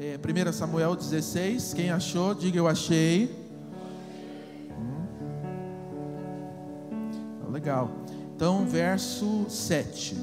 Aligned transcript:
é, 0.00 0.16
1 0.16 0.52
Samuel 0.52 0.96
16. 0.96 1.74
Quem 1.74 1.90
achou, 1.90 2.34
diga 2.34 2.56
eu 2.56 2.66
achei. 2.66 3.30
Hum. 4.70 5.04
Legal. 7.52 7.90
Então, 8.34 8.64
verso 8.64 9.44
7. 9.50 10.16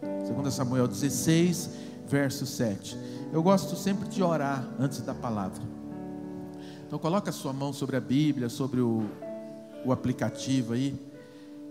2 0.00 0.54
Samuel 0.54 0.88
16, 0.88 1.68
verso 2.08 2.46
7. 2.46 2.96
Eu 3.30 3.42
gosto 3.42 3.76
sempre 3.76 4.08
de 4.08 4.22
orar 4.22 4.66
antes 4.78 5.02
da 5.02 5.12
palavra. 5.12 5.62
Então 6.86 6.98
coloca 6.98 7.28
a 7.28 7.32
sua 7.32 7.52
mão 7.52 7.72
sobre 7.72 7.96
a 7.96 8.00
Bíblia, 8.00 8.48
sobre 8.48 8.80
o, 8.80 9.04
o 9.84 9.92
aplicativo 9.92 10.72
aí. 10.72 10.98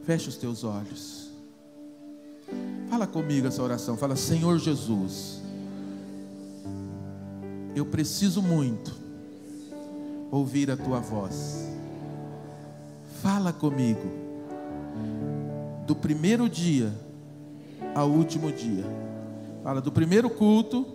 Fecha 0.03 0.29
os 0.29 0.35
teus 0.35 0.63
olhos. 0.63 1.31
Fala 2.89 3.07
comigo 3.07 3.47
essa 3.47 3.63
oração. 3.63 3.97
Fala, 3.97 4.15
Senhor 4.15 4.59
Jesus, 4.59 5.42
eu 7.75 7.85
preciso 7.85 8.41
muito 8.41 8.93
ouvir 10.31 10.71
a 10.71 10.77
tua 10.77 10.99
voz. 10.99 11.67
Fala 13.21 13.53
comigo. 13.53 14.23
Do 15.85 15.95
primeiro 15.95 16.49
dia 16.49 16.93
ao 17.95 18.09
último 18.09 18.51
dia. 18.51 18.83
Fala 19.63 19.81
do 19.81 19.91
primeiro 19.91 20.29
culto, 20.29 20.85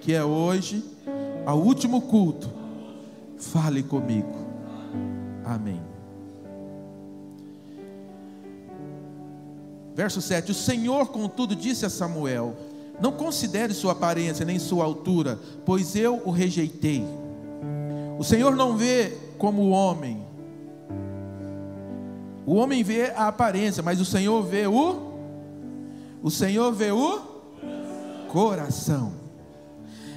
que 0.00 0.12
é 0.12 0.24
hoje, 0.24 0.84
ao 1.46 1.58
último 1.58 2.02
culto. 2.02 2.50
Fale 3.38 3.82
comigo. 3.82 4.34
Amém. 5.44 5.80
Verso 9.94 10.20
7: 10.20 10.52
O 10.52 10.54
Senhor, 10.54 11.08
contudo, 11.08 11.54
disse 11.54 11.84
a 11.84 11.90
Samuel: 11.90 12.56
Não 13.02 13.10
considere 13.10 13.74
sua 13.74 13.92
aparência 13.92 14.46
nem 14.46 14.60
sua 14.60 14.84
altura, 14.84 15.36
pois 15.66 15.96
eu 15.96 16.22
o 16.24 16.30
rejeitei. 16.30 17.04
O 18.16 18.22
Senhor 18.22 18.54
não 18.54 18.76
vê 18.76 19.12
como 19.36 19.62
o 19.62 19.70
homem. 19.70 20.24
O 22.46 22.54
homem 22.54 22.84
vê 22.84 23.10
a 23.16 23.26
aparência, 23.26 23.82
mas 23.82 24.00
o 24.00 24.04
Senhor 24.04 24.40
vê 24.44 24.68
o 24.68 25.10
o 26.22 26.30
Senhor 26.30 26.72
vê 26.72 26.92
o 26.92 27.20
coração. 28.28 29.14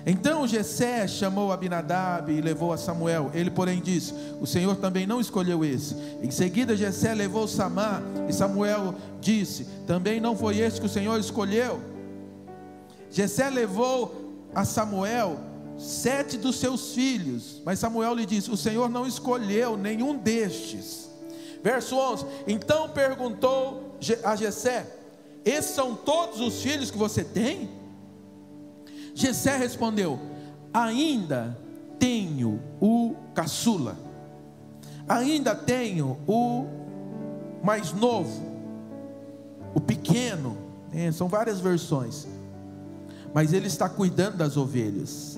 Então 0.05 0.47
Jessé 0.47 1.07
chamou 1.07 1.51
Abinadab 1.51 2.31
e 2.31 2.39
levou 2.39 2.71
a 2.71 2.77
Samuel. 2.77 3.31
Ele, 3.33 3.49
porém, 3.49 3.81
disse: 3.81 4.13
O 4.39 4.45
Senhor 4.45 4.75
também 4.75 5.07
não 5.07 5.19
escolheu 5.19 5.65
esse. 5.65 5.95
Em 6.21 6.29
seguida, 6.29 6.77
Jessé 6.77 7.15
levou 7.15 7.47
Samar 7.47 8.03
e 8.29 8.33
Samuel 8.33 8.93
disse: 9.19 9.65
Também 9.87 10.21
não 10.21 10.37
foi 10.37 10.59
esse 10.59 10.79
que 10.79 10.85
o 10.85 10.89
Senhor 10.89 11.19
escolheu. 11.19 11.94
Jessé 13.15 13.49
levou 13.49 14.13
a 14.53 14.65
Samuel 14.65 15.39
sete 15.77 16.37
dos 16.37 16.57
seus 16.57 16.93
filhos, 16.93 17.61
mas 17.63 17.79
Samuel 17.79 18.13
lhe 18.13 18.25
disse: 18.25 18.51
O 18.51 18.57
Senhor 18.57 18.89
não 18.89 19.07
escolheu 19.07 19.77
nenhum 19.77 20.17
destes. 20.17 21.09
Verso 21.63 21.95
11: 21.95 22.25
Então 22.45 22.89
perguntou 22.89 23.95
a 24.21 24.35
Jessé: 24.35 24.85
Esses 25.45 25.71
são 25.71 25.95
todos 25.95 26.41
os 26.41 26.61
filhos 26.61 26.91
que 26.91 26.97
você 26.97 27.23
tem? 27.23 27.69
Jessé 29.13 29.55
respondeu: 29.55 30.19
Ainda 30.73 31.57
tenho 31.97 32.61
o 32.81 33.15
caçula, 33.33 33.97
ainda 35.07 35.55
tenho 35.55 36.17
o 36.27 36.65
mais 37.63 37.93
novo, 37.93 38.43
o 39.73 39.79
pequeno, 39.79 40.57
é, 40.91 41.13
são 41.13 41.29
várias 41.29 41.61
versões, 41.61 42.27
mas 43.35 43.51
ele 43.51 43.67
está 43.67 43.89
cuidando 43.89 44.37
das 44.37 44.55
ovelhas. 44.55 45.37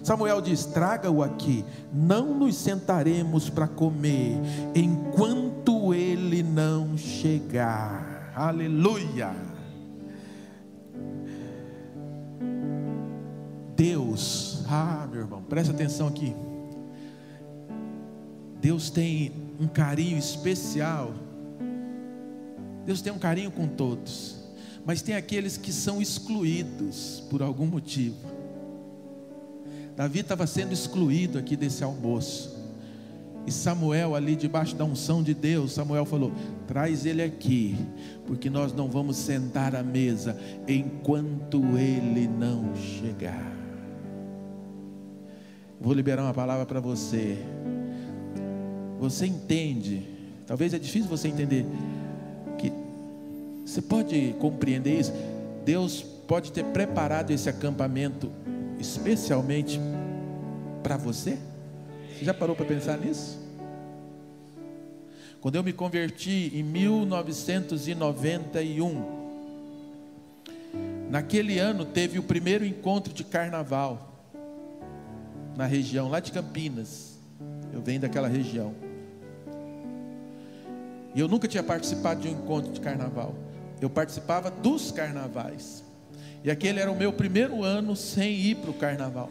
Samuel 0.00 0.40
diz: 0.40 0.64
Traga-o 0.64 1.24
aqui, 1.24 1.64
não 1.92 2.38
nos 2.38 2.54
sentaremos 2.54 3.50
para 3.50 3.66
comer, 3.66 4.36
enquanto 4.72 5.92
ele 5.92 6.44
não 6.44 6.96
chegar. 6.96 8.32
Aleluia. 8.36 9.34
Deus, 13.74 14.62
ah, 14.68 15.08
meu 15.10 15.22
irmão, 15.22 15.42
presta 15.42 15.72
atenção 15.72 16.06
aqui. 16.06 16.32
Deus 18.60 18.88
tem 18.88 19.32
um 19.58 19.66
carinho 19.66 20.16
especial. 20.16 21.12
Deus 22.86 23.02
tem 23.02 23.12
um 23.12 23.18
carinho 23.18 23.50
com 23.50 23.66
todos, 23.66 24.39
mas 24.84 25.02
tem 25.02 25.14
aqueles 25.14 25.56
que 25.56 25.72
são 25.72 26.00
excluídos 26.00 27.22
por 27.30 27.42
algum 27.42 27.66
motivo. 27.66 28.16
Davi 29.96 30.20
estava 30.20 30.46
sendo 30.46 30.72
excluído 30.72 31.38
aqui 31.38 31.56
desse 31.56 31.84
almoço. 31.84 32.58
E 33.46 33.52
Samuel, 33.52 34.14
ali 34.14 34.36
debaixo 34.36 34.76
da 34.76 34.84
unção 34.84 35.22
de 35.22 35.34
Deus, 35.34 35.72
Samuel 35.72 36.04
falou: 36.04 36.32
traz 36.66 37.04
ele 37.04 37.22
aqui, 37.22 37.76
porque 38.26 38.48
nós 38.48 38.72
não 38.72 38.88
vamos 38.88 39.16
sentar 39.16 39.74
à 39.74 39.82
mesa 39.82 40.38
enquanto 40.68 41.76
ele 41.76 42.28
não 42.28 42.74
chegar. 42.76 43.50
Vou 45.80 45.94
liberar 45.94 46.22
uma 46.22 46.34
palavra 46.34 46.66
para 46.66 46.80
você. 46.80 47.38
Você 48.98 49.26
entende? 49.26 50.06
Talvez 50.46 50.74
é 50.74 50.78
difícil 50.78 51.08
você 51.08 51.28
entender 51.28 51.64
você 53.64 53.82
pode 53.82 54.34
compreender 54.38 54.98
isso. 54.98 55.12
Deus 55.64 56.02
pode 56.02 56.52
ter 56.52 56.64
preparado 56.66 57.30
esse 57.30 57.48
acampamento 57.48 58.30
especialmente 58.78 59.80
para 60.82 60.96
você. 60.96 61.38
Você 62.16 62.24
já 62.24 62.34
parou 62.34 62.56
para 62.56 62.66
pensar 62.66 62.98
nisso? 62.98 63.38
Quando 65.40 65.56
eu 65.56 65.62
me 65.62 65.72
converti 65.72 66.50
em 66.54 66.62
1991, 66.62 69.20
naquele 71.08 71.58
ano 71.58 71.84
teve 71.84 72.18
o 72.18 72.22
primeiro 72.22 72.64
encontro 72.64 73.14
de 73.14 73.24
carnaval 73.24 74.08
na 75.56 75.66
região 75.66 76.08
lá 76.08 76.20
de 76.20 76.30
Campinas. 76.30 77.18
Eu 77.72 77.80
venho 77.80 78.00
daquela 78.00 78.28
região. 78.28 78.74
E 81.14 81.20
eu 81.20 81.26
nunca 81.26 81.48
tinha 81.48 81.62
participado 81.62 82.20
de 82.20 82.28
um 82.28 82.32
encontro 82.32 82.70
de 82.72 82.80
carnaval. 82.80 83.34
Eu 83.80 83.88
participava 83.88 84.50
dos 84.50 84.90
carnavais. 84.90 85.84
E 86.42 86.50
aquele 86.50 86.80
era 86.80 86.90
o 86.90 86.96
meu 86.96 87.12
primeiro 87.12 87.62
ano 87.62 87.94
sem 87.94 88.32
ir 88.32 88.56
para 88.56 88.70
o 88.70 88.74
carnaval. 88.74 89.30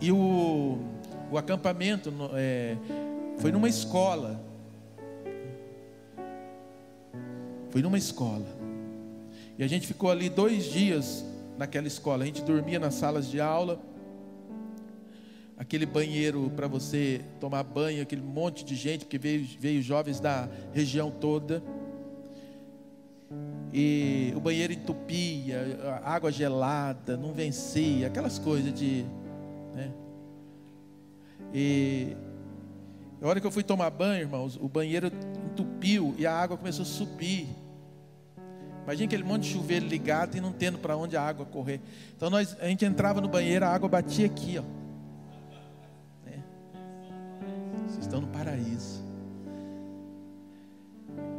E 0.00 0.10
o, 0.12 0.78
o 1.30 1.38
acampamento 1.38 2.12
é, 2.34 2.76
foi 3.38 3.50
numa 3.50 3.68
escola. 3.68 4.40
Foi 7.70 7.82
numa 7.82 7.98
escola. 7.98 8.46
E 9.58 9.64
a 9.64 9.66
gente 9.66 9.86
ficou 9.86 10.10
ali 10.10 10.28
dois 10.28 10.64
dias 10.64 11.24
naquela 11.56 11.86
escola. 11.86 12.24
A 12.24 12.26
gente 12.26 12.42
dormia 12.42 12.78
nas 12.78 12.94
salas 12.94 13.28
de 13.28 13.40
aula 13.40 13.80
aquele 15.56 15.86
banheiro 15.86 16.50
para 16.56 16.66
você 16.66 17.20
tomar 17.40 17.62
banho, 17.62 18.02
aquele 18.02 18.22
monte 18.22 18.64
de 18.64 18.74
gente, 18.74 19.04
porque 19.04 19.18
veio, 19.18 19.46
veio 19.58 19.80
jovens 19.82 20.20
da 20.20 20.48
região 20.72 21.10
toda. 21.10 21.62
E 23.76 24.32
o 24.36 24.40
banheiro 24.40 24.72
entupia, 24.72 26.00
água 26.04 26.30
gelada, 26.30 27.16
não 27.16 27.32
vencia, 27.32 28.06
aquelas 28.06 28.38
coisas 28.38 28.72
de. 28.72 29.04
Né? 29.74 29.90
E 31.52 32.16
a 33.20 33.26
hora 33.26 33.40
que 33.40 33.46
eu 33.46 33.50
fui 33.50 33.64
tomar 33.64 33.90
banho, 33.90 34.20
irmãos, 34.20 34.56
o 34.56 34.68
banheiro 34.68 35.10
entupiu 35.50 36.14
e 36.16 36.24
a 36.24 36.32
água 36.32 36.56
começou 36.56 36.84
a 36.84 36.86
subir. 36.86 37.48
Imagina 38.84 39.06
aquele 39.06 39.24
monte 39.24 39.42
de 39.42 39.48
chuveiro 39.48 39.86
ligado 39.86 40.36
e 40.36 40.40
não 40.40 40.52
tendo 40.52 40.78
para 40.78 40.96
onde 40.96 41.16
a 41.16 41.22
água 41.22 41.44
correr. 41.44 41.80
Então 42.16 42.30
nós, 42.30 42.56
a 42.60 42.68
gente 42.68 42.84
entrava 42.84 43.20
no 43.20 43.28
banheiro, 43.28 43.64
a 43.64 43.68
água 43.68 43.88
batia 43.88 44.26
aqui, 44.26 44.56
ó. 44.56 44.84
estão 48.14 48.20
no 48.20 48.28
paraíso. 48.28 49.02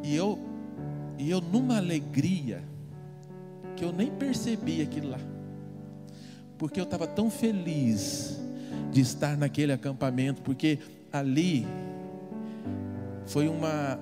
E 0.04 0.14
eu, 0.14 0.38
e 1.18 1.30
eu 1.30 1.42
numa 1.42 1.78
alegria 1.78 2.64
que 3.76 3.84
eu 3.84 3.92
nem 3.92 4.10
percebi 4.12 4.82
aquilo 4.82 5.10
lá, 5.10 5.20
porque 6.58 6.80
eu 6.80 6.84
estava 6.84 7.08
tão 7.08 7.30
feliz 7.30 8.40
de 8.92 9.02
estar 9.02 9.38
naquele 9.38 9.74
acampamento, 9.74 10.42
porque 10.42 10.80
ali 11.12 11.66
foi 13.26 13.48
uma 13.48 14.00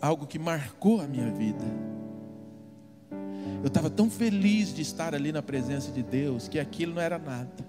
algo 0.00 0.26
que 0.26 0.38
marcou 0.38 1.00
a 1.00 1.06
minha 1.06 1.30
vida. 1.30 1.64
Eu 3.62 3.68
estava 3.68 3.88
tão 3.88 4.10
feliz 4.10 4.74
de 4.74 4.82
estar 4.82 5.14
ali 5.14 5.30
na 5.30 5.40
presença 5.40 5.92
de 5.92 6.02
Deus 6.02 6.48
que 6.48 6.58
aquilo 6.58 6.94
não 6.94 7.02
era 7.02 7.18
nada. 7.18 7.64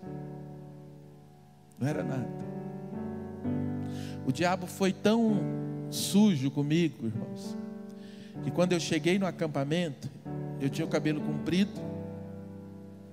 Não 1.80 1.88
era 1.88 2.04
nada. 2.04 2.27
O 4.25 4.31
diabo 4.31 4.65
foi 4.65 4.92
tão 4.92 5.38
sujo 5.92 6.50
comigo, 6.50 7.06
irmãos, 7.06 7.56
que 8.43 8.51
quando 8.51 8.73
eu 8.73 8.79
cheguei 8.79 9.17
no 9.17 9.25
acampamento, 9.25 10.09
eu 10.59 10.69
tinha 10.69 10.85
o 10.85 10.89
cabelo 10.89 11.21
comprido, 11.21 11.81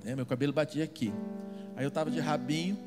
Né? 0.04 0.14
Meu 0.16 0.26
cabelo 0.26 0.52
batia 0.52 0.84
aqui. 0.84 1.12
Aí 1.76 1.84
eu 1.84 1.88
estava 1.88 2.10
de 2.10 2.20
rabinho. 2.20 2.78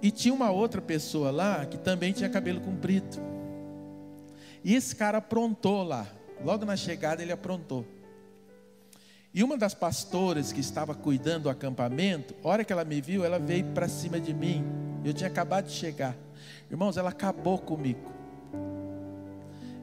E 0.00 0.10
tinha 0.10 0.32
uma 0.34 0.50
outra 0.50 0.80
pessoa 0.80 1.30
lá 1.30 1.64
que 1.66 1.78
também 1.78 2.12
tinha 2.12 2.28
cabelo 2.28 2.60
comprido. 2.60 3.18
E 4.64 4.74
esse 4.74 4.94
cara 4.94 5.18
aprontou 5.18 5.82
lá. 5.82 6.06
Logo 6.44 6.64
na 6.64 6.76
chegada 6.76 7.22
ele 7.22 7.32
aprontou. 7.32 7.84
E 9.34 9.42
uma 9.42 9.56
das 9.56 9.74
pastoras 9.74 10.52
que 10.52 10.60
estava 10.60 10.94
cuidando 10.94 11.44
do 11.44 11.50
acampamento, 11.50 12.34
hora 12.42 12.64
que 12.64 12.72
ela 12.72 12.84
me 12.84 13.00
viu, 13.00 13.24
ela 13.24 13.38
veio 13.38 13.64
para 13.72 13.88
cima 13.88 14.20
de 14.20 14.34
mim. 14.34 14.64
Eu 15.04 15.14
tinha 15.14 15.28
acabado 15.28 15.66
de 15.66 15.72
chegar. 15.72 16.14
Irmãos, 16.70 16.96
ela 16.96 17.10
acabou 17.10 17.58
comigo. 17.58 18.12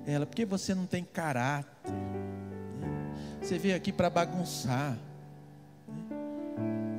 Ela, 0.09 0.25
porque 0.25 0.45
você 0.45 0.73
não 0.73 0.85
tem 0.85 1.03
caráter? 1.03 1.93
Você 3.41 3.57
veio 3.57 3.75
aqui 3.75 3.91
para 3.91 4.09
bagunçar. 4.09 4.97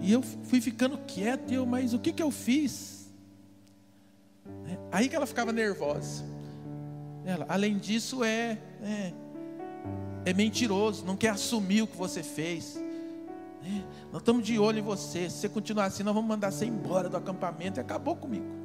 E 0.01 0.11
eu 0.12 0.23
fui 0.23 0.61
ficando 0.61 0.99
quieto, 0.99 1.53
eu, 1.53 1.67
mas 1.67 1.93
o 1.93 1.99
que, 1.99 2.12
que 2.12 2.23
eu 2.23 2.31
fiz? 2.31 3.11
Aí 4.91 5.09
que 5.09 5.17
ela 5.17 5.27
ficava 5.27 5.53
nervosa. 5.53 6.25
Ela, 7.25 7.45
além 7.49 7.79
disso, 7.79 8.25
é, 8.25 8.59
é 8.83 9.12
é 10.25 10.33
mentiroso, 10.33 11.05
não 11.05 11.17
quer 11.17 11.31
assumir 11.31 11.83
o 11.83 11.87
que 11.87 11.97
você 11.97 12.23
fez. 12.23 12.79
Nós 14.12 14.21
estamos 14.21 14.45
de 14.45 14.59
olho 14.59 14.79
em 14.79 14.83
você. 14.83 15.31
Se 15.31 15.39
você 15.39 15.49
continuar 15.49 15.87
assim, 15.87 16.03
nós 16.03 16.15
vamos 16.15 16.29
mandar 16.29 16.51
você 16.51 16.67
embora 16.67 17.09
do 17.09 17.17
acampamento. 17.17 17.79
E 17.79 17.81
acabou 17.81 18.17
comigo. 18.17 18.60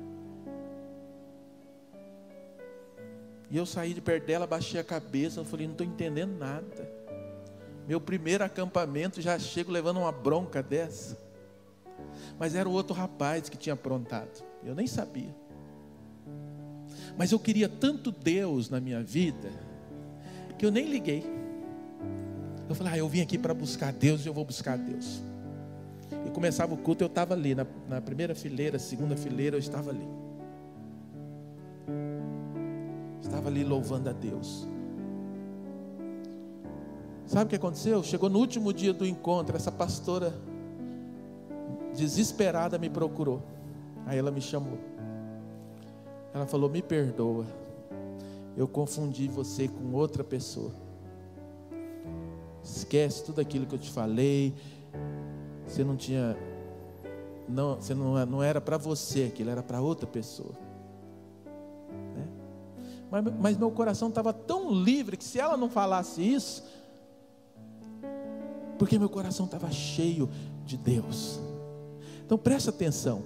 E 3.50 3.58
eu 3.58 3.66
saí 3.66 3.94
de 3.94 4.02
perto 4.02 4.26
dela, 4.26 4.48
baixei 4.48 4.80
a 4.80 4.84
cabeça. 4.84 5.40
Eu 5.40 5.46
falei: 5.46 5.68
não 5.68 5.74
estou 5.74 5.86
entendendo 5.86 6.38
nada. 6.38 6.90
Meu 7.88 8.02
primeiro 8.02 8.44
acampamento 8.44 9.22
já 9.22 9.38
chego 9.38 9.72
levando 9.72 9.98
uma 9.98 10.12
bronca 10.12 10.64
dessa. 10.64 11.18
Mas 12.40 12.56
era 12.56 12.68
o 12.68 12.72
outro 12.72 12.94
rapaz 12.94 13.48
que 13.48 13.58
tinha 13.58 13.74
aprontado. 13.74 14.44
Eu 14.64 14.74
nem 14.74 14.88
sabia. 14.88 15.34
Mas 17.18 17.32
eu 17.32 17.40
queria 17.40 17.70
tanto 17.70 18.12
Deus 18.12 18.70
na 18.70 18.80
minha 18.80 19.02
vida 19.02 19.50
que 20.58 20.66
eu 20.66 20.72
nem 20.72 20.86
liguei. 20.86 21.24
Eu 22.68 22.74
falei, 22.74 22.94
ah, 22.94 22.98
eu 22.98 23.08
vim 23.08 23.22
aqui 23.22 23.38
para 23.38 23.54
buscar 23.54 23.94
Deus 23.94 24.26
e 24.26 24.28
eu 24.28 24.34
vou 24.34 24.44
buscar 24.44 24.78
Deus. 24.78 25.22
E 26.26 26.32
começava 26.32 26.74
o 26.74 26.78
culto, 26.78 27.04
eu 27.04 27.08
estava 27.08 27.34
ali, 27.34 27.54
na, 27.54 27.66
na 27.88 28.02
primeira 28.02 28.34
fileira, 28.34 28.80
segunda 28.80 29.16
fileira, 29.16 29.56
eu 29.56 29.60
estava 29.60 29.92
ali. 29.92 30.08
Estava 33.46 33.50
ali 33.50 33.64
louvando 33.64 34.10
a 34.10 34.12
Deus. 34.12 34.68
Sabe 37.28 37.46
o 37.46 37.50
que 37.50 37.56
aconteceu? 37.56 38.02
Chegou 38.02 38.28
no 38.28 38.40
último 38.40 38.74
dia 38.74 38.92
do 38.92 39.06
encontro, 39.06 39.56
essa 39.56 39.72
pastora 39.72 40.34
desesperada 41.96 42.80
me 42.80 42.90
procurou. 42.90 43.44
Aí 44.08 44.18
ela 44.18 44.32
me 44.32 44.42
chamou. 44.42 44.80
Ela 46.34 46.48
falou: 46.48 46.72
Me 46.72 46.82
perdoa, 46.82 47.46
eu 48.58 48.68
confundi 48.68 49.28
você 49.28 49.68
com 49.68 49.94
outra 49.94 50.24
pessoa. 50.24 50.72
Esquece 52.64 53.26
tudo 53.26 53.42
aquilo 53.42 53.68
que 53.68 53.76
eu 53.76 53.80
te 53.80 53.92
falei. 53.92 54.56
Você 55.68 55.84
não 55.84 55.96
tinha. 55.96 56.36
Não, 57.48 57.76
você 57.76 57.94
não, 57.94 58.26
não 58.26 58.42
era 58.42 58.60
para 58.60 58.78
você 58.78 59.26
aquilo, 59.26 59.52
era 59.52 59.62
para 59.62 59.82
outra 59.82 60.08
pessoa. 60.08 60.65
Mas, 63.22 63.34
mas 63.40 63.58
meu 63.58 63.72
coração 63.72 64.10
estava 64.10 64.34
tão 64.34 64.72
livre 64.72 65.16
que 65.16 65.24
se 65.24 65.40
ela 65.40 65.56
não 65.56 65.70
falasse 65.70 66.22
isso, 66.22 66.64
porque 68.78 69.00
meu 69.00 69.10
coração 69.10 69.46
estava 69.46 69.72
cheio 69.72 70.30
de 70.66 70.78
Deus. 70.78 71.40
Então 72.26 72.38
preste 72.38 72.70
atenção. 72.70 73.24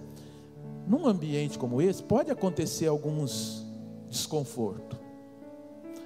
Num 0.87 1.07
ambiente 1.07 1.57
como 1.57 1.81
esse, 1.81 2.01
pode 2.03 2.31
acontecer 2.31 2.87
alguns 2.87 3.65
desconforto. 4.09 4.97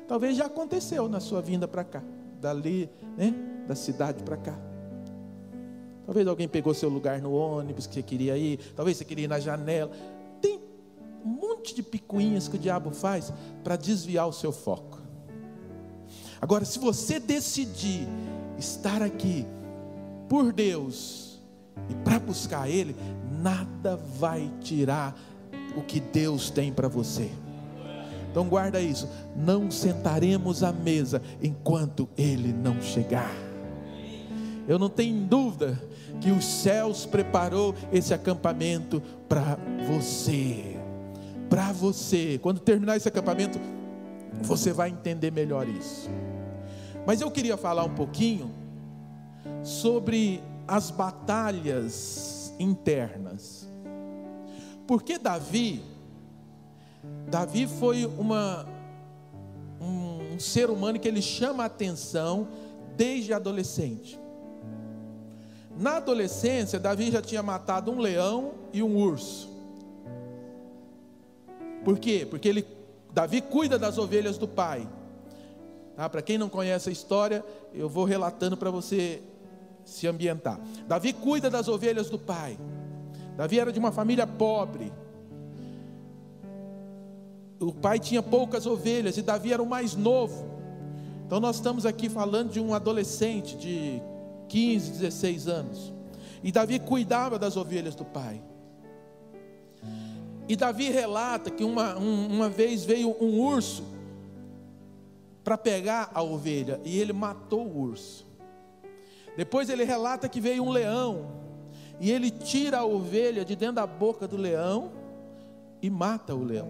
Talvez 0.08 0.36
já 0.36 0.46
aconteceu 0.46 1.08
na 1.08 1.20
sua 1.20 1.42
vinda 1.42 1.68
para 1.68 1.84
cá 1.84 2.04
dali, 2.40 2.90
né, 3.18 3.34
da 3.66 3.74
cidade 3.74 4.22
para 4.24 4.36
cá. 4.36 4.58
Talvez 6.06 6.28
alguém 6.28 6.50
pegou 6.50 6.74
seu 6.74 6.90
lugar 6.90 7.22
no 7.22 7.34
ônibus 7.34 7.88
que 7.88 7.94
você 7.94 8.04
queria 8.04 8.38
ir, 8.38 8.60
talvez 8.76 8.98
você 8.98 9.06
queria 9.06 9.24
ir 9.24 9.30
na 9.30 9.40
janela. 9.40 9.90
Um 11.24 11.30
monte 11.30 11.74
de 11.74 11.82
picuinhas 11.82 12.48
que 12.48 12.56
o 12.56 12.60
diabo 12.60 12.92
faz 12.92 13.32
para 13.64 13.76
desviar 13.76 14.28
o 14.28 14.34
seu 14.34 14.52
foco. 14.52 15.00
Agora, 16.42 16.66
se 16.66 16.78
você 16.78 17.20
decidir 17.20 18.08
estar 18.58 19.02
aqui 19.02 19.46
por 20.28 20.52
Deus 20.52 21.42
e 21.90 21.96
para 21.96 22.20
buscar 22.20 22.70
Ele, 22.70 22.96
nada 23.42 23.96
vai 23.96 24.52
tirar 24.62 25.18
o 25.78 25.82
que 25.82 26.00
Deus 26.00 26.50
tem 26.50 26.72
para 26.72 26.88
você. 26.88 27.32
Então 28.34 28.50
guarda 28.50 28.82
isso. 28.82 29.08
Não 29.36 29.70
sentaremos 29.70 30.64
à 30.64 30.74
mesa 30.74 31.22
enquanto 31.40 32.10
ele 32.18 32.52
não 32.52 32.82
chegar. 32.82 33.32
Eu 34.68 34.80
não 34.80 34.90
tenho 34.90 35.24
dúvida 35.26 35.80
que 36.20 36.32
os 36.32 36.44
céus 36.44 37.06
preparou 37.06 37.76
esse 37.92 38.12
acampamento 38.12 39.00
para 39.30 39.60
você. 39.88 40.73
Para 41.54 41.72
você. 41.72 42.40
Quando 42.42 42.60
terminar 42.60 42.98
esse 42.98 43.08
acampamento, 43.08 43.60
você 44.42 44.74
vai 44.74 44.90
entender 44.90 45.30
melhor 45.30 45.70
isso. 45.70 46.10
Mas 47.06 47.22
eu 47.22 47.30
queria 47.30 47.56
falar 47.56 47.84
um 47.84 47.94
pouquinho 47.94 48.52
sobre 49.62 50.42
as 50.68 50.90
batalhas 50.90 52.52
internas. 52.60 53.70
Porque 54.88 55.20
Davi 55.20 55.84
Davi 57.30 57.68
foi 57.68 58.08
uma, 58.08 58.66
um, 59.80 60.40
ser 60.40 60.72
humano 60.72 61.00
que 61.00 61.08
ele 61.08 61.22
chama 61.22 61.62
a 61.62 61.68
atenção 61.68 62.48
desde 62.98 63.32
adolescente. 63.32 64.20
Na 65.78 65.98
adolescência, 65.98 66.80
Davi 66.80 67.12
já 67.12 67.22
tinha 67.22 67.44
matado 67.44 67.92
um 67.92 68.00
leão 68.00 68.54
e 68.74 68.82
um 68.82 68.98
urso. 68.98 69.53
Por 71.84 71.98
quê? 72.00 72.26
Porque 72.30 72.48
ele, 72.48 72.66
Davi 73.14 73.42
cuida 73.42 73.78
das 73.78 73.98
ovelhas 73.98 74.38
do 74.38 74.48
pai. 74.48 74.88
Tá? 75.96 76.10
Para 76.10 76.22
quem 76.22 76.38
não 76.38 76.50
conhece 76.50 76.90
a 76.90 76.92
história, 76.92 77.44
eu 77.74 77.90
vou 77.90 78.06
relatando 78.06 78.58
para 78.58 78.72
você 78.72 79.22
se 79.86 80.08
ambientar. 80.08 80.60
Davi 80.88 81.14
cuida 81.14 81.50
das 81.50 81.68
ovelhas 81.68 82.10
do 82.10 82.18
pai. 82.18 82.58
Davi 83.36 83.60
era 83.60 83.72
de 83.72 83.80
uma 83.80 83.92
família 83.92 84.26
pobre 84.26 84.92
o 87.64 87.72
pai 87.72 88.00
tinha 88.00 88.22
poucas 88.22 88.66
ovelhas 88.66 89.18
e 89.18 89.22
Davi 89.22 89.54
era 89.54 89.62
o 89.62 89.66
mais 89.66 89.96
novo. 89.96 90.46
Então 91.26 91.40
nós 91.40 91.56
estamos 91.56 91.86
aqui 91.86 92.10
falando 92.10 92.52
de 92.52 92.60
um 92.60 92.74
adolescente 92.74 93.58
de 93.58 94.02
15, 94.50 94.92
16 94.92 95.48
anos. 95.48 95.94
E 96.44 96.52
Davi 96.52 96.80
cuidava 96.80 97.40
das 97.40 97.56
ovelhas 97.56 97.96
do 97.96 98.04
pai. 98.04 98.42
E 100.48 100.56
Davi 100.56 100.90
relata 100.90 101.50
que 101.50 101.64
uma, 101.64 101.98
um, 101.98 102.28
uma 102.28 102.50
vez 102.50 102.84
veio 102.84 103.16
um 103.22 103.40
urso 103.40 103.84
para 105.44 105.58
pegar 105.58 106.12
a 106.14 106.22
ovelha 106.22 106.80
e 106.84 107.00
ele 107.00 107.14
matou 107.14 107.66
o 107.66 107.82
urso. 107.82 108.26
Depois 109.36 109.70
ele 109.70 109.84
relata 109.84 110.30
que 110.30 110.40
veio 110.40 110.64
um 110.64 110.70
leão 110.70 111.32
e 112.00 112.12
ele 112.12 112.30
tira 112.30 112.80
a 112.80 112.86
ovelha 112.86 113.44
de 113.44 113.56
dentro 113.56 113.76
da 113.76 113.88
boca 113.88 114.28
do 114.28 114.38
leão 114.38 114.92
e 115.82 115.90
mata 115.90 116.36
o 116.36 116.44
leão. 116.44 116.68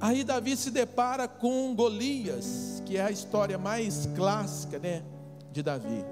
Aí 0.00 0.24
Davi 0.24 0.56
se 0.56 0.70
depara 0.70 1.26
com 1.26 1.74
Golias, 1.74 2.82
que 2.84 2.96
é 2.96 3.02
a 3.02 3.10
história 3.10 3.56
mais 3.56 4.08
clássica, 4.14 4.78
né, 4.78 5.02
de 5.50 5.62
Davi. 5.62 6.04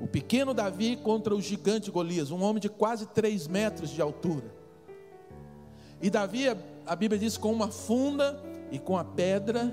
O 0.00 0.06
pequeno 0.06 0.52
Davi 0.52 0.96
contra 0.96 1.34
o 1.34 1.40
gigante 1.40 1.90
Golias, 1.90 2.30
um 2.30 2.42
homem 2.42 2.60
de 2.60 2.68
quase 2.68 3.06
3 3.06 3.48
metros 3.48 3.90
de 3.90 4.02
altura. 4.02 4.63
E 6.04 6.10
Davi, 6.10 6.44
a 6.84 6.94
Bíblia 6.94 7.18
diz, 7.18 7.38
com 7.38 7.50
uma 7.50 7.68
funda 7.68 8.38
e 8.70 8.78
com 8.78 8.98
a 8.98 9.02
pedra, 9.02 9.72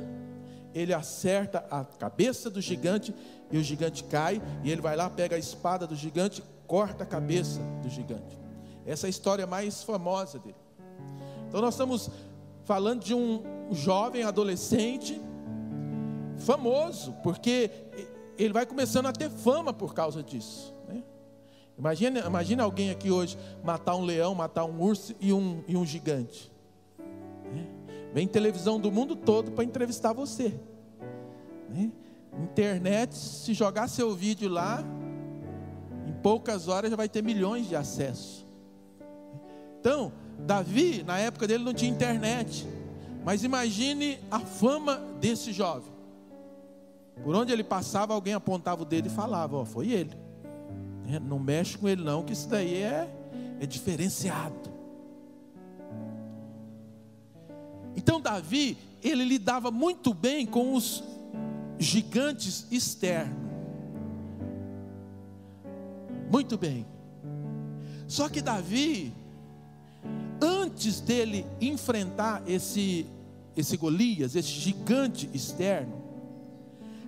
ele 0.73 0.93
acerta 0.93 1.65
a 1.69 1.83
cabeça 1.83 2.49
do 2.49 2.61
gigante 2.61 3.13
e 3.51 3.57
o 3.57 3.61
gigante 3.61 4.05
cai, 4.05 4.41
e 4.63 4.71
ele 4.71 4.79
vai 4.79 4.95
lá, 4.95 5.09
pega 5.09 5.35
a 5.35 5.37
espada 5.37 5.85
do 5.85 5.93
gigante, 5.93 6.41
corta 6.65 7.03
a 7.03 7.05
cabeça 7.05 7.59
do 7.83 7.89
gigante. 7.89 8.39
Essa 8.85 9.07
é 9.07 9.07
a 9.07 9.09
história 9.09 9.45
mais 9.45 9.83
famosa 9.83 10.39
dele. 10.39 10.55
Então 11.49 11.59
nós 11.59 11.73
estamos 11.73 12.09
falando 12.63 13.03
de 13.03 13.13
um 13.13 13.43
jovem 13.69 14.23
adolescente 14.23 15.19
famoso, 16.37 17.11
porque 17.23 17.69
ele 18.37 18.53
vai 18.53 18.65
começando 18.65 19.07
a 19.07 19.11
ter 19.11 19.29
fama 19.29 19.73
por 19.73 19.93
causa 19.93 20.23
disso. 20.23 20.73
Imagina, 21.77 22.19
imagina 22.19 22.63
alguém 22.63 22.91
aqui 22.91 23.09
hoje 23.09 23.37
matar 23.63 23.95
um 23.95 24.03
leão, 24.03 24.35
matar 24.35 24.65
um 24.65 24.81
urso 24.81 25.15
e 25.19 25.33
um, 25.33 25.63
e 25.67 25.75
um 25.75 25.85
gigante. 25.85 26.51
Né? 27.53 27.67
Vem 28.13 28.27
televisão 28.27 28.79
do 28.79 28.91
mundo 28.91 29.15
todo 29.15 29.51
para 29.51 29.63
entrevistar 29.63 30.13
você. 30.13 30.53
Né? 31.69 31.91
Internet, 32.43 33.15
se 33.15 33.53
jogar 33.53 33.87
seu 33.87 34.15
vídeo 34.15 34.49
lá, 34.49 34.83
poucas 36.21 36.67
horas 36.67 36.91
já 36.91 36.95
vai 36.95 37.09
ter 37.09 37.23
milhões 37.23 37.67
de 37.67 37.75
acessos. 37.75 38.45
Então, 39.79 40.13
Davi, 40.39 41.03
na 41.03 41.17
época 41.17 41.47
dele 41.47 41.63
não 41.63 41.73
tinha 41.73 41.91
internet. 41.91 42.67
Mas 43.23 43.43
imagine 43.43 44.19
a 44.29 44.39
fama 44.39 44.97
desse 45.19 45.51
jovem. 45.51 45.91
Por 47.23 47.35
onde 47.35 47.51
ele 47.51 47.63
passava, 47.63 48.13
alguém 48.13 48.33
apontava 48.33 48.81
o 48.81 48.85
dedo 48.85 49.07
e 49.07 49.09
falava: 49.09 49.57
Ó, 49.57 49.65
foi 49.65 49.91
ele. 49.91 50.17
É, 51.11 51.19
não 51.19 51.39
mexe 51.39 51.77
com 51.77 51.89
ele, 51.89 52.03
não, 52.03 52.23
que 52.23 52.33
isso 52.33 52.47
daí 52.47 52.75
é, 52.75 53.09
é 53.59 53.65
diferenciado. 53.65 54.71
Então, 57.95 58.21
Davi, 58.21 58.77
ele 59.03 59.25
lidava 59.25 59.69
muito 59.69 60.13
bem 60.13 60.45
com 60.45 60.73
os 60.73 61.03
gigantes 61.77 62.67
externos. 62.71 63.35
Muito 66.31 66.57
bem. 66.57 66.85
Só 68.07 68.29
que 68.29 68.41
Davi, 68.41 69.13
antes 70.41 71.01
dele 71.01 71.45
enfrentar 71.59 72.41
esse 72.47 73.05
esse 73.55 73.75
Golias, 73.75 74.33
esse 74.35 74.47
gigante 74.47 75.29
externo, 75.33 76.01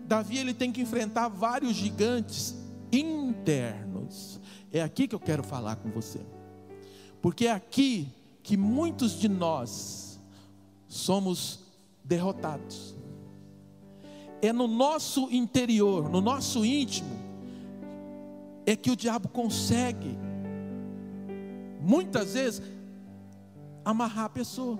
Davi 0.05 0.37
ele 0.37 0.53
tem 0.53 0.71
que 0.73 0.81
enfrentar 0.81 1.29
vários 1.29 1.75
gigantes 1.75 2.53
internos. 2.91 3.82
É 4.71 4.81
aqui 4.81 5.07
que 5.07 5.15
eu 5.15 5.19
quero 5.19 5.43
falar 5.43 5.75
com 5.77 5.89
você. 5.89 6.19
Porque 7.21 7.47
é 7.47 7.51
aqui 7.51 8.07
que 8.41 8.57
muitos 8.57 9.19
de 9.19 9.29
nós 9.29 10.19
somos 10.87 11.59
derrotados. 12.03 12.95
É 14.41 14.51
no 14.51 14.67
nosso 14.67 15.29
interior, 15.31 16.09
no 16.09 16.19
nosso 16.19 16.65
íntimo, 16.65 17.17
é 18.65 18.75
que 18.75 18.91
o 18.91 18.95
diabo 18.95 19.29
consegue, 19.29 20.17
muitas 21.79 22.33
vezes, 22.33 22.61
amarrar 23.85 24.25
a 24.25 24.29
pessoa. 24.29 24.77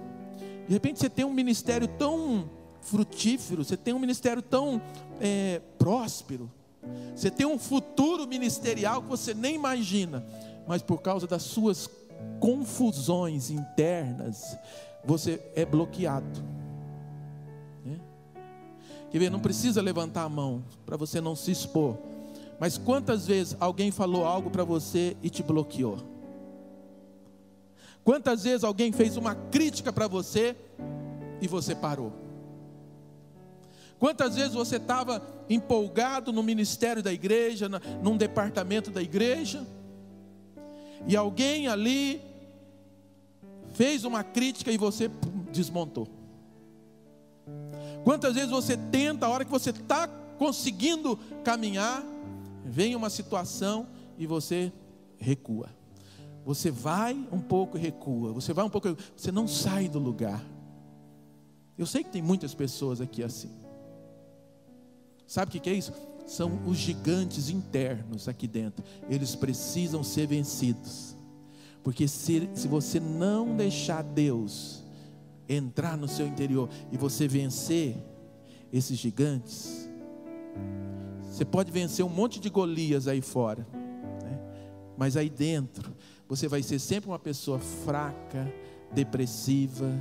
De 0.67 0.73
repente 0.73 0.99
você 0.99 1.09
tem 1.09 1.25
um 1.25 1.33
ministério 1.33 1.87
tão 1.87 2.49
frutífero, 2.81 3.63
você 3.63 3.77
tem 3.77 3.93
um 3.93 3.99
ministério 3.99 4.41
tão 4.41 4.81
é, 5.19 5.61
próspero, 5.77 6.51
você 7.15 7.29
tem 7.29 7.45
um 7.45 7.59
futuro 7.59 8.27
ministerial 8.27 9.01
que 9.01 9.07
você 9.07 9.33
nem 9.33 9.55
imagina, 9.55 10.25
mas 10.67 10.81
por 10.81 11.01
causa 11.01 11.27
das 11.27 11.43
suas 11.43 11.89
confusões 12.39 13.49
internas, 13.49 14.57
você 15.03 15.41
é 15.55 15.65
bloqueado. 15.65 16.43
Né? 17.85 17.99
Quer 19.11 19.19
ver? 19.19 19.29
Não 19.29 19.39
precisa 19.39 19.81
levantar 19.81 20.23
a 20.23 20.29
mão 20.29 20.63
para 20.85 20.97
você 20.97 21.19
não 21.19 21.35
se 21.35 21.51
expor. 21.51 21.97
Mas 22.59 22.77
quantas 22.77 23.27
vezes 23.27 23.57
alguém 23.59 23.91
falou 23.91 24.25
algo 24.25 24.49
para 24.49 24.63
você 24.63 25.17
e 25.21 25.29
te 25.29 25.43
bloqueou? 25.43 25.97
Quantas 28.03 28.43
vezes 28.43 28.63
alguém 28.63 28.91
fez 28.91 29.17
uma 29.17 29.33
crítica 29.33 29.91
para 29.91 30.07
você 30.07 30.55
e 31.41 31.47
você 31.47 31.73
parou? 31.73 32.22
Quantas 34.03 34.35
vezes 34.35 34.53
você 34.53 34.75
estava 34.75 35.25
empolgado 35.49 36.33
no 36.33 36.43
ministério 36.43 37.01
da 37.01 37.13
igreja, 37.13 37.69
num 38.01 38.17
departamento 38.17 38.91
da 38.91 39.01
igreja, 39.01 39.65
e 41.07 41.15
alguém 41.15 41.69
ali 41.69 42.21
fez 43.71 44.03
uma 44.03 44.21
crítica 44.21 44.73
e 44.73 44.77
você 44.77 45.09
desmontou? 45.53 46.09
Quantas 48.03 48.35
vezes 48.35 48.49
você 48.49 48.75
tenta, 48.75 49.25
a 49.25 49.29
hora 49.29 49.45
que 49.45 49.51
você 49.51 49.69
está 49.69 50.05
conseguindo 50.37 51.17
caminhar, 51.41 52.03
vem 52.65 52.97
uma 52.97 53.09
situação 53.09 53.87
e 54.17 54.27
você 54.27 54.69
recua. 55.17 55.69
Você 56.45 56.69
vai 56.69 57.13
um 57.31 57.39
pouco 57.39 57.77
e 57.77 57.79
recua. 57.79 58.33
Você 58.33 58.51
vai 58.51 58.65
um 58.65 58.69
pouco, 58.69 58.97
você 59.15 59.31
não 59.31 59.47
sai 59.47 59.87
do 59.87 59.97
lugar. 59.97 60.43
Eu 61.77 61.85
sei 61.85 62.03
que 62.03 62.09
tem 62.09 62.21
muitas 62.21 62.53
pessoas 62.53 62.99
aqui 62.99 63.23
assim. 63.23 63.63
Sabe 65.33 65.57
o 65.57 65.59
que 65.59 65.67
é 65.67 65.73
isso? 65.73 65.91
São 66.27 66.59
os 66.67 66.77
gigantes 66.77 67.49
internos 67.49 68.27
aqui 68.27 68.47
dentro. 68.47 68.85
Eles 69.09 69.35
precisam 69.35 70.03
ser 70.03 70.27
vencidos. 70.27 71.17
Porque 71.81 72.07
se, 72.07 72.47
se 72.53 72.67
você 72.67 72.99
não 72.99 73.57
deixar 73.57 74.03
Deus 74.03 74.83
entrar 75.49 75.97
no 75.97 76.07
seu 76.07 76.27
interior 76.27 76.69
e 76.91 76.97
você 76.97 77.27
vencer 77.27 77.97
esses 78.71 78.95
gigantes, 78.95 79.89
você 81.23 81.43
pode 81.43 81.71
vencer 81.71 82.05
um 82.05 82.09
monte 82.09 82.39
de 82.39 82.51
Golias 82.51 83.07
aí 83.07 83.19
fora, 83.19 83.67
né? 84.21 84.39
mas 84.95 85.17
aí 85.17 85.31
dentro 85.31 85.95
você 86.29 86.47
vai 86.47 86.61
ser 86.61 86.77
sempre 86.77 87.09
uma 87.09 87.17
pessoa 87.17 87.57
fraca, 87.57 88.53
depressiva. 88.93 89.91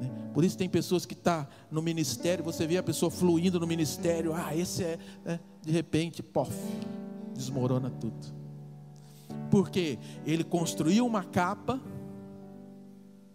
Né? 0.00 0.10
Por 0.32 0.42
isso 0.42 0.56
tem 0.56 0.68
pessoas 0.68 1.04
que 1.04 1.12
estão 1.12 1.44
tá 1.44 1.48
no 1.70 1.82
ministério, 1.82 2.42
você 2.42 2.66
vê 2.66 2.78
a 2.78 2.82
pessoa 2.82 3.10
fluindo 3.10 3.60
no 3.60 3.66
ministério, 3.66 4.32
ah, 4.32 4.56
esse 4.56 4.82
é, 4.82 4.98
né? 5.24 5.40
de 5.62 5.70
repente, 5.70 6.22
pof, 6.22 6.52
desmorona 7.34 7.90
tudo. 7.90 8.40
Porque 9.50 9.98
ele 10.24 10.42
construiu 10.42 11.06
uma 11.06 11.22
capa 11.22 11.80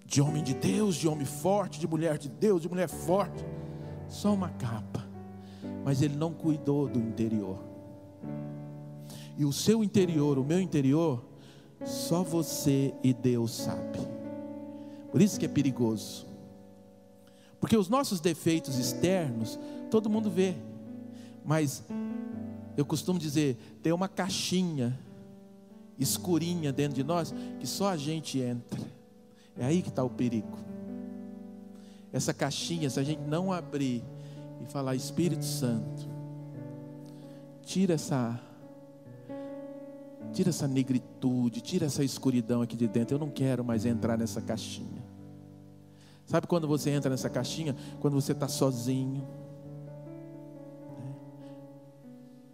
de 0.05 0.21
homem 0.21 0.43
de 0.43 0.53
Deus, 0.53 0.95
de 0.95 1.07
homem 1.07 1.25
forte, 1.25 1.79
de 1.79 1.87
mulher 1.87 2.17
de 2.17 2.29
Deus, 2.29 2.61
de 2.61 2.69
mulher 2.69 2.87
forte, 2.87 3.45
só 4.07 4.33
uma 4.33 4.49
capa, 4.49 5.05
mas 5.83 6.01
ele 6.01 6.15
não 6.15 6.33
cuidou 6.33 6.87
do 6.87 6.99
interior. 6.99 7.59
E 9.37 9.43
o 9.43 9.51
seu 9.51 9.83
interior, 9.83 10.39
o 10.39 10.43
meu 10.43 10.61
interior, 10.61 11.23
só 11.83 12.23
você 12.23 12.93
e 13.03 13.13
Deus 13.13 13.51
sabe. 13.51 13.99
Por 15.11 15.21
isso 15.21 15.39
que 15.39 15.45
é 15.45 15.49
perigoso. 15.49 16.25
Porque 17.59 17.77
os 17.77 17.89
nossos 17.89 18.19
defeitos 18.19 18.77
externos, 18.77 19.59
todo 19.89 20.09
mundo 20.09 20.29
vê. 20.29 20.55
Mas 21.43 21.83
eu 22.75 22.85
costumo 22.85 23.19
dizer, 23.19 23.57
tem 23.81 23.93
uma 23.93 24.07
caixinha 24.07 24.97
escurinha 25.97 26.73
dentro 26.73 26.95
de 26.95 27.03
nós 27.03 27.33
que 27.59 27.67
só 27.67 27.89
a 27.89 27.97
gente 27.97 28.39
entra. 28.39 28.81
É 29.57 29.65
aí 29.65 29.81
que 29.81 29.89
está 29.89 30.03
o 30.03 30.09
perigo. 30.09 30.57
Essa 32.11 32.33
caixinha, 32.33 32.89
se 32.89 32.99
a 32.99 33.03
gente 33.03 33.21
não 33.21 33.51
abrir 33.51 34.03
e 34.61 34.65
falar 34.65 34.95
Espírito 34.95 35.45
Santo, 35.45 36.07
tira 37.61 37.93
essa 37.93 38.39
Tira 40.35 40.49
essa 40.49 40.67
negritude, 40.67 41.61
tira 41.61 41.85
essa 41.85 42.03
escuridão 42.03 42.61
aqui 42.61 42.75
de 42.75 42.89
dentro. 42.89 43.15
Eu 43.15 43.19
não 43.19 43.29
quero 43.29 43.63
mais 43.63 43.85
entrar 43.85 44.17
nessa 44.17 44.41
caixinha. 44.41 44.94
Sabe 46.25 46.47
quando 46.47 46.67
você 46.67 46.89
entra 46.89 47.09
nessa 47.09 47.29
caixinha? 47.29 47.75
Quando 47.99 48.15
você 48.15 48.31
está 48.31 48.47
sozinho. 48.47 49.27
Né? 50.99 51.13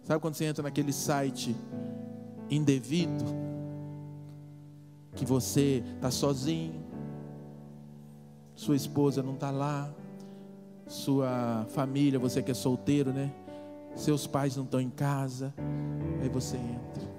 Sabe 0.02 0.20
quando 0.20 0.34
você 0.34 0.44
entra 0.44 0.62
naquele 0.62 0.92
site 0.92 1.56
indevido? 2.50 3.24
Que 5.14 5.24
você 5.24 5.82
está 5.96 6.10
sozinho, 6.10 6.82
sua 8.54 8.76
esposa 8.76 9.22
não 9.22 9.34
está 9.34 9.50
lá, 9.50 9.92
sua 10.86 11.66
família, 11.70 12.18
você 12.18 12.42
que 12.42 12.50
é 12.50 12.54
solteiro, 12.54 13.12
né? 13.12 13.30
Seus 13.94 14.26
pais 14.26 14.56
não 14.56 14.64
estão 14.64 14.80
em 14.80 14.88
casa, 14.88 15.52
aí 16.22 16.28
você 16.30 16.56
entra. 16.56 17.12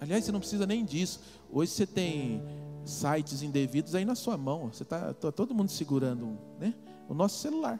Aliás, 0.00 0.24
você 0.24 0.32
não 0.32 0.38
precisa 0.40 0.66
nem 0.66 0.84
disso. 0.84 1.20
Hoje 1.52 1.72
você 1.72 1.86
tem 1.86 2.42
sites 2.84 3.42
indevidos 3.42 3.94
aí 3.94 4.04
na 4.04 4.14
sua 4.14 4.36
mão. 4.36 4.72
Você 4.72 4.82
está 4.82 5.12
tá 5.14 5.32
todo 5.32 5.54
mundo 5.54 5.70
segurando 5.70 6.38
né? 6.58 6.74
o 7.08 7.14
nosso 7.14 7.38
celular. 7.38 7.78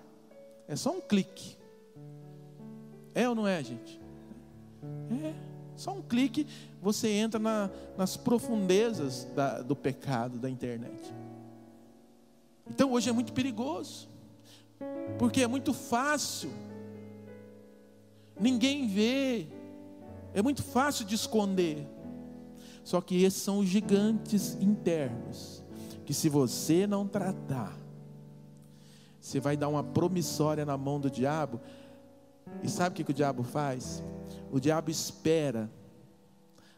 É 0.68 0.76
só 0.76 0.90
um 0.92 1.00
clique. 1.00 1.56
É 3.14 3.28
ou 3.28 3.34
não 3.34 3.46
é, 3.46 3.62
gente? 3.62 4.00
É. 5.24 5.50
Só 5.76 5.92
um 5.92 6.02
clique, 6.02 6.46
você 6.82 7.08
entra 7.08 7.40
na, 7.40 7.70
nas 7.96 8.14
profundezas 8.16 9.24
da, 9.34 9.62
do 9.62 9.74
pecado 9.74 10.38
da 10.38 10.48
internet. 10.48 11.12
Então 12.68 12.92
hoje 12.92 13.08
é 13.08 13.12
muito 13.12 13.32
perigoso, 13.32 14.06
porque 15.18 15.42
é 15.42 15.46
muito 15.46 15.72
fácil, 15.72 16.52
ninguém 18.38 18.86
vê, 18.86 19.46
é 20.34 20.42
muito 20.42 20.62
fácil 20.62 21.04
de 21.04 21.14
esconder. 21.14 21.88
Só 22.82 23.00
que 23.00 23.22
esses 23.22 23.42
são 23.42 23.58
os 23.58 23.68
gigantes 23.68 24.54
internos, 24.60 25.62
que 26.04 26.14
se 26.14 26.28
você 26.28 26.86
não 26.86 27.06
tratar, 27.06 27.76
você 29.20 29.38
vai 29.38 29.56
dar 29.56 29.68
uma 29.68 29.84
promissória 29.84 30.64
na 30.64 30.76
mão 30.76 30.98
do 30.98 31.10
diabo. 31.10 31.60
E 32.62 32.68
sabe 32.68 32.94
o 32.94 32.96
que, 32.96 33.04
que 33.04 33.10
o 33.10 33.14
diabo 33.14 33.42
faz? 33.42 34.02
O 34.50 34.58
diabo 34.58 34.90
espera 34.90 35.70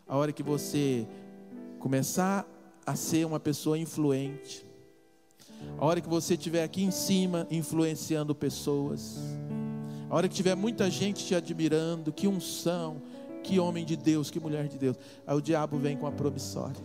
a 0.06 0.16
hora 0.16 0.32
que 0.32 0.42
você 0.42 1.06
começar 1.78 2.46
a 2.84 2.94
ser 2.96 3.26
uma 3.26 3.40
pessoa 3.40 3.78
influente, 3.78 4.66
a 5.78 5.84
hora 5.84 6.00
que 6.00 6.08
você 6.08 6.34
estiver 6.34 6.64
aqui 6.64 6.82
em 6.82 6.90
cima 6.90 7.46
influenciando 7.50 8.34
pessoas, 8.34 9.18
a 10.10 10.14
hora 10.14 10.28
que 10.28 10.34
tiver 10.34 10.54
muita 10.54 10.90
gente 10.90 11.24
te 11.24 11.34
admirando, 11.34 12.12
que 12.12 12.28
unção, 12.28 13.00
Que 13.42 13.58
homem 13.58 13.84
de 13.84 13.96
Deus, 13.96 14.30
que 14.30 14.38
mulher 14.38 14.68
de 14.68 14.78
Deus. 14.78 14.96
Aí 15.26 15.36
o 15.36 15.40
diabo 15.40 15.76
vem 15.76 15.96
com 15.96 16.06
a 16.06 16.12
promissória. 16.12 16.84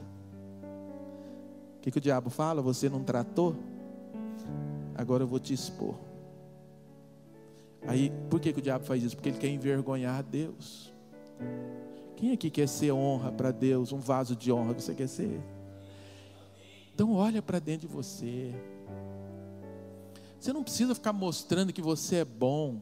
O 1.77 1.81
que, 1.81 1.91
que 1.91 1.97
o 1.97 2.01
diabo 2.01 2.29
fala? 2.29 2.61
Você 2.61 2.89
não 2.89 3.03
tratou? 3.03 3.55
Agora 4.95 5.23
eu 5.23 5.27
vou 5.27 5.39
te 5.39 5.53
expor. 5.53 5.95
Aí, 7.85 8.11
por 8.29 8.39
que, 8.39 8.51
que 8.51 8.59
o 8.59 8.61
diabo 8.61 8.83
faz 8.83 9.03
isso? 9.03 9.15
Porque 9.15 9.29
ele 9.29 9.37
quer 9.37 9.49
envergonhar 9.49 10.23
Deus. 10.23 10.91
Quem 12.15 12.31
aqui 12.31 12.49
quer 12.49 12.67
ser 12.67 12.91
honra 12.91 13.31
para 13.31 13.51
Deus, 13.51 13.93
um 13.93 13.99
vaso 13.99 14.35
de 14.35 14.51
honra 14.51 14.73
você 14.73 14.93
quer 14.93 15.07
ser? 15.07 15.39
Então 16.93 17.13
olha 17.13 17.43
para 17.43 17.59
dentro 17.59 17.87
de 17.87 17.93
você. 17.93 18.53
Você 20.39 20.53
não 20.53 20.63
precisa 20.63 20.93
ficar 20.93 21.13
mostrando 21.13 21.73
que 21.73 21.81
você 21.81 22.17
é 22.17 22.25
bom. 22.25 22.81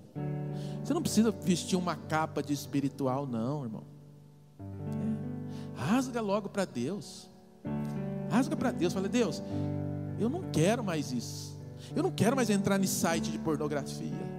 Você 0.84 0.94
não 0.94 1.02
precisa 1.02 1.32
vestir 1.32 1.78
uma 1.78 1.96
capa 1.96 2.44
de 2.44 2.54
espiritual, 2.54 3.26
não, 3.26 3.64
irmão. 3.64 3.84
É. 4.60 5.82
Rasga 5.82 6.22
logo 6.22 6.50
para 6.50 6.66
Deus. 6.66 7.30
Rasga 8.30 8.56
para 8.56 8.72
Deus. 8.72 8.94
Fala, 8.94 9.08
Deus, 9.08 9.42
eu 10.20 10.30
não 10.30 10.44
quero 10.52 10.84
mais 10.84 11.12
isso. 11.12 11.58
Eu 11.96 12.04
não 12.04 12.12
quero 12.12 12.36
mais 12.36 12.50
entrar 12.50 12.78
nesse 12.78 12.96
site 12.96 13.32
de 13.32 13.40
pornografia. 13.40 14.36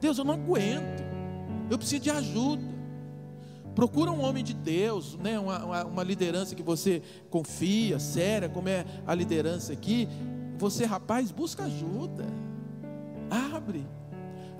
Deus, 0.00 0.18
eu 0.18 0.24
não 0.24 0.34
aguento. 0.34 1.02
Eu 1.70 1.78
preciso 1.78 2.02
de 2.02 2.10
ajuda. 2.10 2.72
Procura 3.74 4.10
um 4.10 4.22
homem 4.22 4.44
de 4.44 4.52
Deus, 4.52 5.16
né? 5.16 5.38
uma, 5.38 5.64
uma, 5.64 5.84
uma 5.84 6.02
liderança 6.02 6.54
que 6.54 6.62
você 6.62 7.00
confia, 7.30 7.98
séria, 7.98 8.48
como 8.48 8.68
é 8.68 8.84
a 9.06 9.14
liderança 9.14 9.72
aqui. 9.72 10.08
Você, 10.62 10.84
rapaz, 10.84 11.32
busca 11.32 11.64
ajuda. 11.64 12.24
Abre. 13.52 13.84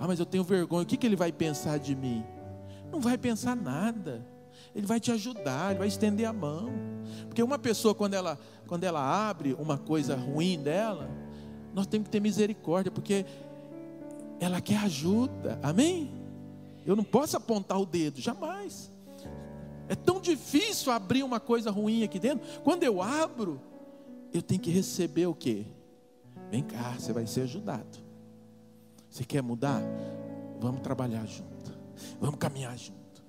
Ah, 0.01 0.09
mas 0.09 0.19
eu 0.19 0.27
tenho 0.27 0.43
vergonha. 0.43 0.83
O 0.83 0.87
que, 0.87 0.97
que 0.97 1.07
ele 1.07 1.15
vai 1.15 1.31
pensar 1.31 1.79
de 1.79 1.95
mim? 1.95 2.25
Não 2.91 3.01
vai 3.01 3.17
pensar 3.17 3.55
nada. 3.55 4.27
Ele 4.75 4.85
vai 4.85 4.99
te 4.99 5.13
ajudar, 5.13 5.71
ele 5.71 5.79
vai 5.79 5.87
estender 5.87 6.27
a 6.27 6.33
mão. 6.33 6.73
Porque 7.29 7.41
uma 7.41 7.57
pessoa, 7.57 7.95
quando 7.95 8.15
ela, 8.15 8.37
quando 8.67 8.83
ela 8.83 9.01
abre 9.01 9.55
uma 9.61 9.79
coisa 9.79 10.17
ruim 10.17 10.61
dela, 10.61 11.09
nós 11.73 11.87
temos 11.87 12.07
que 12.07 12.11
ter 12.11 12.19
misericórdia, 12.19 12.91
porque 12.91 13.25
ela 14.41 14.61
quer 14.61 14.79
ajuda. 14.79 15.57
Amém? 15.63 16.11
Eu 16.85 16.97
não 16.97 17.05
posso 17.05 17.37
apontar 17.37 17.81
o 17.81 17.87
dedo, 17.87 18.21
jamais. 18.21 18.93
É 19.89 19.95
tão 19.95 20.21
difícil 20.21 20.91
abrir 20.91 21.23
uma 21.23 21.39
coisa 21.39 21.71
ruim 21.71 22.03
aqui 22.03 22.19
dentro. 22.19 22.45
Quando 22.65 22.83
eu 22.83 23.01
abro, 23.01 23.61
eu 24.35 24.43
tenho 24.43 24.61
que 24.61 24.71
receber 24.73 25.27
o 25.27 25.35
quê? 25.35 25.65
Vem 26.53 26.63
cá, 26.63 26.93
você 26.99 27.15
vai 27.15 27.27
ser 27.27 27.41
ajudado. 27.41 27.99
Você 29.09 29.25
quer 29.25 29.43
mudar? 29.43 29.81
Vamos 30.61 30.83
trabalhar 30.83 31.25
junto. 31.25 31.73
Vamos 32.21 32.39
caminhar 32.39 32.77
junto. 32.77 33.23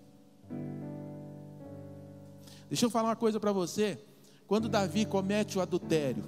Deixa 2.67 2.85
eu 2.85 2.89
falar 2.89 3.07
uma 3.07 3.15
coisa 3.15 3.39
para 3.39 3.53
você. 3.53 3.97
Quando 4.45 4.67
Davi 4.67 5.05
comete 5.05 5.57
o 5.57 5.61
adultério, 5.61 6.25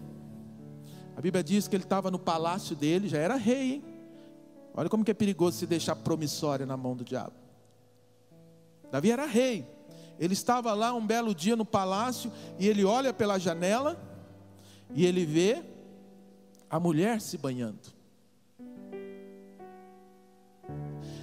a 1.17 1.19
Bíblia 1.19 1.43
diz 1.43 1.67
que 1.67 1.75
ele 1.75 1.83
estava 1.83 2.09
no 2.09 2.17
palácio 2.17 2.77
dele, 2.77 3.09
já 3.09 3.17
era 3.17 3.35
rei, 3.35 3.73
hein? 3.73 3.83
Olha 4.73 4.87
como 4.87 5.03
que 5.03 5.11
é 5.11 5.13
perigoso 5.13 5.57
se 5.57 5.67
deixar 5.67 5.97
promissória 5.97 6.65
na 6.65 6.77
mão 6.77 6.95
do 6.95 7.03
diabo. 7.03 7.35
Davi 8.89 9.11
era 9.11 9.25
rei. 9.25 9.67
Ele 10.17 10.31
estava 10.31 10.73
lá 10.73 10.93
um 10.93 11.05
belo 11.05 11.35
dia 11.35 11.57
no 11.57 11.65
palácio 11.65 12.31
e 12.57 12.69
ele 12.69 12.85
olha 12.85 13.11
pela 13.11 13.37
janela 13.37 14.01
e 14.93 15.05
ele 15.05 15.25
vê 15.25 15.74
a 16.69 16.79
mulher 16.79 17.21
se 17.21 17.37
banhando. 17.37 17.93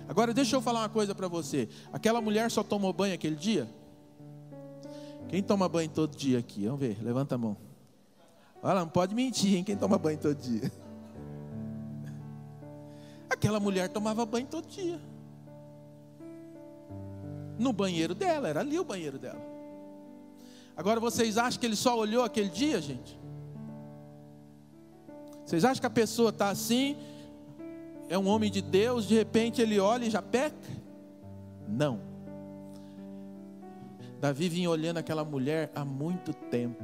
Agora 0.08 0.34
deixa 0.34 0.56
eu 0.56 0.60
falar 0.60 0.80
uma 0.80 0.88
coisa 0.88 1.14
para 1.14 1.28
você. 1.28 1.68
Aquela 1.92 2.20
mulher 2.20 2.50
só 2.50 2.62
tomou 2.62 2.92
banho 2.92 3.14
aquele 3.14 3.36
dia? 3.36 3.68
Quem 5.28 5.42
toma 5.42 5.68
banho 5.68 5.88
todo 5.88 6.16
dia 6.16 6.38
aqui? 6.38 6.66
Vamos 6.66 6.80
ver, 6.80 6.98
levanta 7.02 7.34
a 7.34 7.38
mão. 7.38 7.56
Olha, 8.62 8.80
não 8.80 8.88
pode 8.88 9.14
mentir, 9.14 9.56
hein? 9.56 9.64
Quem 9.64 9.76
toma 9.76 9.98
banho 9.98 10.18
todo 10.18 10.34
dia? 10.34 10.70
Aquela 13.30 13.58
mulher 13.58 13.88
tomava 13.88 14.26
banho 14.26 14.46
todo 14.46 14.66
dia 14.66 15.00
no 17.62 17.72
banheiro 17.72 18.14
dela, 18.14 18.48
era 18.48 18.60
ali 18.60 18.78
o 18.78 18.84
banheiro 18.84 19.18
dela. 19.18 19.40
Agora 20.76 20.98
vocês 20.98 21.38
acham 21.38 21.60
que 21.60 21.66
ele 21.66 21.76
só 21.76 21.96
olhou 21.96 22.24
aquele 22.24 22.48
dia, 22.48 22.80
gente? 22.80 23.18
Vocês 25.52 25.66
acham 25.66 25.82
que 25.82 25.86
a 25.86 25.90
pessoa 25.90 26.30
está 26.30 26.48
assim, 26.48 26.96
é 28.08 28.16
um 28.16 28.26
homem 28.26 28.50
de 28.50 28.62
Deus, 28.62 29.06
de 29.06 29.14
repente 29.14 29.60
ele 29.60 29.78
olha 29.78 30.06
e 30.06 30.08
já 30.08 30.22
peca? 30.22 30.56
Não. 31.68 32.00
Davi 34.18 34.48
vinha 34.48 34.70
olhando 34.70 34.96
aquela 34.96 35.22
mulher 35.22 35.70
há 35.74 35.84
muito 35.84 36.32
tempo. 36.32 36.82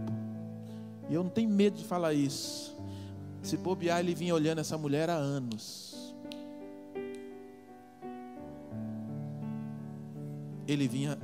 E 1.08 1.14
eu 1.14 1.22
não 1.22 1.30
tenho 1.30 1.48
medo 1.48 1.78
de 1.78 1.84
falar 1.84 2.12
isso. 2.12 2.76
Se 3.40 3.56
bobear, 3.56 4.00
ele 4.00 4.14
vinha 4.14 4.34
olhando 4.34 4.58
essa 4.58 4.76
mulher 4.76 5.08
há 5.08 5.14
anos. 5.14 6.14
ele 10.66 10.86
vinha 10.86 11.18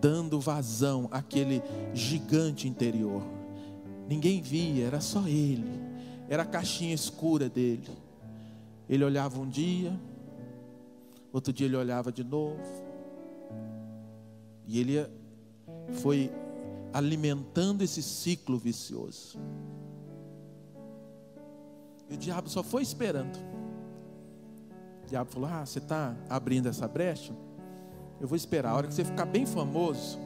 dando 0.00 0.40
vazão 0.40 1.06
àquele 1.12 1.62
gigante 1.94 2.66
interior. 2.66 3.22
Ninguém 4.08 4.42
via, 4.42 4.86
era 4.86 5.00
só 5.00 5.28
ele. 5.28 5.85
Era 6.28 6.42
a 6.42 6.46
caixinha 6.46 6.94
escura 6.94 7.48
dele. 7.48 7.88
Ele 8.88 9.04
olhava 9.04 9.40
um 9.40 9.48
dia, 9.48 9.98
outro 11.32 11.52
dia 11.52 11.66
ele 11.66 11.76
olhava 11.76 12.12
de 12.12 12.24
novo. 12.24 12.60
E 14.66 14.80
ele 14.80 15.08
foi 16.00 16.30
alimentando 16.92 17.82
esse 17.82 18.02
ciclo 18.02 18.58
vicioso. 18.58 19.38
E 22.08 22.14
o 22.14 22.16
diabo 22.16 22.48
só 22.48 22.62
foi 22.62 22.82
esperando. 22.82 23.36
O 25.04 25.06
diabo 25.06 25.30
falou: 25.30 25.48
Ah, 25.48 25.64
você 25.64 25.78
está 25.78 26.16
abrindo 26.28 26.68
essa 26.68 26.86
brecha? 26.88 27.32
Eu 28.20 28.26
vou 28.26 28.36
esperar. 28.36 28.70
A 28.70 28.76
hora 28.76 28.86
que 28.86 28.94
você 28.94 29.04
ficar 29.04 29.26
bem 29.26 29.46
famoso, 29.46 30.18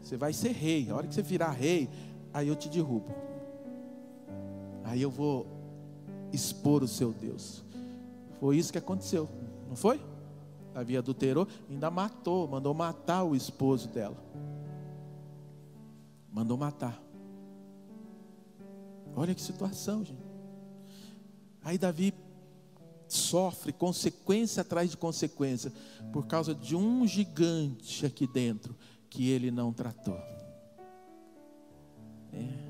você 0.00 0.16
vai 0.16 0.32
ser 0.32 0.52
rei. 0.52 0.90
A 0.90 0.96
hora 0.96 1.06
que 1.06 1.14
você 1.14 1.22
virar 1.22 1.50
rei, 1.50 1.88
aí 2.32 2.48
eu 2.48 2.56
te 2.56 2.68
derrubo. 2.68 3.27
Aí 4.84 5.02
eu 5.02 5.10
vou 5.10 5.46
expor 6.32 6.82
o 6.82 6.88
seu 6.88 7.12
Deus. 7.12 7.62
Foi 8.40 8.56
isso 8.56 8.72
que 8.72 8.78
aconteceu, 8.78 9.28
não 9.68 9.76
foi? 9.76 10.00
Davi 10.72 10.96
adulterou, 10.96 11.48
ainda 11.68 11.90
matou, 11.90 12.46
mandou 12.46 12.72
matar 12.72 13.24
o 13.24 13.34
esposo 13.34 13.88
dela. 13.88 14.16
Mandou 16.32 16.56
matar. 16.56 17.02
Olha 19.16 19.34
que 19.34 19.40
situação, 19.40 20.04
gente. 20.04 20.22
Aí 21.64 21.76
Davi 21.76 22.14
sofre 23.08 23.72
consequência 23.72 24.60
atrás 24.60 24.90
de 24.90 24.96
consequência 24.96 25.72
por 26.12 26.26
causa 26.26 26.54
de 26.54 26.76
um 26.76 27.06
gigante 27.06 28.06
aqui 28.06 28.26
dentro 28.26 28.76
que 29.10 29.28
ele 29.28 29.50
não 29.50 29.72
tratou. 29.72 30.16
É. 32.32 32.67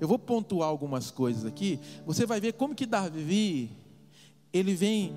Eu 0.00 0.06
vou 0.06 0.18
pontuar 0.18 0.68
algumas 0.68 1.10
coisas 1.10 1.44
aqui. 1.44 1.80
Você 2.06 2.24
vai 2.24 2.40
ver 2.40 2.52
como 2.52 2.74
que 2.74 2.86
Davi 2.86 3.70
ele 4.52 4.74
vem 4.74 5.14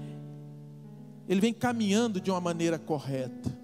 ele 1.27 1.39
vem 1.39 1.53
caminhando 1.53 2.19
de 2.19 2.29
uma 2.29 2.41
maneira 2.41 2.77
correta. 2.77 3.57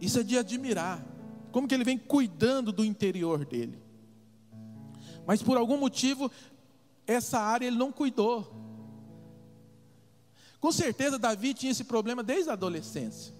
Isso 0.00 0.18
é 0.18 0.22
de 0.22 0.36
admirar. 0.36 1.04
Como 1.52 1.66
que 1.66 1.74
ele 1.74 1.84
vem 1.84 1.98
cuidando 1.98 2.72
do 2.72 2.84
interior 2.84 3.44
dele. 3.44 3.78
Mas 5.26 5.42
por 5.42 5.56
algum 5.56 5.76
motivo 5.76 6.30
essa 7.06 7.38
área 7.38 7.66
ele 7.66 7.76
não 7.76 7.92
cuidou. 7.92 8.60
Com 10.60 10.70
certeza 10.70 11.18
Davi 11.18 11.54
tinha 11.54 11.72
esse 11.72 11.84
problema 11.84 12.22
desde 12.22 12.50
a 12.50 12.52
adolescência. 12.52 13.32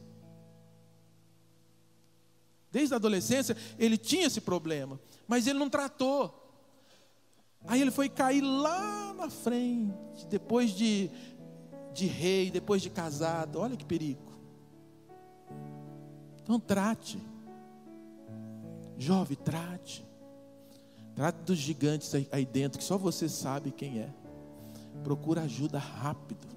Desde 2.73 2.95
a 2.95 2.97
adolescência 2.97 3.57
ele 3.79 3.99
tinha 3.99 4.27
esse 4.27 4.41
problema, 4.41 4.99
mas 5.31 5.47
ele 5.47 5.61
não 5.61 5.71
tratou. 5.71 6.35
Aí 7.69 7.81
ele 7.81 7.93
foi 7.93 8.09
cair 8.09 8.41
lá 8.41 9.15
na 9.15 9.31
frente, 9.31 10.27
depois 10.29 10.73
de, 10.73 11.09
de 11.95 12.07
rei, 12.07 12.51
depois 12.51 12.83
de 12.83 12.91
casado. 12.91 13.61
Olha 13.61 13.77
que 13.77 13.85
perigo. 13.85 14.33
Então 16.43 16.59
trate. 16.59 17.23
Jovem, 18.99 19.37
trate. 19.37 20.05
Trate 21.15 21.39
dos 21.45 21.59
gigantes 21.59 22.13
aí, 22.13 22.29
aí 22.33 22.45
dentro, 22.45 22.81
que 22.81 22.85
só 22.85 22.99
você 22.99 23.29
sabe 23.29 23.71
quem 23.71 24.01
é. 24.01 24.11
Procura 25.05 25.43
ajuda 25.43 25.79
rápido 25.79 26.51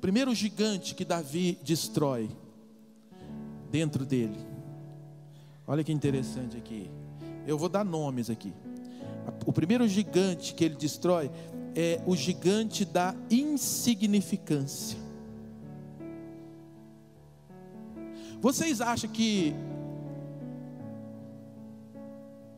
primeiro 0.00 0.34
gigante 0.34 0.94
que 0.94 1.02
Davi 1.02 1.58
destrói 1.62 2.28
dentro 3.70 4.04
dele. 4.04 4.53
Olha 5.66 5.82
que 5.82 5.92
interessante 5.92 6.56
aqui. 6.56 6.90
Eu 7.46 7.56
vou 7.56 7.68
dar 7.68 7.84
nomes 7.84 8.28
aqui. 8.28 8.52
O 9.46 9.52
primeiro 9.52 9.86
gigante 9.88 10.54
que 10.54 10.64
ele 10.64 10.74
destrói 10.74 11.30
é 11.74 12.00
o 12.06 12.14
gigante 12.14 12.84
da 12.84 13.14
insignificância. 13.30 14.98
Vocês 18.40 18.80
acham 18.80 19.10
que 19.10 19.54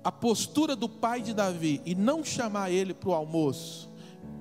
a 0.03 0.11
postura 0.11 0.75
do 0.75 0.89
pai 0.89 1.21
de 1.21 1.33
Davi 1.33 1.81
e 1.85 1.95
não 1.95 2.25
chamar 2.25 2.71
ele 2.71 2.93
para 2.93 3.09
o 3.09 3.15
almoço, 3.15 3.89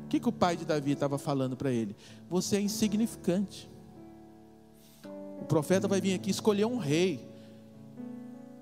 o 0.04 0.08
que, 0.08 0.20
que 0.20 0.30
o 0.30 0.32
pai 0.32 0.56
de 0.56 0.66
Davi 0.66 0.92
estava 0.92 1.18
falando 1.18 1.56
para 1.56 1.72
ele? 1.72 1.96
Você 2.30 2.58
é 2.58 2.62
insignificante. 2.62 3.70
O 5.42 5.46
profeta 5.46 5.88
vai 5.88 6.00
vir 6.00 6.14
aqui 6.14 6.30
escolher 6.30 6.66
um 6.66 6.78
rei. 6.78 7.28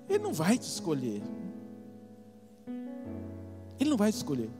Ele 0.08 0.18
não 0.18 0.32
vai 0.32 0.58
te 0.58 0.68
escolher. 0.68 1.22
Ele 3.78 3.90
não 3.90 3.96
vai 3.96 4.10
te 4.10 4.16
escolher. 4.16 4.50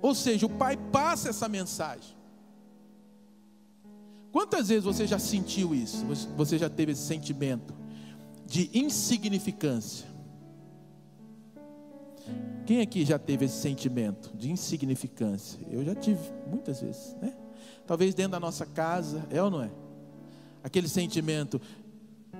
Ou 0.00 0.14
seja, 0.14 0.46
o 0.46 0.50
pai 0.50 0.76
passa 0.76 1.30
essa 1.30 1.48
mensagem. 1.48 2.14
Quantas 4.30 4.68
vezes 4.68 4.84
você 4.84 5.06
já 5.06 5.18
sentiu 5.18 5.74
isso? 5.74 6.04
Você 6.36 6.58
já 6.58 6.68
teve 6.68 6.92
esse 6.92 7.02
sentimento 7.02 7.72
de 8.46 8.68
insignificância? 8.74 10.06
Quem 12.66 12.80
aqui 12.80 13.04
já 13.04 13.18
teve 13.18 13.44
esse 13.44 13.60
sentimento 13.60 14.34
de 14.36 14.50
insignificância? 14.50 15.60
Eu 15.70 15.84
já 15.84 15.94
tive 15.94 16.20
muitas 16.46 16.80
vezes, 16.80 17.14
né? 17.20 17.34
Talvez 17.86 18.14
dentro 18.14 18.32
da 18.32 18.40
nossa 18.40 18.64
casa, 18.64 19.22
é 19.30 19.42
ou 19.42 19.50
não 19.50 19.62
é? 19.62 19.70
Aquele 20.62 20.88
sentimento, 20.88 21.60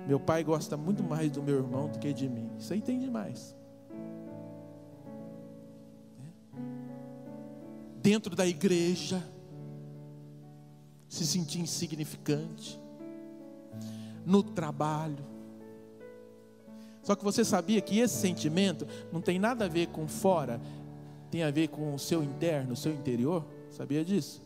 meu 0.07 0.19
pai 0.19 0.43
gosta 0.43 0.77
muito 0.77 1.03
mais 1.03 1.31
do 1.31 1.41
meu 1.41 1.55
irmão 1.55 1.87
do 1.87 1.99
que 1.99 2.13
de 2.13 2.29
mim. 2.29 2.49
Isso 2.59 2.71
aí 2.73 2.81
tem 2.81 2.99
demais. 2.99 3.55
Dentro 8.01 8.35
da 8.35 8.45
igreja, 8.45 9.23
se 11.09 11.25
sentir 11.25 11.59
insignificante. 11.59 12.79
No 14.25 14.41
trabalho, 14.41 15.23
só 17.05 17.15
que 17.15 17.23
você 17.23 17.45
sabia 17.45 17.79
que 17.81 17.99
esse 17.99 18.15
sentimento 18.15 18.87
não 19.13 19.21
tem 19.21 19.37
nada 19.37 19.65
a 19.65 19.67
ver 19.67 19.89
com 19.89 20.07
fora, 20.07 20.59
tem 21.29 21.43
a 21.43 21.51
ver 21.51 21.67
com 21.67 21.93
o 21.93 21.99
seu 21.99 22.23
interno, 22.23 22.73
o 22.73 22.75
seu 22.75 22.91
interior? 22.91 23.45
Sabia 23.69 24.03
disso? 24.03 24.41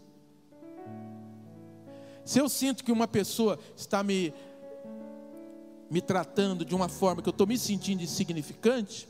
Se 2.25 2.37
eu 2.37 2.49
sinto 2.49 2.83
que 2.83 2.91
uma 2.91 3.07
pessoa 3.07 3.57
está 3.77 4.03
me, 4.03 4.33
me 5.89 6.01
tratando 6.01 6.63
de 6.63 6.75
uma 6.75 6.87
forma 6.87 7.21
que 7.21 7.29
eu 7.29 7.31
estou 7.31 7.47
me 7.47 7.57
sentindo 7.57 8.03
insignificante, 8.03 9.07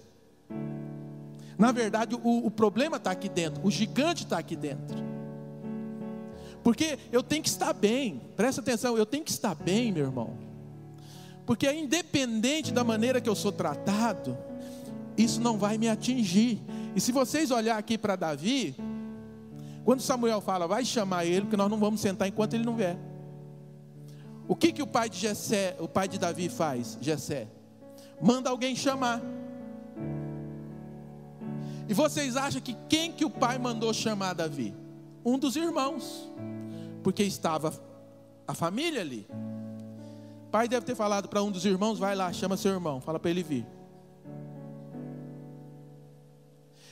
na 1.57 1.71
verdade 1.71 2.15
o, 2.15 2.45
o 2.45 2.51
problema 2.51 2.97
está 2.97 3.11
aqui 3.11 3.27
dentro, 3.27 3.65
o 3.65 3.71
gigante 3.71 4.23
está 4.23 4.37
aqui 4.37 4.55
dentro. 4.55 4.97
Porque 6.63 6.99
eu 7.11 7.23
tenho 7.23 7.41
que 7.41 7.49
estar 7.49 7.73
bem, 7.73 8.21
presta 8.35 8.61
atenção, 8.61 8.97
eu 8.97 9.05
tenho 9.05 9.23
que 9.23 9.31
estar 9.31 9.55
bem, 9.55 9.91
meu 9.91 10.05
irmão. 10.05 10.37
Porque 11.45 11.65
é 11.65 11.77
independente 11.77 12.71
da 12.71 12.83
maneira 12.83 13.19
que 13.19 13.29
eu 13.29 13.35
sou 13.35 13.51
tratado, 13.51 14.37
isso 15.17 15.41
não 15.41 15.57
vai 15.57 15.77
me 15.77 15.89
atingir. 15.89 16.61
E 16.95 17.01
se 17.01 17.11
vocês 17.11 17.49
olhar 17.51 17.77
aqui 17.77 17.97
para 17.97 18.15
Davi, 18.15 18.75
quando 19.83 20.01
Samuel 20.01 20.41
fala, 20.41 20.67
vai 20.67 20.85
chamar 20.85 21.25
ele, 21.25 21.41
porque 21.41 21.57
nós 21.57 21.69
não 21.69 21.79
vamos 21.79 22.01
sentar 22.01 22.27
enquanto 22.27 22.53
ele 22.53 22.63
não 22.63 22.75
vier. 22.75 22.97
O 24.49 24.55
que, 24.55 24.73
que 24.73 24.83
o 24.83 24.87
pai 24.87 25.09
de 25.09 25.17
Jessé, 25.17 25.77
o 25.79 25.87
pai 25.87 26.09
de 26.09 26.17
Davi 26.17 26.49
faz, 26.49 26.97
Jessé? 26.99 27.47
Manda 28.21 28.49
alguém 28.49 28.75
chamar. 28.75 29.21
E 31.87 31.93
vocês 31.93 32.35
acham 32.35 32.59
que 32.59 32.75
quem 32.89 33.13
que 33.13 33.23
o 33.23 33.29
pai 33.29 33.57
mandou 33.57 33.93
chamar 33.93 34.33
Davi? 34.33 34.75
Um 35.23 35.39
dos 35.39 35.55
irmãos. 35.55 36.29
Porque 37.01 37.23
estava 37.23 37.73
a 38.45 38.53
família 38.53 38.99
ali 38.99 39.25
pai 40.49 40.67
deve 40.67 40.85
ter 40.85 40.95
falado 40.95 41.27
para 41.27 41.41
um 41.41 41.51
dos 41.51 41.65
irmãos: 41.65 41.99
vai 41.99 42.15
lá, 42.15 42.31
chama 42.33 42.57
seu 42.57 42.71
irmão, 42.71 42.99
fala 42.99 43.19
para 43.19 43.31
ele 43.31 43.43
vir. 43.43 43.65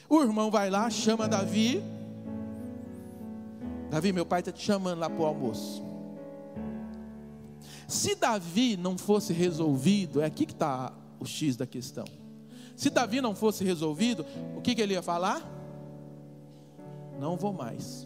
O 0.10 0.22
irmão 0.22 0.50
vai 0.50 0.70
lá, 0.70 0.90
chama 0.90 1.28
Davi. 1.28 1.84
Davi, 3.90 4.14
meu 4.14 4.26
pai 4.26 4.40
está 4.40 4.52
te 4.52 4.64
chamando 4.64 5.00
lá 5.00 5.10
para 5.10 5.22
o 5.22 5.26
almoço. 5.26 5.87
Se 7.88 8.16
Davi 8.16 8.76
não 8.76 8.98
fosse 8.98 9.32
resolvido, 9.32 10.22
é 10.22 10.26
aqui 10.26 10.46
que 10.46 10.52
está 10.52 10.94
o 11.20 11.26
X 11.26 11.56
da 11.56 11.66
questão. 11.66 12.06
Se 12.76 12.90
Davi 12.90 13.22
não 13.22 13.34
fosse 13.34 13.64
resolvido, 13.64 14.26
o 14.56 14.62
que, 14.62 14.76
que 14.76 14.82
ele 14.82 14.94
ia 14.94 15.02
falar? 15.02 15.42
Não 17.20 17.38
vou 17.38 17.54
mais. 17.54 18.06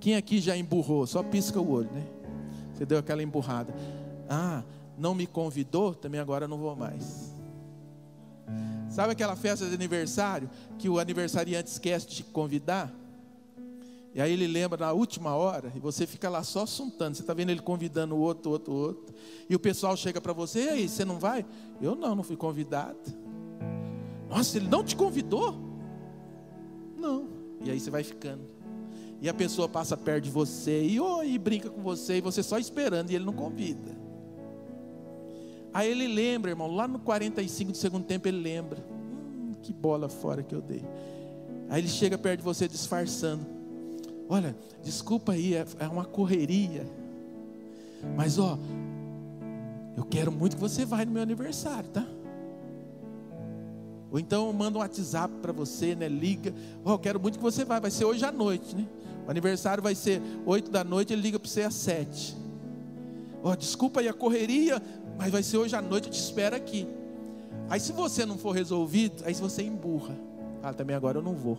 Quem 0.00 0.16
aqui 0.16 0.40
já 0.40 0.56
emburrou? 0.56 1.06
Só 1.06 1.22
pisca 1.22 1.60
o 1.60 1.70
olho, 1.70 1.90
né? 1.92 2.04
Você 2.74 2.84
deu 2.84 2.98
aquela 2.98 3.22
emburrada. 3.22 3.72
Ah, 4.28 4.64
não 4.98 5.14
me 5.14 5.26
convidou? 5.26 5.94
Também 5.94 6.20
agora 6.20 6.48
não 6.48 6.58
vou 6.58 6.74
mais. 6.74 7.32
Sabe 8.90 9.12
aquela 9.12 9.36
festa 9.36 9.66
de 9.66 9.74
aniversário 9.74 10.50
que 10.78 10.88
o 10.88 10.98
aniversariante 10.98 11.70
esquece 11.70 12.06
de 12.08 12.24
convidar? 12.24 12.92
E 14.14 14.20
aí 14.20 14.32
ele 14.32 14.46
lembra 14.46 14.78
na 14.78 14.92
última 14.92 15.34
hora 15.34 15.72
e 15.74 15.80
você 15.80 16.06
fica 16.06 16.28
lá 16.28 16.42
só 16.42 16.62
assuntando. 16.62 17.16
Você 17.16 17.22
está 17.22 17.32
vendo 17.32 17.50
ele 17.50 17.62
convidando 17.62 18.14
o 18.14 18.18
outro, 18.18 18.50
outro, 18.50 18.74
outro. 18.74 19.14
E 19.48 19.54
o 19.54 19.58
pessoal 19.58 19.96
chega 19.96 20.20
para 20.20 20.32
você: 20.32 20.64
e 20.64 20.68
aí, 20.68 20.88
você 20.88 21.04
não 21.04 21.18
vai? 21.18 21.46
Eu 21.80 21.94
não, 21.94 22.14
não 22.14 22.22
fui 22.22 22.36
convidado. 22.36 22.98
Nossa, 24.28 24.58
ele 24.58 24.68
não 24.68 24.84
te 24.84 24.94
convidou? 24.94 25.54
Não. 26.96 27.28
E 27.64 27.70
aí 27.70 27.80
você 27.80 27.90
vai 27.90 28.04
ficando. 28.04 28.42
E 29.20 29.28
a 29.28 29.34
pessoa 29.34 29.68
passa 29.68 29.96
perto 29.96 30.24
de 30.24 30.30
você 30.30 30.84
e, 30.84 31.00
oh, 31.00 31.22
e 31.22 31.38
brinca 31.38 31.70
com 31.70 31.80
você, 31.80 32.18
e 32.18 32.20
você 32.20 32.42
só 32.42 32.58
esperando, 32.58 33.10
e 33.10 33.14
ele 33.14 33.24
não 33.24 33.32
convida. 33.32 33.96
Aí 35.72 35.90
ele 35.90 36.08
lembra, 36.08 36.50
irmão, 36.50 36.66
lá 36.66 36.86
no 36.86 36.98
45 36.98 37.72
do 37.72 37.78
segundo 37.78 38.04
tempo 38.04 38.28
ele 38.28 38.40
lembra. 38.40 38.84
Hum, 38.90 39.52
que 39.62 39.72
bola 39.72 40.08
fora 40.08 40.42
que 40.42 40.54
eu 40.54 40.60
dei. 40.60 40.84
Aí 41.70 41.80
ele 41.80 41.88
chega 41.88 42.18
perto 42.18 42.40
de 42.40 42.44
você 42.44 42.68
disfarçando. 42.68 43.61
Olha, 44.28 44.56
desculpa 44.82 45.32
aí, 45.32 45.54
é, 45.54 45.66
é 45.78 45.88
uma 45.88 46.04
correria. 46.04 46.86
Mas 48.16 48.38
ó, 48.38 48.58
eu 49.96 50.04
quero 50.04 50.32
muito 50.32 50.56
que 50.56 50.62
você 50.62 50.84
vá 50.84 51.04
no 51.04 51.12
meu 51.12 51.22
aniversário, 51.22 51.88
tá? 51.90 52.06
Ou 54.10 54.18
então 54.18 54.52
manda 54.52 54.78
um 54.78 54.80
WhatsApp 54.80 55.34
para 55.40 55.52
você, 55.52 55.94
né? 55.94 56.08
Liga. 56.08 56.52
Oh, 56.84 56.98
quero 56.98 57.18
muito 57.18 57.38
que 57.38 57.42
você 57.42 57.64
vá, 57.64 57.80
vai 57.80 57.90
ser 57.90 58.04
hoje 58.04 58.24
à 58.24 58.32
noite, 58.32 58.76
né? 58.76 58.86
O 59.26 59.30
aniversário 59.30 59.82
vai 59.82 59.94
ser 59.94 60.20
8 60.44 60.70
da 60.70 60.82
noite, 60.82 61.12
ele 61.12 61.22
liga 61.22 61.38
para 61.38 61.48
você 61.48 61.62
às 61.62 61.74
7. 61.74 62.36
Ó, 63.42 63.50
oh, 63.50 63.56
desculpa 63.56 64.00
aí 64.00 64.08
a 64.08 64.12
correria, 64.12 64.82
mas 65.16 65.30
vai 65.30 65.42
ser 65.42 65.56
hoje 65.56 65.74
à 65.74 65.80
noite, 65.80 66.08
eu 66.08 66.12
te 66.12 66.18
espero 66.18 66.56
aqui. 66.56 66.86
Aí 67.70 67.80
se 67.80 67.92
você 67.92 68.26
não 68.26 68.36
for 68.36 68.52
resolvido, 68.52 69.22
aí 69.24 69.34
você 69.34 69.62
emburra. 69.62 70.14
Ah, 70.62 70.72
também 70.72 70.94
agora 70.94 71.18
eu 71.18 71.22
não 71.22 71.34
vou. 71.34 71.58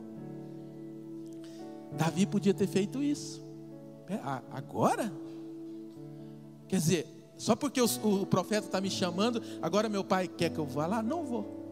Davi 1.98 2.26
podia 2.26 2.54
ter 2.54 2.68
feito 2.68 3.02
isso. 3.02 3.44
Agora? 4.52 5.12
Quer 6.68 6.78
dizer, 6.78 7.08
só 7.38 7.56
porque 7.56 7.82
o, 7.82 7.86
o 7.86 8.26
profeta 8.26 8.68
está 8.68 8.80
me 8.82 8.90
chamando, 8.90 9.42
agora 9.62 9.90
meu 9.90 10.04
pai 10.04 10.28
quer 10.28 10.50
que 10.50 10.60
eu 10.60 10.66
vá 10.66 10.86
lá? 10.86 11.04
Não 11.04 11.24
vou. 11.26 11.64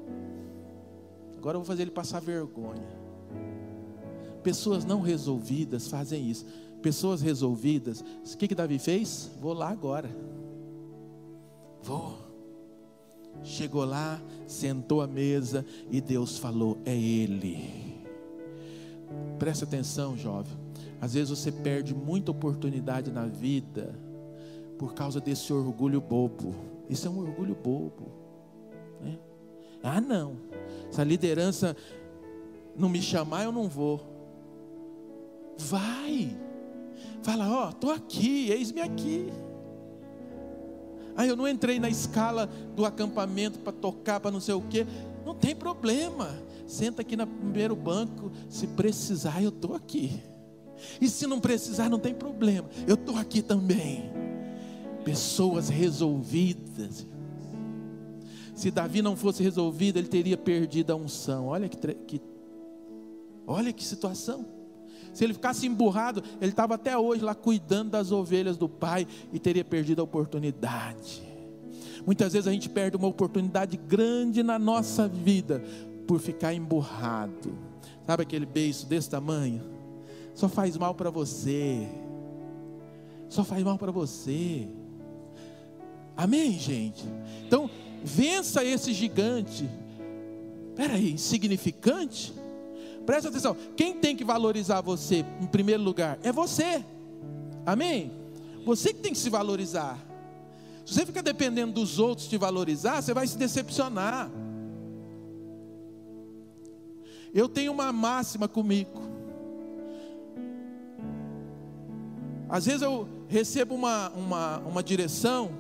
Agora 1.38 1.56
eu 1.56 1.62
vou 1.62 1.66
fazer 1.66 1.84
ele 1.84 1.92
passar 1.92 2.20
vergonha. 2.20 2.88
Pessoas 4.44 4.86
não 4.86 5.02
resolvidas 5.02 5.88
fazem 5.88 6.30
isso. 6.30 6.46
Pessoas 6.82 7.22
resolvidas, 7.22 8.02
o 8.02 8.38
que 8.38 8.48
que 8.48 8.56
Davi 8.56 8.80
fez? 8.80 9.30
Vou 9.40 9.54
lá 9.54 9.70
agora. 9.70 10.10
Vou. 11.84 12.18
Chegou 13.44 13.86
lá, 13.86 14.22
sentou 14.48 15.02
à 15.02 15.08
mesa 15.08 15.66
e 15.90 16.02
Deus 16.02 16.38
falou: 16.38 16.78
É 16.86 16.96
Ele. 16.96 17.90
Presta 19.41 19.65
atenção, 19.65 20.15
jovem. 20.15 20.56
Às 21.01 21.15
vezes 21.15 21.32
você 21.32 21.51
perde 21.51 21.95
muita 21.95 22.30
oportunidade 22.30 23.12
na 23.12 23.25
vida 23.25 23.91
por 24.77 24.93
causa 24.93 25.19
desse 25.19 25.51
orgulho 25.51 25.99
bobo. 25.99 26.54
Isso 26.88 27.08
é 27.08 27.10
um 27.10 27.17
orgulho 27.17 27.56
bobo. 27.56 28.12
Né? 29.01 29.17
Ah, 29.82 29.99
não. 29.99 30.36
Se 30.91 31.01
a 31.01 31.04
liderança 31.04 31.75
não 32.77 32.88
me 32.88 33.01
chamar, 33.01 33.45
eu 33.45 33.51
não 33.51 33.67
vou. 33.67 33.99
Vai. 35.58 36.38
Fala, 37.23 37.49
ó, 37.49 37.65
oh, 37.65 37.69
estou 37.71 37.89
aqui, 37.89 38.51
eis-me 38.51 38.82
aqui. 38.82 39.34
Ah, 41.17 41.25
eu 41.25 41.36
não 41.36 41.47
entrei 41.47 41.80
na 41.80 41.89
escala 41.89 42.47
do 42.75 42.86
acampamento 42.86 43.58
para 43.58 43.73
tocar, 43.73 44.19
para 44.19 44.30
não 44.30 44.39
sei 44.39 44.54
o 44.54 44.62
quê. 44.62 44.86
Não 45.26 45.36
tem 45.36 45.56
problema. 45.56 46.30
Senta 46.66 47.02
aqui 47.02 47.16
no 47.16 47.28
primeiro 47.28 47.76
banco. 47.76 48.32
Se 48.50 48.68
precisar, 48.68 49.42
eu 49.42 49.50
estou 49.50 49.76
aqui. 49.76 50.22
E 51.00 51.08
se 51.08 51.28
não 51.28 51.40
precisar, 51.40 51.90
não 51.90 52.00
tem 52.00 52.14
problema. 52.14 52.70
Eu 52.88 52.96
estou 52.96 53.18
aqui 53.18 53.42
também. 53.42 54.12
Pessoas 55.04 55.70
resolvidas. 55.70 57.06
Se 58.56 58.70
Davi 58.70 59.02
não 59.02 59.16
fosse 59.16 59.42
resolvido, 59.42 59.98
ele 59.98 60.08
teria 60.08 60.38
perdido 60.38 60.92
a 60.92 60.96
unção. 60.96 61.48
Olha 61.48 61.68
que, 61.68 61.78
que 61.94 62.22
olha 63.48 63.74
que 63.74 63.84
situação. 63.84 64.46
Se 65.14 65.24
ele 65.24 65.34
ficasse 65.34 65.68
emburrado, 65.68 66.24
ele 66.40 66.52
estava 66.52 66.76
até 66.76 66.98
hoje 66.98 67.24
lá 67.24 67.36
cuidando 67.36 67.92
das 67.92 68.12
ovelhas 68.12 68.58
do 68.58 68.70
pai 68.70 69.08
e 69.34 69.40
teria 69.40 69.66
perdido 69.66 70.00
a 70.00 70.04
oportunidade. 70.04 71.31
Muitas 72.06 72.34
vezes 72.34 72.48
a 72.48 72.52
gente 72.52 72.70
perde 72.70 72.98
uma 72.98 73.08
oportunidade 73.08 73.78
grande 73.78 74.44
na 74.44 74.58
nossa 74.58 75.08
vida 75.08 75.64
por 76.08 76.20
ficar 76.20 76.54
emburrado. 76.54 77.54
Sabe 78.06 78.24
aquele 78.24 78.46
beijo 78.46 78.86
desse 78.86 79.10
tamanho? 79.10 79.62
Só 80.34 80.50
faz 80.50 80.76
mal 80.78 80.94
para 80.96 81.10
você. 81.10 81.88
Só 83.30 83.44
faz 83.44 83.64
mal 83.64 83.78
para 83.78 83.92
você. 83.92 84.68
Amém, 86.18 86.60
gente? 86.60 87.06
Então, 87.48 87.70
vença 88.04 88.64
esse 88.64 88.94
gigante. 88.94 89.70
Espera 90.70 90.94
aí, 90.94 91.14
insignificante? 91.14 92.34
Presta 93.06 93.30
atenção. 93.30 93.56
Quem 93.76 93.94
tem 93.94 94.16
que 94.16 94.24
valorizar 94.24 94.82
você 94.82 95.26
em 95.40 95.46
primeiro 95.46 95.82
lugar? 95.82 96.20
É 96.24 96.32
você. 96.32 96.84
Amém? 97.66 98.12
Você 98.66 98.94
que 98.94 99.00
tem 99.00 99.14
que 99.14 99.20
se 99.20 99.30
valorizar. 99.30 99.98
Se 100.86 100.94
você 100.94 101.06
fica 101.06 101.22
dependendo 101.22 101.74
dos 101.74 102.00
outros 102.00 102.28
te 102.28 102.38
valorizar, 102.38 103.02
você 103.02 103.13
vai 103.13 103.28
se 103.28 103.38
decepcionar. 103.38 104.30
Eu 107.34 107.48
tenho 107.48 107.72
uma 107.72 107.94
máxima 107.94 108.48
comigo. 108.48 109.02
Às 112.50 112.65
vezes 112.65 112.82
eu 112.82 113.08
recebo 113.30 113.74
uma, 113.74 114.10
uma, 114.10 114.58
uma 114.60 114.84
direção 114.84 115.52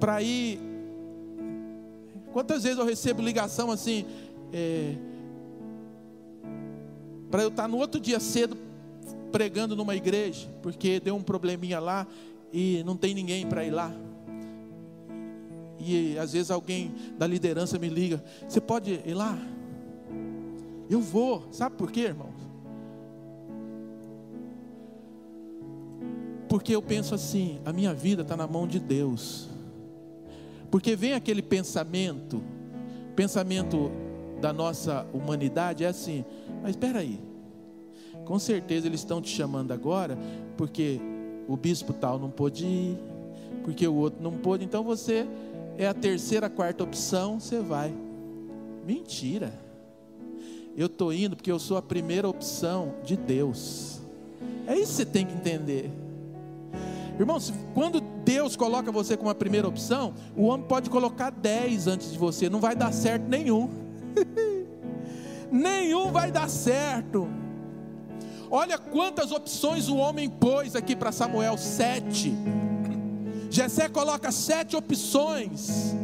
para 0.00 0.22
ir. 0.22 0.58
Quantas 2.32 2.62
vezes 2.62 2.78
eu 2.78 2.86
recebo 2.86 3.20
ligação 3.20 3.70
assim, 3.70 4.06
é, 4.50 4.96
para 7.30 7.42
eu 7.42 7.48
estar 7.48 7.68
no 7.68 7.76
outro 7.76 8.00
dia 8.00 8.18
cedo 8.18 8.56
pregando 9.30 9.76
numa 9.76 9.94
igreja, 9.94 10.48
porque 10.62 10.98
deu 10.98 11.14
um 11.14 11.22
probleminha 11.22 11.78
lá 11.78 12.06
e 12.52 12.82
não 12.84 12.96
tem 12.96 13.14
ninguém 13.14 13.46
para 13.46 13.64
ir 13.64 13.70
lá. 13.70 13.92
E 15.78 16.16
às 16.18 16.32
vezes 16.32 16.50
alguém 16.50 16.94
da 17.18 17.26
liderança 17.26 17.78
me 17.78 17.88
liga: 17.88 18.22
Você 18.46 18.60
pode 18.60 19.00
ir 19.04 19.14
lá? 19.14 19.36
Eu 20.88 21.00
vou, 21.00 21.48
sabe 21.50 21.76
por 21.76 21.90
quê, 21.90 22.02
irmãos? 22.02 22.42
Porque 26.48 26.76
eu 26.76 26.82
penso 26.82 27.14
assim: 27.14 27.58
a 27.64 27.72
minha 27.72 27.94
vida 27.94 28.22
está 28.22 28.36
na 28.36 28.46
mão 28.46 28.66
de 28.66 28.78
Deus. 28.78 29.48
Porque 30.70 30.94
vem 30.94 31.14
aquele 31.14 31.42
pensamento, 31.42 32.42
pensamento 33.16 33.90
da 34.40 34.52
nossa 34.52 35.06
humanidade, 35.12 35.82
é 35.82 35.88
assim: 35.88 36.24
mas 36.62 36.70
espera 36.70 37.00
aí, 37.00 37.18
com 38.24 38.38
certeza 38.38 38.86
eles 38.86 39.00
estão 39.00 39.20
te 39.20 39.30
chamando 39.30 39.72
agora, 39.72 40.16
porque 40.56 41.00
o 41.48 41.56
bispo 41.56 41.92
tal 41.92 42.18
não 42.18 42.30
pôde 42.30 42.64
ir, 42.64 42.98
porque 43.64 43.86
o 43.86 43.94
outro 43.94 44.22
não 44.22 44.32
pôde, 44.32 44.64
então 44.64 44.82
você 44.82 45.26
é 45.78 45.86
a 45.86 45.94
terceira, 45.94 46.48
quarta 46.48 46.84
opção, 46.84 47.40
você 47.40 47.60
vai. 47.60 47.92
Mentira. 48.86 49.52
Eu 50.76 50.86
estou 50.86 51.12
indo 51.12 51.36
porque 51.36 51.52
eu 51.52 51.58
sou 51.58 51.76
a 51.76 51.82
primeira 51.82 52.28
opção 52.28 52.94
de 53.04 53.16
Deus. 53.16 54.00
É 54.66 54.74
isso 54.74 54.92
que 54.92 54.96
você 54.96 55.06
tem 55.06 55.26
que 55.26 55.34
entender. 55.34 55.90
Irmãos, 57.18 57.52
quando 57.74 58.00
Deus 58.24 58.56
coloca 58.56 58.90
você 58.90 59.16
como 59.16 59.28
a 59.28 59.34
primeira 59.34 59.68
opção, 59.68 60.14
o 60.36 60.44
homem 60.44 60.66
pode 60.66 60.88
colocar 60.88 61.30
dez 61.30 61.86
antes 61.86 62.12
de 62.12 62.18
você, 62.18 62.48
não 62.48 62.60
vai 62.60 62.74
dar 62.74 62.92
certo 62.92 63.28
nenhum. 63.28 63.68
nenhum 65.50 66.10
vai 66.10 66.32
dar 66.32 66.48
certo. 66.48 67.28
Olha 68.54 68.76
quantas 68.76 69.32
opções 69.32 69.88
o 69.88 69.96
homem 69.96 70.28
pôs 70.28 70.76
aqui 70.76 70.94
para 70.94 71.10
Samuel: 71.10 71.56
sete. 71.56 72.34
Jessé 73.48 73.88
coloca 73.88 74.30
sete 74.30 74.76
opções. 74.76 75.94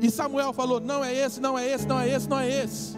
E 0.00 0.08
Samuel 0.12 0.52
falou: 0.52 0.80
não 0.80 1.04
é 1.04 1.12
esse, 1.12 1.40
não 1.40 1.58
é 1.58 1.68
esse, 1.68 1.88
não 1.88 2.00
é 2.00 2.08
esse, 2.08 2.28
não 2.28 2.38
é 2.38 2.48
esse. 2.48 2.96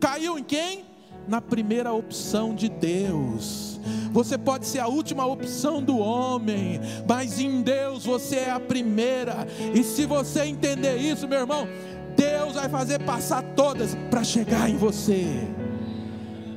Caiu 0.00 0.38
em 0.38 0.42
quem? 0.42 0.86
Na 1.28 1.42
primeira 1.42 1.92
opção 1.92 2.54
de 2.54 2.70
Deus. 2.70 3.78
Você 4.10 4.38
pode 4.38 4.64
ser 4.66 4.78
a 4.78 4.86
última 4.86 5.26
opção 5.26 5.82
do 5.82 5.98
homem, 5.98 6.80
mas 7.06 7.38
em 7.38 7.60
Deus 7.60 8.06
você 8.06 8.36
é 8.36 8.50
a 8.50 8.60
primeira. 8.60 9.46
E 9.74 9.84
se 9.84 10.06
você 10.06 10.44
entender 10.44 10.96
isso, 10.96 11.28
meu 11.28 11.40
irmão, 11.40 11.68
Deus 12.16 12.54
vai 12.54 12.70
fazer 12.70 13.00
passar 13.00 13.42
todas 13.54 13.94
para 14.10 14.24
chegar 14.24 14.70
em 14.70 14.78
você. 14.78 15.26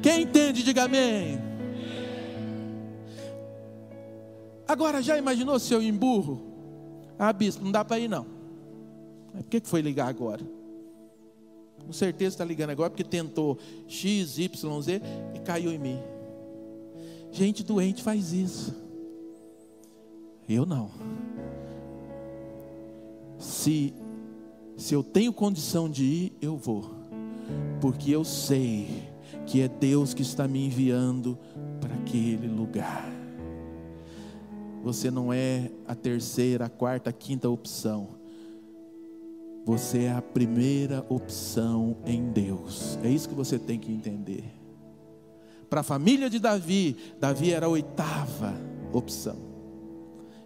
Quem 0.01 0.21
entende, 0.21 0.63
diga 0.63 0.83
amém. 0.83 1.39
Agora, 4.67 5.01
já 5.01 5.17
imaginou 5.17 5.59
se 5.59 5.73
eu 5.73 5.81
emburro? 5.81 6.41
Ah, 7.17 7.33
bispo, 7.33 7.63
não 7.63 7.71
dá 7.71 7.83
para 7.83 7.99
ir 7.99 8.07
não. 8.07 8.25
Por 9.33 9.43
que 9.43 9.59
foi 9.63 9.81
ligar 9.81 10.07
agora? 10.07 10.45
Com 11.85 11.91
certeza 11.91 12.35
está 12.35 12.45
ligando 12.45 12.69
agora 12.69 12.89
porque 12.89 13.03
tentou 13.03 13.57
X, 13.87 14.37
Y, 14.37 14.81
Z 14.81 15.01
e 15.33 15.39
caiu 15.39 15.71
em 15.71 15.79
mim. 15.79 15.99
Gente 17.31 17.63
doente 17.63 18.03
faz 18.03 18.31
isso. 18.31 18.75
Eu 20.47 20.65
não. 20.65 20.91
Se, 23.37 23.93
se 24.77 24.93
eu 24.93 25.03
tenho 25.03 25.33
condição 25.33 25.89
de 25.89 26.03
ir, 26.03 26.33
eu 26.41 26.55
vou. 26.55 26.91
Porque 27.81 28.11
eu 28.11 28.23
sei 28.23 29.08
que 29.49 29.61
é 29.61 29.67
Deus 29.67 30.13
que 30.13 30.21
está 30.21 30.47
me 30.47 30.67
enviando 30.67 31.35
para 31.81 31.95
aquele 31.95 32.47
lugar. 32.47 33.03
Você 34.83 35.09
não 35.09 35.33
é 35.33 35.71
a 35.87 35.95
terceira, 35.95 36.65
a 36.65 36.69
quarta, 36.69 37.09
a 37.09 37.13
quinta 37.13 37.49
opção. 37.49 38.09
Você 39.65 40.03
é 40.03 40.11
a 40.11 40.21
primeira 40.21 41.03
opção 41.09 41.97
em 42.05 42.31
Deus. 42.31 42.99
É 43.03 43.09
isso 43.09 43.27
que 43.27 43.33
você 43.33 43.57
tem 43.57 43.79
que 43.79 43.91
entender. 43.91 44.43
Para 45.67 45.81
a 45.81 45.83
família 45.83 46.29
de 46.29 46.37
Davi, 46.37 46.95
Davi 47.19 47.51
era 47.51 47.65
a 47.65 47.69
oitava 47.69 48.53
opção. 48.93 49.37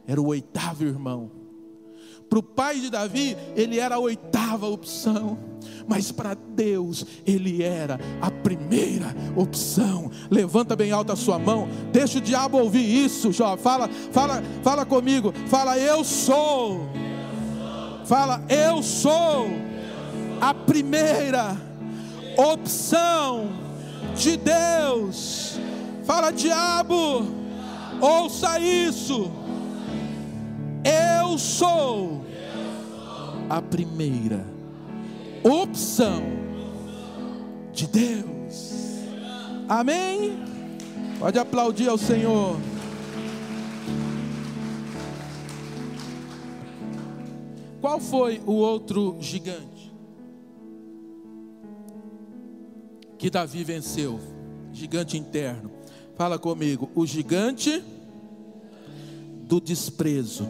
Era 0.07 0.21
o 0.21 0.27
oitavo 0.27 0.85
irmão. 0.85 1.29
Para 2.29 2.39
o 2.39 2.43
pai 2.43 2.79
de 2.79 2.89
Davi, 2.89 3.37
ele 3.55 3.79
era 3.79 3.95
a 3.95 3.99
oitava 3.99 4.67
opção 4.67 5.37
mas 5.87 6.11
para 6.11 6.33
Deus 6.33 7.05
ele 7.25 7.63
era 7.63 7.99
a 8.21 8.31
primeira 8.31 9.15
opção. 9.35 10.09
Levanta 10.29 10.75
bem 10.75 10.91
alta 10.91 11.13
a 11.13 11.17
sua 11.17 11.37
mão, 11.37 11.67
deixa 11.91 12.17
o 12.17 12.21
diabo 12.21 12.57
ouvir 12.57 12.83
isso, 12.83 13.31
Jó. 13.31 13.57
Fala, 13.57 13.89
fala, 14.11 14.43
fala 14.61 14.85
comigo. 14.85 15.33
Fala, 15.47 15.77
eu 15.77 16.03
sou. 16.03 16.87
Fala, 18.05 18.43
eu 18.49 18.83
sou 18.83 19.47
a 20.41 20.53
primeira 20.53 21.55
opção 22.37 23.49
de 24.15 24.37
Deus. 24.37 25.57
Fala, 26.03 26.31
diabo, 26.31 27.25
ouça 28.01 28.59
isso. 28.59 29.31
Eu 30.83 31.37
sou 31.37 32.25
a 33.49 33.61
primeira 33.61 34.45
opção 35.43 36.21
de 37.71 37.87
Deus. 37.87 38.83
Amém? 39.67 40.37
Pode 41.19 41.39
aplaudir 41.39 41.87
ao 41.87 41.97
Senhor. 41.97 42.59
Qual 47.79 47.99
foi 47.99 48.41
o 48.45 48.53
outro 48.53 49.17
gigante 49.19 49.93
que 53.17 53.29
Davi 53.29 53.63
venceu? 53.63 54.19
Gigante 54.71 55.17
interno. 55.17 55.71
Fala 56.15 56.37
comigo, 56.37 56.89
o 56.93 57.05
gigante 57.05 57.83
do 59.43 59.59
desprezo. 59.59 60.47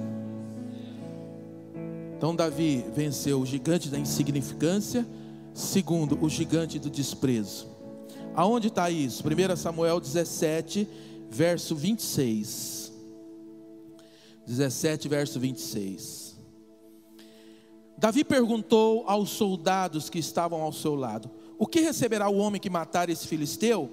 Então 2.23 2.33
Davi 2.33 2.85
venceu 2.95 3.41
o 3.41 3.45
gigante 3.45 3.89
da 3.89 3.99
insignificância, 3.99 5.05
segundo, 5.53 6.17
o 6.23 6.29
gigante 6.29 6.79
do 6.79 6.89
desprezo. 6.89 7.67
Aonde 8.33 8.69
está 8.69 8.89
isso? 8.89 9.21
1 9.27 9.57
Samuel 9.57 9.99
17, 9.99 10.87
verso 11.29 11.75
26. 11.75 12.93
17, 14.47 15.09
verso 15.09 15.37
26. 15.37 16.37
Davi 17.97 18.23
perguntou 18.23 19.03
aos 19.05 19.29
soldados 19.31 20.09
que 20.09 20.19
estavam 20.19 20.61
ao 20.61 20.71
seu 20.71 20.95
lado: 20.95 21.29
O 21.59 21.67
que 21.67 21.81
receberá 21.81 22.29
o 22.29 22.37
homem 22.37 22.61
que 22.61 22.69
matar 22.69 23.09
esse 23.09 23.27
filisteu 23.27 23.91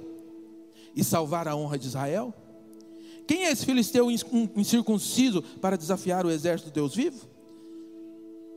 e 0.95 1.03
salvar 1.03 1.49
a 1.49 1.57
honra 1.57 1.77
de 1.77 1.89
Israel? 1.89 2.33
Quem 3.27 3.47
é 3.47 3.51
esse 3.51 3.67
filisteu 3.67 4.09
incircunciso 4.09 5.43
para 5.61 5.77
desafiar 5.77 6.25
o 6.25 6.31
exército 6.31 6.71
de 6.71 6.75
Deus 6.75 6.95
vivo? 6.95 7.30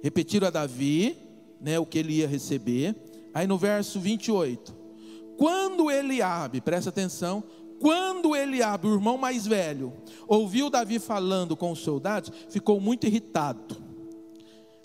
Repetiram 0.03 0.47
a 0.47 0.51
Davi, 0.51 1.17
né, 1.61 1.79
o 1.79 1.85
que 1.85 1.97
ele 1.97 2.15
ia 2.15 2.27
receber. 2.27 2.93
Aí 3.33 3.47
no 3.47 3.57
verso 3.57 3.99
28, 3.99 4.75
Quando 5.37 5.89
Eliabe, 5.89 6.61
presta 6.61 6.89
atenção, 6.89 7.43
quando 7.79 8.35
Eliabe, 8.35 8.87
o 8.87 8.93
irmão 8.93 9.17
mais 9.17 9.47
velho, 9.47 9.93
ouviu 10.27 10.69
Davi 10.69 10.99
falando 10.99 11.55
com 11.55 11.71
os 11.71 11.79
soldados, 11.79 12.31
ficou 12.49 12.79
muito 12.79 13.07
irritado 13.07 13.75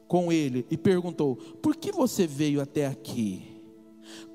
com 0.06 0.32
ele 0.32 0.66
e 0.70 0.76
perguntou: 0.76 1.36
Por 1.36 1.76
que 1.76 1.92
você 1.92 2.26
veio 2.26 2.60
até 2.60 2.86
aqui? 2.86 3.62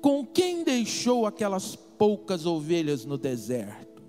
Com 0.00 0.24
quem 0.24 0.62
deixou 0.62 1.26
aquelas 1.26 1.74
poucas 1.74 2.46
ovelhas 2.46 3.04
no 3.04 3.18
deserto? 3.18 4.02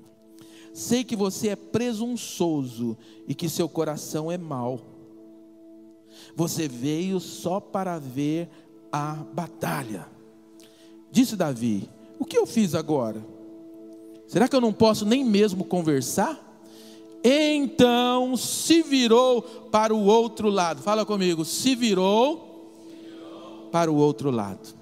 Sei 0.73 1.03
que 1.03 1.15
você 1.15 1.49
é 1.49 1.55
presunçoso 1.55 2.97
e 3.27 3.33
que 3.33 3.49
seu 3.49 3.67
coração 3.67 4.31
é 4.31 4.37
mau. 4.37 4.94
Você 6.35 6.67
veio 6.67 7.19
só 7.19 7.59
para 7.59 7.99
ver 7.99 8.49
a 8.91 9.15
batalha. 9.33 10.07
Disse 11.11 11.35
Davi: 11.35 11.89
O 12.19 12.25
que 12.25 12.37
eu 12.37 12.45
fiz 12.45 12.75
agora? 12.75 13.25
Será 14.27 14.47
que 14.47 14.55
eu 14.55 14.61
não 14.61 14.73
posso 14.73 15.05
nem 15.05 15.23
mesmo 15.23 15.63
conversar? 15.63 16.41
Então 17.23 18.37
se 18.37 18.83
virou 18.83 19.41
para 19.41 19.93
o 19.93 20.05
outro 20.05 20.49
lado. 20.49 20.81
Fala 20.81 21.05
comigo, 21.05 21.43
se 21.43 21.75
virou 21.75 22.71
para 23.71 23.91
o 23.91 23.95
outro 23.95 24.29
lado. 24.29 24.75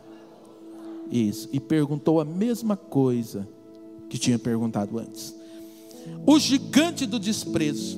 Isso, 1.10 1.48
e 1.52 1.60
perguntou 1.60 2.20
a 2.20 2.26
mesma 2.26 2.76
coisa 2.76 3.48
que 4.10 4.18
tinha 4.18 4.40
perguntado 4.40 4.98
antes. 4.98 5.36
O 6.26 6.38
gigante 6.40 7.06
do 7.06 7.20
desprezo. 7.20 7.98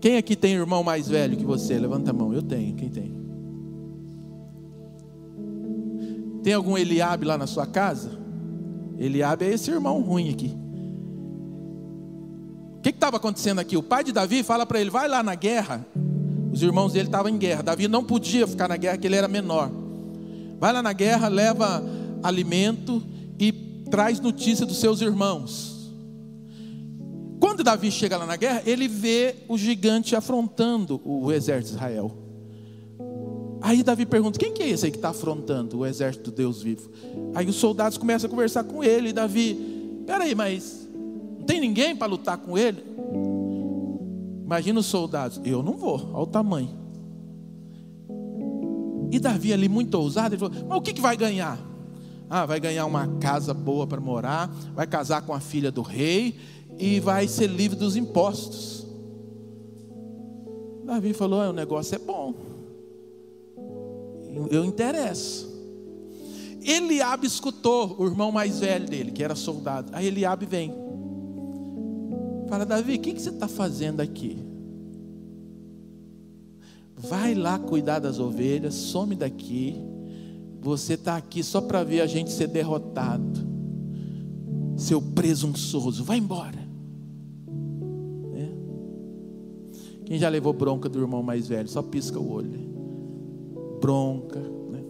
Quem 0.00 0.16
aqui 0.16 0.36
tem 0.36 0.54
irmão 0.54 0.82
mais 0.82 1.08
velho 1.08 1.36
que 1.36 1.44
você? 1.44 1.78
Levanta 1.78 2.10
a 2.10 2.14
mão. 2.14 2.32
Eu 2.32 2.42
tenho. 2.42 2.74
Quem 2.74 2.88
tem? 2.88 3.12
Tem 6.42 6.52
algum 6.52 6.78
Eliabe 6.78 7.24
lá 7.24 7.36
na 7.36 7.46
sua 7.46 7.66
casa? 7.66 8.10
Eliabe 8.98 9.44
é 9.44 9.52
esse 9.52 9.70
irmão 9.70 10.00
ruim 10.00 10.30
aqui. 10.30 10.56
O 12.78 12.80
que 12.82 12.90
estava 12.90 13.16
acontecendo 13.16 13.58
aqui? 13.58 13.76
O 13.76 13.82
pai 13.82 14.04
de 14.04 14.12
Davi 14.12 14.42
fala 14.42 14.64
para 14.64 14.80
ele: 14.80 14.90
vai 14.90 15.08
lá 15.08 15.22
na 15.22 15.34
guerra. 15.34 15.84
Os 16.52 16.62
irmãos 16.62 16.92
dele 16.92 17.08
estavam 17.08 17.30
em 17.30 17.36
guerra. 17.36 17.62
Davi 17.62 17.88
não 17.88 18.04
podia 18.04 18.46
ficar 18.46 18.68
na 18.68 18.76
guerra, 18.76 18.94
porque 18.94 19.08
ele 19.08 19.16
era 19.16 19.28
menor. 19.28 19.70
Vai 20.58 20.72
lá 20.72 20.82
na 20.82 20.92
guerra, 20.92 21.28
leva 21.28 21.84
alimento 22.22 23.02
e 23.38 23.52
traz 23.90 24.20
notícia 24.20 24.64
dos 24.64 24.78
seus 24.78 25.00
irmãos. 25.00 25.75
Quando 27.40 27.62
Davi 27.62 27.90
chega 27.90 28.16
lá 28.16 28.26
na 28.26 28.36
guerra, 28.36 28.62
ele 28.64 28.88
vê 28.88 29.36
o 29.48 29.58
gigante 29.58 30.16
afrontando 30.16 31.00
o 31.04 31.30
exército 31.30 31.70
de 31.70 31.76
Israel. 31.76 32.12
Aí 33.60 33.82
Davi 33.82 34.06
pergunta: 34.06 34.38
quem 34.38 34.52
que 34.52 34.62
é 34.62 34.68
esse 34.68 34.86
aí 34.86 34.90
que 34.90 34.98
está 34.98 35.10
afrontando 35.10 35.78
o 35.78 35.86
exército 35.86 36.30
do 36.30 36.36
Deus 36.36 36.62
vivo? 36.62 36.90
Aí 37.34 37.46
os 37.46 37.56
soldados 37.56 37.98
começam 37.98 38.28
a 38.28 38.30
conversar 38.30 38.64
com 38.64 38.82
ele. 38.82 39.10
E 39.10 39.12
Davi, 39.12 40.02
peraí, 40.06 40.34
mas 40.34 40.88
não 41.38 41.44
tem 41.44 41.60
ninguém 41.60 41.94
para 41.94 42.06
lutar 42.06 42.38
com 42.38 42.56
ele? 42.56 42.82
Imagina 44.44 44.80
os 44.80 44.86
soldados: 44.86 45.40
eu 45.44 45.62
não 45.62 45.76
vou, 45.76 46.10
olha 46.12 46.22
o 46.22 46.26
tamanho. 46.26 46.70
E 49.10 49.18
Davi 49.18 49.52
ali 49.52 49.68
muito 49.68 49.94
ousado, 49.94 50.34
ele 50.34 50.40
falou: 50.40 50.54
mas 50.68 50.78
o 50.78 50.82
que, 50.82 50.92
que 50.92 51.00
vai 51.00 51.16
ganhar? 51.16 51.58
Ah, 52.28 52.44
vai 52.44 52.58
ganhar 52.58 52.84
uma 52.86 53.06
casa 53.18 53.54
boa 53.54 53.86
para 53.86 54.00
morar, 54.00 54.48
vai 54.74 54.86
casar 54.86 55.22
com 55.22 55.32
a 55.32 55.38
filha 55.38 55.70
do 55.70 55.82
rei 55.82 56.36
e 56.78 57.00
vai 57.00 57.26
ser 57.28 57.48
livre 57.48 57.76
dos 57.76 57.96
impostos. 57.96 58.86
Davi 60.84 61.12
falou: 61.12 61.40
o 61.40 61.52
negócio 61.52 61.94
é 61.94 61.98
bom, 61.98 62.34
eu 64.50 64.64
interesso. 64.64 65.54
Eliabe 66.62 67.26
escutou 67.26 67.94
o 67.96 68.06
irmão 68.06 68.32
mais 68.32 68.58
velho 68.58 68.86
dele, 68.86 69.12
que 69.12 69.22
era 69.22 69.36
soldado. 69.36 69.90
Aí 69.92 70.06
Eliabe 70.06 70.46
vem. 70.46 70.74
Fala, 72.48 72.66
Davi, 72.66 72.96
o 72.96 72.98
que, 72.98 73.12
que 73.12 73.22
você 73.22 73.30
está 73.30 73.46
fazendo 73.46 74.00
aqui? 74.00 74.36
Vai 76.96 77.34
lá 77.34 77.58
cuidar 77.58 78.00
das 78.00 78.18
ovelhas, 78.18 78.74
some 78.74 79.14
daqui. 79.14 79.76
Você 80.60 80.94
está 80.94 81.16
aqui 81.16 81.42
só 81.42 81.60
para 81.60 81.84
ver 81.84 82.00
a 82.00 82.06
gente 82.06 82.32
ser 82.32 82.48
derrotado. 82.48 83.46
Seu 84.76 85.00
presunçoso, 85.00 86.02
vai 86.02 86.18
embora. 86.18 86.65
Quem 90.06 90.18
já 90.18 90.28
levou 90.28 90.52
bronca 90.52 90.88
do 90.88 91.00
irmão 91.00 91.20
mais 91.20 91.48
velho? 91.48 91.68
Só 91.68 91.82
pisca 91.82 92.18
o 92.18 92.30
olho. 92.30 92.60
Bronca, 93.80 94.38
né? 94.38 94.80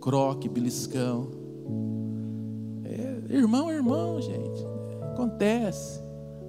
croque, 0.00 0.48
beliscão. 0.48 1.28
É, 2.82 3.36
irmão 3.36 3.70
é 3.70 3.74
irmão, 3.74 4.18
gente. 4.22 4.66
Acontece. 5.12 6.00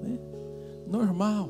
Né? 0.02 0.18
Normal. 0.88 1.50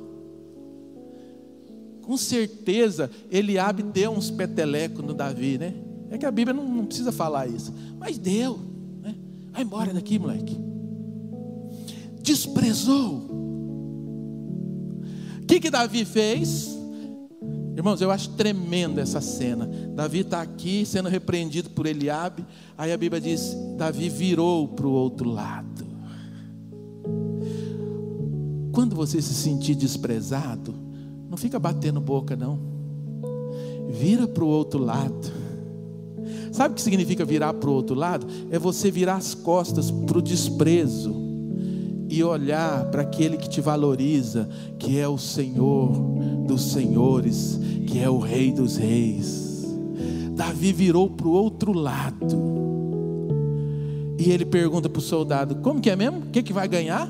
Com 2.01 2.17
certeza, 2.17 3.09
Eliabe 3.29 3.83
deu 3.83 4.11
uns 4.11 4.31
petelecos 4.31 5.05
no 5.05 5.13
Davi, 5.13 5.59
né? 5.59 5.75
É 6.09 6.17
que 6.17 6.25
a 6.25 6.31
Bíblia 6.31 6.53
não, 6.53 6.67
não 6.67 6.85
precisa 6.87 7.11
falar 7.11 7.47
isso. 7.47 7.71
Mas 7.99 8.17
deu. 8.17 8.59
Né? 9.03 9.15
Vai 9.51 9.61
embora 9.61 9.93
daqui, 9.93 10.17
moleque. 10.17 10.57
Desprezou 12.23 13.50
que, 15.51 15.59
que 15.59 15.69
Davi 15.69 16.05
fez? 16.05 16.77
Irmãos, 17.75 17.99
eu 17.99 18.09
acho 18.09 18.29
tremenda 18.31 19.01
essa 19.01 19.19
cena. 19.19 19.69
Davi 19.93 20.19
está 20.19 20.41
aqui 20.41 20.85
sendo 20.85 21.09
repreendido 21.09 21.69
por 21.71 21.85
Eliabe. 21.85 22.45
Aí 22.77 22.93
a 22.93 22.97
Bíblia 22.97 23.19
diz: 23.19 23.53
Davi 23.77 24.07
virou 24.07 24.69
para 24.69 24.87
o 24.87 24.91
outro 24.91 25.29
lado. 25.29 25.85
Quando 28.71 28.95
você 28.95 29.21
se 29.21 29.33
sentir 29.33 29.75
desprezado, 29.75 30.73
não 31.29 31.35
fica 31.35 31.59
batendo 31.59 31.99
boca, 31.99 32.33
não. 32.33 32.57
Vira 33.89 34.29
para 34.29 34.45
o 34.45 34.47
outro 34.47 34.79
lado. 34.79 35.41
Sabe 36.53 36.73
o 36.73 36.75
que 36.75 36.81
significa 36.81 37.25
virar 37.25 37.53
para 37.55 37.69
o 37.69 37.73
outro 37.73 37.95
lado? 37.95 38.25
É 38.49 38.57
você 38.57 38.89
virar 38.89 39.15
as 39.15 39.33
costas 39.33 39.91
para 39.91 40.17
o 40.17 40.21
desprezo 40.21 41.20
e 42.11 42.21
olhar 42.25 42.83
para 42.91 43.03
aquele 43.03 43.37
que 43.37 43.49
te 43.49 43.61
valoriza, 43.61 44.49
que 44.77 44.99
é 44.99 45.07
o 45.07 45.17
Senhor 45.17 45.93
dos 46.45 46.73
senhores, 46.73 47.57
que 47.87 47.99
é 47.99 48.09
o 48.09 48.19
Rei 48.19 48.51
dos 48.51 48.75
reis. 48.75 49.65
Davi 50.35 50.73
virou 50.73 51.09
para 51.09 51.27
o 51.29 51.31
outro 51.31 51.71
lado. 51.71 52.51
E 54.19 54.29
ele 54.29 54.43
pergunta 54.43 54.89
para 54.89 54.99
o 54.99 55.01
soldado: 55.01 55.55
Como 55.55 55.79
que 55.79 55.89
é 55.89 55.95
mesmo? 55.95 56.19
O 56.19 56.25
que, 56.31 56.43
que 56.43 56.51
vai 56.51 56.67
ganhar? 56.67 57.09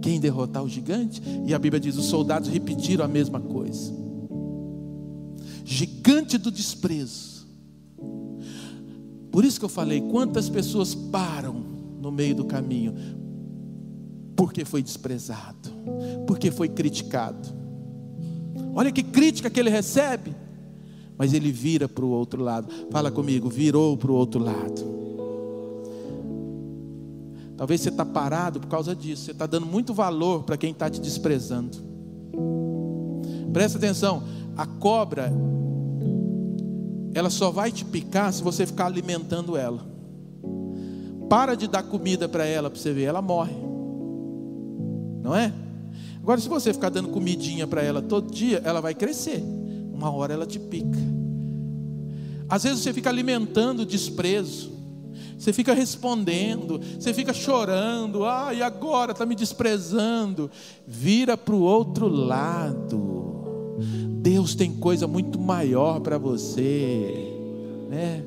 Quem 0.00 0.20
derrotar 0.20 0.62
o 0.62 0.68
gigante? 0.68 1.20
E 1.44 1.52
a 1.52 1.58
Bíblia 1.58 1.80
diz: 1.80 1.96
os 1.96 2.06
soldados 2.06 2.48
repetiram 2.48 3.04
a 3.04 3.08
mesma 3.08 3.40
coisa. 3.40 3.92
Gigante 5.64 6.38
do 6.38 6.52
desprezo. 6.52 7.48
Por 9.32 9.44
isso 9.44 9.58
que 9.58 9.64
eu 9.64 9.68
falei: 9.68 10.02
quantas 10.02 10.48
pessoas 10.48 10.94
param 10.94 11.77
no 12.00 12.10
meio 12.10 12.34
do 12.34 12.44
caminho, 12.44 12.94
porque 14.36 14.64
foi 14.64 14.82
desprezado, 14.82 15.70
porque 16.26 16.50
foi 16.50 16.68
criticado. 16.68 17.48
Olha 18.74 18.92
que 18.92 19.02
crítica 19.02 19.50
que 19.50 19.58
ele 19.58 19.70
recebe, 19.70 20.34
mas 21.16 21.34
ele 21.34 21.50
vira 21.50 21.88
para 21.88 22.04
o 22.04 22.10
outro 22.10 22.42
lado. 22.42 22.68
Fala 22.90 23.10
comigo, 23.10 23.48
virou 23.48 23.96
para 23.96 24.12
o 24.12 24.14
outro 24.14 24.40
lado. 24.40 24.98
Talvez 27.56 27.80
você 27.80 27.88
está 27.88 28.04
parado 28.04 28.60
por 28.60 28.68
causa 28.68 28.94
disso. 28.94 29.24
Você 29.24 29.32
está 29.32 29.44
dando 29.44 29.66
muito 29.66 29.92
valor 29.92 30.44
para 30.44 30.56
quem 30.56 30.70
está 30.70 30.88
te 30.88 31.00
desprezando. 31.00 31.76
Presta 33.52 33.78
atenção: 33.78 34.22
a 34.56 34.64
cobra, 34.64 35.32
ela 37.12 37.30
só 37.30 37.50
vai 37.50 37.72
te 37.72 37.84
picar 37.84 38.32
se 38.32 38.44
você 38.44 38.64
ficar 38.64 38.86
alimentando 38.86 39.56
ela. 39.56 39.87
Para 41.28 41.54
de 41.54 41.68
dar 41.68 41.82
comida 41.82 42.28
para 42.28 42.44
ela, 42.44 42.70
para 42.70 42.78
você 42.78 42.92
ver, 42.92 43.04
ela 43.04 43.20
morre. 43.20 43.54
Não 45.22 45.34
é? 45.34 45.52
Agora, 46.22 46.40
se 46.40 46.48
você 46.48 46.72
ficar 46.72 46.90
dando 46.90 47.08
comidinha 47.08 47.66
para 47.66 47.82
ela 47.82 48.02
todo 48.02 48.32
dia, 48.32 48.60
ela 48.64 48.80
vai 48.80 48.94
crescer. 48.94 49.42
Uma 49.92 50.10
hora 50.10 50.34
ela 50.34 50.46
te 50.46 50.58
pica. 50.58 50.98
Às 52.48 52.62
vezes 52.64 52.80
você 52.80 52.92
fica 52.92 53.10
alimentando 53.10 53.80
o 53.80 53.86
desprezo. 53.86 54.78
Você 55.38 55.52
fica 55.52 55.72
respondendo, 55.72 56.80
você 56.98 57.14
fica 57.14 57.32
chorando, 57.32 58.24
ah, 58.24 58.52
e 58.52 58.60
agora 58.60 59.12
está 59.12 59.24
me 59.24 59.36
desprezando. 59.36 60.50
Vira 60.86 61.36
para 61.36 61.54
o 61.54 61.60
outro 61.60 62.08
lado. 62.08 63.76
Deus 64.20 64.56
tem 64.56 64.74
coisa 64.74 65.06
muito 65.06 65.38
maior 65.38 66.00
para 66.00 66.18
você, 66.18 67.32
né? 67.88 68.24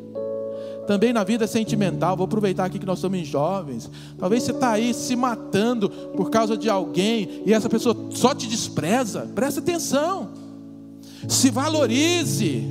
Também 0.88 1.14
na 1.14 1.24
vida 1.24 1.48
sentimental. 1.48 2.16
Vou 2.16 2.26
aproveitar 2.26 2.66
aqui 2.66 2.80
que 2.80 2.86
nós 2.86 3.00
somos 3.00 3.28
jovens. 3.28 3.90
Talvez 4.18 4.44
você 4.44 4.52
está 4.52 4.72
aí 4.72 4.94
se 4.94 5.16
matando 5.16 5.90
por 5.90 6.30
causa 6.30 6.58
de 6.58 6.70
alguém 6.70 7.44
e 7.46 7.54
essa 7.54 7.70
pessoa 7.70 7.96
só 8.12 8.34
te 8.34 8.48
despreza. 8.48 9.30
Presta 9.34 9.60
atenção. 9.60 10.30
Se 11.28 11.50
valorize. 11.50 12.64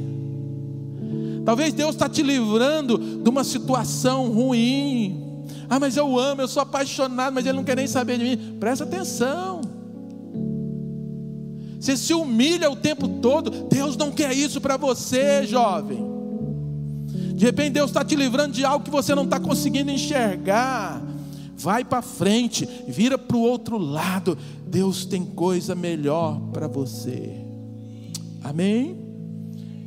Talvez 1.45 1.73
Deus 1.73 1.91
está 1.95 2.09
te 2.09 2.23
livrando 2.23 2.99
de 2.99 3.29
uma 3.29 3.45
situação 3.45 4.31
ruim. 4.31 5.45
Ah, 5.69 5.79
mas 5.79 5.97
eu 5.97 6.19
amo, 6.19 6.43
eu 6.43 6.49
sou 6.49 6.63
apaixonado, 6.63 7.33
mas 7.33 7.47
Ele 7.47 7.57
não 7.57 7.65
quer 7.65 7.77
nem 7.77 7.87
saber 7.87 8.19
de 8.19 8.25
mim. 8.25 8.57
Presta 8.59 8.85
atenção. 8.85 9.61
Você 11.79 11.97
se 11.97 12.13
humilha 12.13 12.71
o 12.71 12.77
tempo 12.77 13.09
todo. 13.09 13.51
Deus 13.51 13.97
não 13.97 14.11
quer 14.11 14.35
isso 14.35 14.61
para 14.61 14.77
você, 14.77 15.47
jovem. 15.47 16.10
De 17.41 17.47
repente 17.47 17.72
Deus 17.72 17.88
está 17.88 18.05
te 18.05 18.14
livrando 18.14 18.53
de 18.53 18.66
algo 18.66 18.84
que 18.84 18.91
você 18.91 19.14
não 19.14 19.24
está 19.24 19.41
conseguindo 19.41 19.91
enxergar. 19.91 21.03
Vai 21.57 21.82
para 21.82 22.03
frente, 22.03 22.68
vira 22.86 23.16
para 23.16 23.34
o 23.34 23.41
outro 23.41 23.78
lado. 23.78 24.36
Deus 24.66 25.07
tem 25.07 25.24
coisa 25.24 25.74
melhor 25.74 26.38
para 26.53 26.68
você. 26.68 27.43
Amém? 28.45 28.95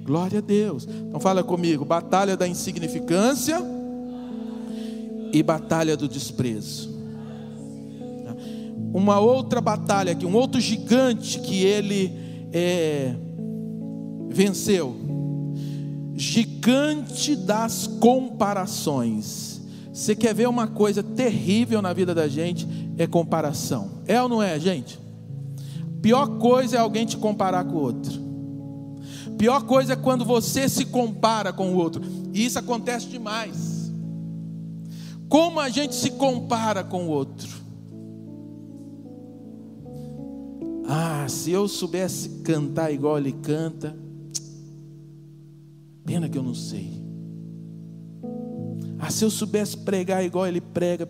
Glória 0.03 0.39
a 0.39 0.41
Deus. 0.41 0.87
Então 1.07 1.19
fala 1.19 1.43
comigo: 1.43 1.85
batalha 1.85 2.35
da 2.35 2.47
insignificância 2.47 3.61
e 5.31 5.43
batalha 5.43 5.95
do 5.95 6.07
desprezo. 6.07 6.91
Uma 8.91 9.19
outra 9.19 9.61
batalha 9.61 10.13
aqui, 10.13 10.25
um 10.25 10.35
outro 10.35 10.59
gigante 10.59 11.39
que 11.39 11.63
ele 11.63 12.11
é, 12.51 13.13
venceu 14.31 15.02
gigante 16.15 17.35
das 17.35 17.87
comparações. 17.87 19.61
Você 19.91 20.15
quer 20.15 20.33
ver 20.33 20.49
uma 20.49 20.67
coisa 20.67 21.03
terrível 21.03 21.81
na 21.81 21.93
vida 21.93 22.15
da 22.15 22.27
gente? 22.27 22.67
É 22.97 23.05
comparação. 23.05 24.01
É 24.07 24.21
ou 24.21 24.27
não 24.27 24.41
é, 24.41 24.59
gente? 24.59 24.99
Pior 26.01 26.37
coisa 26.37 26.77
é 26.77 26.79
alguém 26.79 27.05
te 27.05 27.15
comparar 27.15 27.63
com 27.63 27.75
o 27.75 27.81
outro. 27.81 28.21
Pior 29.37 29.63
coisa 29.63 29.93
é 29.93 29.95
quando 29.95 30.25
você 30.25 30.67
se 30.67 30.85
compara 30.85 31.53
com 31.53 31.73
o 31.73 31.77
outro. 31.77 32.01
E 32.33 32.45
isso 32.45 32.57
acontece 32.57 33.07
demais. 33.07 33.91
Como 35.29 35.59
a 35.59 35.69
gente 35.69 35.95
se 35.95 36.11
compara 36.11 36.83
com 36.83 37.05
o 37.05 37.09
outro? 37.09 37.49
Ah, 40.87 41.25
se 41.27 41.51
eu 41.51 41.67
soubesse 41.67 42.29
cantar 42.43 42.91
igual 42.91 43.17
ele 43.17 43.31
canta, 43.31 43.95
Pena 46.05 46.27
que 46.27 46.37
eu 46.37 46.43
não 46.43 46.55
sei. 46.55 47.01
Ah, 48.99 49.09
se 49.09 49.23
eu 49.23 49.29
soubesse 49.29 49.77
pregar 49.77 50.23
igual 50.23 50.47
ele 50.47 50.61
prega, 50.61 51.09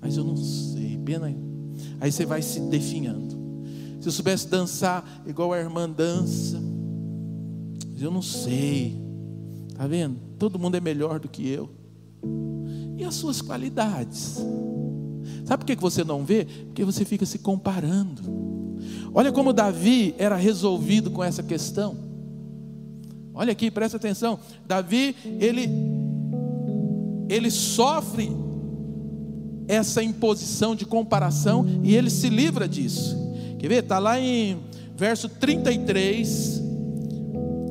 mas 0.00 0.16
eu 0.16 0.24
não 0.24 0.36
sei. 0.36 0.98
Pena. 1.04 1.34
Aí 2.00 2.10
você 2.10 2.24
vai 2.24 2.42
se 2.42 2.60
definhando. 2.60 3.34
Se 4.00 4.08
eu 4.08 4.12
soubesse 4.12 4.48
dançar 4.48 5.22
igual 5.26 5.52
a 5.52 5.58
irmã 5.58 5.88
dança, 5.88 6.60
mas 7.92 8.02
eu 8.02 8.10
não 8.10 8.22
sei. 8.22 8.94
Tá 9.74 9.86
vendo? 9.86 10.16
Todo 10.38 10.58
mundo 10.58 10.76
é 10.76 10.80
melhor 10.80 11.18
do 11.18 11.28
que 11.28 11.48
eu. 11.48 11.70
E 12.96 13.04
as 13.04 13.14
suas 13.14 13.40
qualidades? 13.40 14.38
Sabe 15.44 15.64
por 15.64 15.66
que 15.66 15.76
você 15.76 16.04
não 16.04 16.24
vê? 16.24 16.44
Porque 16.44 16.84
você 16.84 17.04
fica 17.04 17.26
se 17.26 17.38
comparando. 17.38 18.22
Olha 19.12 19.32
como 19.32 19.52
Davi 19.52 20.14
era 20.18 20.36
resolvido 20.36 21.10
com 21.10 21.22
essa 21.22 21.42
questão. 21.42 21.96
Olha 23.34 23.52
aqui, 23.52 23.70
presta 23.70 23.96
atenção. 23.96 24.38
Davi, 24.66 25.16
ele 25.40 25.68
ele 27.28 27.50
sofre 27.50 28.30
essa 29.66 30.02
imposição 30.02 30.76
de 30.76 30.84
comparação 30.84 31.66
e 31.82 31.96
ele 31.96 32.10
se 32.10 32.28
livra 32.28 32.68
disso. 32.68 33.16
Quer 33.58 33.68
ver? 33.68 33.82
Está 33.82 33.98
lá 33.98 34.20
em 34.20 34.58
verso 34.96 35.28
33, 35.28 36.62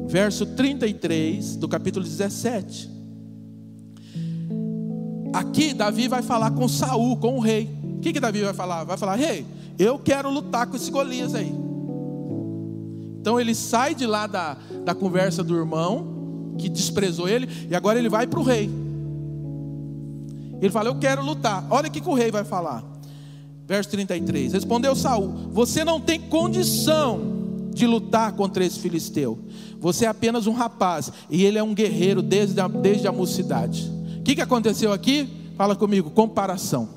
verso 0.08 0.46
33 0.46 1.56
do 1.56 1.68
capítulo 1.68 2.04
17. 2.04 2.92
Aqui 5.34 5.74
Davi 5.74 6.08
vai 6.08 6.22
falar 6.22 6.52
com 6.52 6.68
Saul, 6.68 7.18
com 7.18 7.38
o 7.38 7.40
rei. 7.40 7.70
O 7.98 8.00
que, 8.00 8.12
que 8.12 8.20
Davi 8.20 8.42
vai 8.42 8.54
falar? 8.54 8.84
Vai 8.84 8.98
falar, 8.98 9.16
rei, 9.16 9.46
eu 9.80 9.98
quero 9.98 10.30
lutar 10.30 10.68
com 10.68 10.76
esse 10.76 10.92
Golias 10.92 11.34
aí. 11.34 11.63
Então 13.24 13.40
ele 13.40 13.56
sai 13.56 13.96
de 13.96 14.06
lá 14.06 14.28
da, 14.28 14.58
da 14.84 14.94
conversa 14.94 15.42
do 15.42 15.56
irmão, 15.56 16.56
que 16.58 16.68
desprezou 16.68 17.26
ele, 17.26 17.48
e 17.70 17.74
agora 17.74 17.98
ele 17.98 18.10
vai 18.10 18.28
para 18.28 18.38
o 18.38 18.44
rei. 18.44 18.70
Ele 20.62 20.70
fala: 20.70 20.90
Eu 20.90 20.96
quero 20.96 21.24
lutar. 21.24 21.66
Olha 21.70 21.88
o 21.88 21.92
que 21.92 22.06
o 22.06 22.14
rei 22.14 22.30
vai 22.30 22.44
falar. 22.44 22.84
Verso 23.66 23.92
33: 23.92 24.52
Respondeu 24.52 24.94
Saul: 24.94 25.30
Você 25.54 25.86
não 25.86 26.02
tem 26.02 26.20
condição 26.20 27.70
de 27.74 27.88
lutar 27.88 28.34
contra 28.34 28.66
esse 28.66 28.78
filisteu. 28.78 29.40
Você 29.80 30.04
é 30.04 30.10
apenas 30.10 30.46
um 30.46 30.52
rapaz, 30.52 31.10
e 31.30 31.46
ele 31.46 31.58
é 31.58 31.64
um 31.64 31.74
guerreiro 31.74 32.22
desde 32.22 32.60
a, 32.60 32.68
desde 32.68 33.08
a 33.08 33.12
mocidade. 33.14 33.90
O 34.20 34.24
que, 34.24 34.36
que 34.36 34.42
aconteceu 34.42 34.92
aqui? 34.92 35.30
Fala 35.56 35.78
comigo: 35.78 36.10
comparação. 36.10 36.90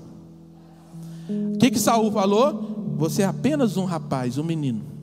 O 1.55 1.59
que, 1.59 1.71
que 1.71 1.79
Saul 1.79 2.11
falou? 2.11 2.95
Você 2.97 3.23
é 3.23 3.27
apenas 3.27 3.77
um 3.77 3.85
rapaz, 3.85 4.39
um 4.39 4.43
menino. 4.43 4.96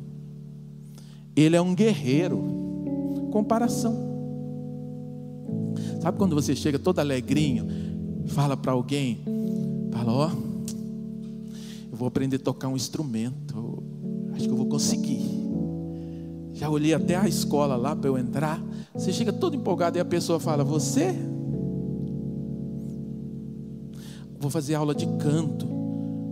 Ele 1.35 1.55
é 1.55 1.61
um 1.61 1.73
guerreiro. 1.73 2.41
Comparação. 3.31 3.95
Sabe 6.01 6.17
quando 6.17 6.35
você 6.35 6.55
chega 6.55 6.77
todo 6.77 6.99
alegrinho, 6.99 7.65
fala 8.27 8.57
para 8.57 8.73
alguém, 8.73 9.19
fala, 9.91 10.11
ó, 10.11 10.29
eu 11.91 11.97
vou 11.97 12.07
aprender 12.07 12.35
a 12.35 12.39
tocar 12.39 12.67
um 12.67 12.75
instrumento. 12.75 13.83
Acho 14.33 14.45
que 14.45 14.51
eu 14.51 14.57
vou 14.57 14.67
conseguir. 14.67 15.23
Já 16.53 16.69
olhei 16.69 16.93
até 16.93 17.15
a 17.15 17.27
escola 17.27 17.75
lá 17.75 17.95
para 17.95 18.09
eu 18.09 18.17
entrar. 18.17 18.61
Você 18.93 19.11
chega 19.11 19.31
todo 19.31 19.55
empolgado 19.55 19.97
e 19.97 20.01
a 20.01 20.05
pessoa 20.05 20.39
fala: 20.39 20.63
Você? 20.63 21.15
Vou 24.39 24.51
fazer 24.51 24.75
aula 24.75 24.93
de 24.93 25.07
canto. 25.17 25.67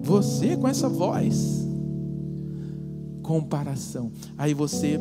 Você 0.03 0.57
com 0.57 0.67
essa 0.67 0.89
voz 0.89 1.60
comparação. 3.21 4.11
Aí 4.37 4.53
você 4.53 4.99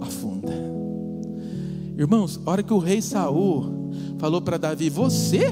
afunda. 0.00 0.52
Irmãos, 1.96 2.40
a 2.46 2.50
hora 2.50 2.62
que 2.62 2.72
o 2.72 2.78
rei 2.78 3.02
Saul 3.02 3.90
falou 4.18 4.40
para 4.40 4.56
Davi: 4.56 4.88
Você? 4.88 5.50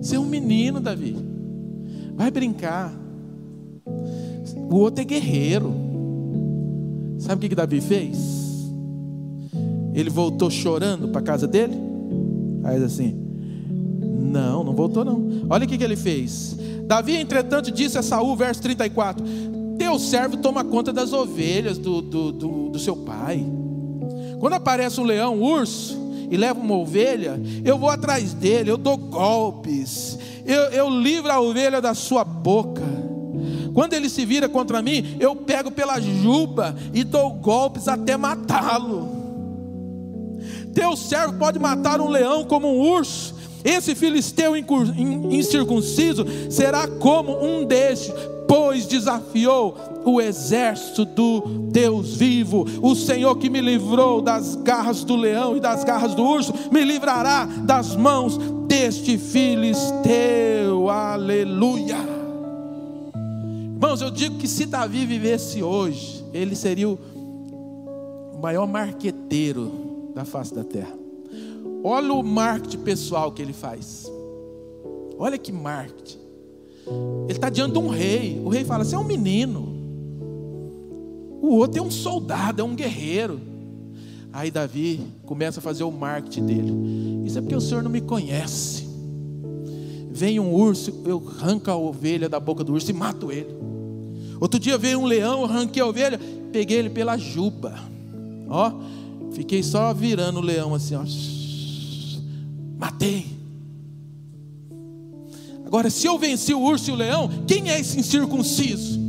Você 0.00 0.16
é 0.16 0.18
um 0.20 0.26
menino, 0.26 0.80
Davi. 0.80 1.16
Vai 2.14 2.30
brincar. 2.30 2.92
O 4.70 4.76
outro 4.76 5.02
é 5.02 5.04
guerreiro. 5.04 5.72
Sabe 7.18 7.36
o 7.36 7.40
que, 7.40 7.48
que 7.50 7.54
Davi 7.54 7.80
fez? 7.80 8.18
Ele 9.94 10.10
voltou 10.10 10.50
chorando 10.50 11.08
para 11.08 11.20
a 11.20 11.24
casa 11.24 11.46
dele? 11.46 11.74
Aí 12.64 12.82
assim: 12.82 13.14
Não, 14.20 14.64
não 14.64 14.74
voltou 14.74 15.04
não. 15.04 15.46
Olha 15.48 15.64
o 15.64 15.68
que, 15.68 15.78
que 15.78 15.84
ele 15.84 15.96
fez. 15.96 16.56
Davi, 16.86 17.16
entretanto, 17.16 17.70
disse 17.70 17.96
a 17.96 18.02
Saul, 18.02 18.36
verso 18.36 18.60
34: 18.62 19.24
teu 19.78 19.98
servo 19.98 20.36
toma 20.36 20.64
conta 20.64 20.92
das 20.92 21.12
ovelhas 21.12 21.78
do, 21.78 22.00
do, 22.00 22.32
do, 22.32 22.70
do 22.70 22.78
seu 22.78 22.96
pai. 22.96 23.44
Quando 24.38 24.54
aparece 24.54 25.00
um 25.00 25.04
leão, 25.04 25.36
um 25.36 25.42
urso, 25.42 25.96
e 26.30 26.36
leva 26.36 26.58
uma 26.58 26.76
ovelha, 26.76 27.40
eu 27.64 27.76
vou 27.78 27.90
atrás 27.90 28.32
dele, 28.32 28.70
eu 28.70 28.78
dou 28.78 28.96
golpes, 28.96 30.18
eu, 30.46 30.62
eu 30.70 30.90
livro 30.90 31.30
a 31.30 31.38
ovelha 31.40 31.80
da 31.80 31.94
sua 31.94 32.24
boca. 32.24 32.82
Quando 33.74 33.94
ele 33.94 34.08
se 34.08 34.24
vira 34.24 34.48
contra 34.48 34.82
mim, 34.82 35.16
eu 35.20 35.36
pego 35.36 35.70
pela 35.70 36.00
juba 36.00 36.74
e 36.92 37.04
dou 37.04 37.30
golpes 37.30 37.88
até 37.88 38.16
matá-lo. 38.16 39.22
Teu 40.74 40.96
servo 40.96 41.34
pode 41.34 41.58
matar 41.58 42.00
um 42.00 42.08
leão 42.08 42.44
como 42.44 42.68
um 42.68 42.80
urso. 42.80 43.34
Esse 43.64 43.94
filisteu 43.94 44.54
incircunciso 44.56 46.24
será 46.50 46.88
como 46.88 47.44
um 47.44 47.64
destes, 47.64 48.12
pois 48.52 48.84
desafiou 48.84 49.74
o 50.04 50.20
exército 50.20 51.06
do 51.06 51.40
Deus 51.70 52.16
vivo. 52.16 52.66
O 52.82 52.94
Senhor 52.94 53.34
que 53.36 53.48
me 53.48 53.62
livrou 53.62 54.20
das 54.20 54.56
garras 54.56 55.02
do 55.04 55.16
leão 55.16 55.56
e 55.56 55.60
das 55.60 55.82
garras 55.84 56.14
do 56.14 56.22
urso, 56.22 56.52
me 56.70 56.84
livrará 56.84 57.46
das 57.46 57.96
mãos 57.96 58.36
deste 58.68 59.16
filisteu. 59.16 60.90
Aleluia. 60.90 61.96
Irmãos, 63.72 64.02
eu 64.02 64.10
digo 64.10 64.36
que 64.36 64.46
se 64.46 64.66
Davi 64.66 65.06
vivesse 65.06 65.62
hoje, 65.62 66.22
ele 66.34 66.54
seria 66.54 66.90
o 66.90 66.98
maior 68.42 68.66
marqueteiro 68.68 70.12
da 70.14 70.26
face 70.26 70.54
da 70.54 70.62
terra. 70.62 70.92
Olha 71.82 72.12
o 72.12 72.22
marketing 72.22 72.80
pessoal 72.80 73.32
que 73.32 73.40
ele 73.40 73.54
faz. 73.54 74.12
Olha 75.18 75.38
que 75.38 75.50
marketing. 75.50 76.21
Ele 76.86 77.32
está 77.32 77.48
diante 77.48 77.72
de 77.72 77.78
um 77.78 77.88
rei. 77.88 78.40
O 78.44 78.48
rei 78.48 78.64
fala: 78.64 78.84
Você 78.84 78.94
é 78.94 78.98
um 78.98 79.04
menino. 79.04 79.72
O 81.40 81.56
outro 81.56 81.80
é 81.80 81.82
um 81.82 81.90
soldado, 81.90 82.60
é 82.60 82.64
um 82.64 82.74
guerreiro. 82.74 83.40
Aí 84.32 84.50
Davi 84.50 85.00
começa 85.26 85.60
a 85.60 85.62
fazer 85.62 85.84
o 85.84 85.90
marketing 85.90 86.46
dele. 86.46 86.72
Isso 87.26 87.38
é 87.38 87.40
porque 87.40 87.56
o 87.56 87.60
senhor 87.60 87.82
não 87.82 87.90
me 87.90 88.00
conhece. 88.00 88.88
Vem 90.10 90.38
um 90.38 90.54
urso, 90.54 91.02
eu 91.04 91.22
arranco 91.38 91.70
a 91.70 91.76
ovelha 91.76 92.28
da 92.28 92.38
boca 92.38 92.62
do 92.62 92.72
urso 92.72 92.90
e 92.90 92.94
mato 92.94 93.32
ele. 93.32 93.54
Outro 94.40 94.58
dia 94.58 94.78
veio 94.78 95.00
um 95.00 95.04
leão, 95.04 95.40
eu 95.40 95.44
arranquei 95.46 95.82
a 95.82 95.86
ovelha, 95.86 96.18
peguei 96.52 96.78
ele 96.78 96.90
pela 96.90 97.16
juba. 97.16 97.74
Ó, 98.48 98.72
Fiquei 99.32 99.62
só 99.62 99.92
virando 99.94 100.38
o 100.40 100.42
leão 100.42 100.74
assim, 100.74 100.94
ó. 100.94 101.04
Matei. 102.78 103.41
Agora, 105.72 105.88
se 105.88 106.06
eu 106.06 106.18
venci 106.18 106.52
o 106.52 106.60
urso 106.60 106.90
e 106.90 106.92
o 106.92 106.96
leão, 106.96 107.30
quem 107.46 107.70
é 107.70 107.80
esse 107.80 107.98
incircunciso? 107.98 109.00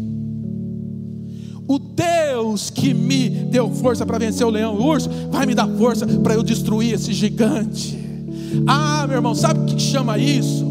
O 1.67 1.77
Deus 1.77 2.69
que 2.69 2.93
me 2.93 3.29
deu 3.29 3.69
força 3.69 4.05
para 4.05 4.17
vencer 4.17 4.47
o 4.47 4.49
leão 4.49 4.75
e 4.75 4.77
o 4.77 4.85
urso, 4.85 5.09
vai 5.29 5.45
me 5.45 5.53
dar 5.53 5.67
força 5.67 6.07
para 6.07 6.35
eu 6.35 6.41
destruir 6.41 6.93
esse 6.93 7.11
gigante. 7.11 7.99
Ah, 8.65 9.05
meu 9.05 9.17
irmão, 9.17 9.35
sabe 9.35 9.59
o 9.59 9.65
que 9.65 9.77
chama 9.77 10.17
isso? 10.17 10.65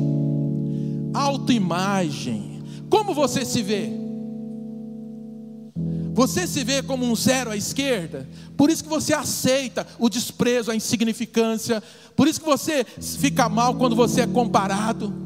Autoimagem. 1.13 2.63
Como 2.89 3.13
você 3.13 3.45
se 3.45 3.61
vê? 3.63 3.91
Você 6.15 6.47
se 6.47 6.65
vê 6.65 6.83
como 6.83 7.05
um 7.05 7.15
zero 7.15 7.51
à 7.51 7.57
esquerda, 7.57 8.27
por 8.57 8.71
isso 8.71 8.83
que 8.83 8.89
você 8.89 9.13
aceita 9.13 9.87
o 9.99 10.09
desprezo, 10.09 10.71
a 10.71 10.75
insignificância, 10.75 11.83
por 12.17 12.27
isso 12.27 12.41
que 12.41 12.47
você 12.47 12.83
fica 13.19 13.47
mal 13.47 13.75
quando 13.75 13.95
você 13.95 14.23
é 14.23 14.27
comparado. 14.27 15.22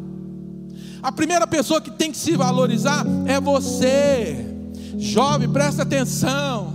A 1.07 1.13
primeira 1.13 1.47
pessoa 1.47 1.81
que 1.81 1.93
tem 1.93 2.11
que 2.11 2.19
se 2.19 2.37
valorizar 2.37 3.07
é 3.27 3.41
você. 3.41 4.45
Jovem, 4.99 5.49
presta 5.49 5.83
atenção. 5.83 6.75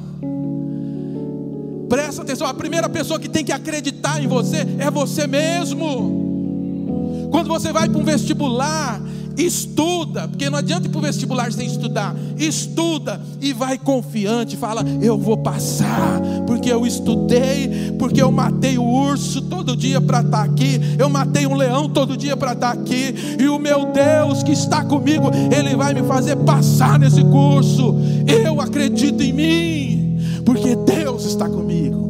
Presta 1.89 2.21
atenção, 2.21 2.47
a 2.47 2.53
primeira 2.53 2.87
pessoa 2.87 3.19
que 3.19 3.27
tem 3.27 3.43
que 3.43 3.51
acreditar 3.51 4.23
em 4.23 4.29
você 4.29 4.65
é 4.79 4.89
você 4.89 5.27
mesmo. 5.27 7.27
Quando 7.29 7.49
você 7.49 7.73
vai 7.73 7.89
para 7.89 7.99
um 7.99 8.05
vestibular, 8.05 9.01
estuda, 9.37 10.27
porque 10.27 10.49
não 10.49 10.59
adianta 10.59 10.87
ir 10.87 10.89
para 10.89 10.99
o 10.99 11.01
vestibular 11.01 11.51
sem 11.51 11.67
estudar. 11.67 12.15
Estuda 12.37 13.21
e 13.39 13.53
vai 13.53 13.77
confiante, 13.77 14.57
fala: 14.57 14.83
Eu 15.01 15.17
vou 15.17 15.37
passar, 15.37 16.21
porque 16.45 16.71
eu 16.71 16.85
estudei, 16.85 17.95
porque 17.97 18.21
eu 18.21 18.31
matei 18.31 18.77
o 18.77 18.83
urso 18.83 19.41
todo 19.41 19.75
dia 19.75 20.01
para 20.01 20.21
estar 20.21 20.39
tá 20.39 20.43
aqui, 20.43 20.79
eu 20.97 21.09
matei 21.09 21.47
um 21.47 21.55
leão 21.55 21.89
todo 21.89 22.17
dia 22.17 22.35
para 22.35 22.53
estar 22.53 22.75
tá 22.75 22.81
aqui, 22.81 23.13
e 23.39 23.47
o 23.47 23.59
meu 23.59 23.91
Deus 23.91 24.43
que 24.43 24.51
está 24.51 24.83
comigo, 24.83 25.29
Ele 25.55 25.75
vai 25.75 25.93
me 25.93 26.03
fazer 26.03 26.35
passar 26.37 26.99
nesse 26.99 27.23
curso. 27.23 27.95
Eu 28.27 28.59
acredito 28.61 29.21
em 29.21 29.33
mim, 29.33 30.19
porque 30.45 30.75
Deus 30.75 31.25
está 31.25 31.47
comigo. 31.47 32.09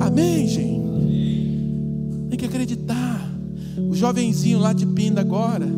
Amém, 0.00 0.46
gente? 0.48 0.81
Jovenzinho 4.02 4.58
lá 4.58 4.72
de 4.72 4.84
Pinda 4.84 5.20
agora 5.20 5.68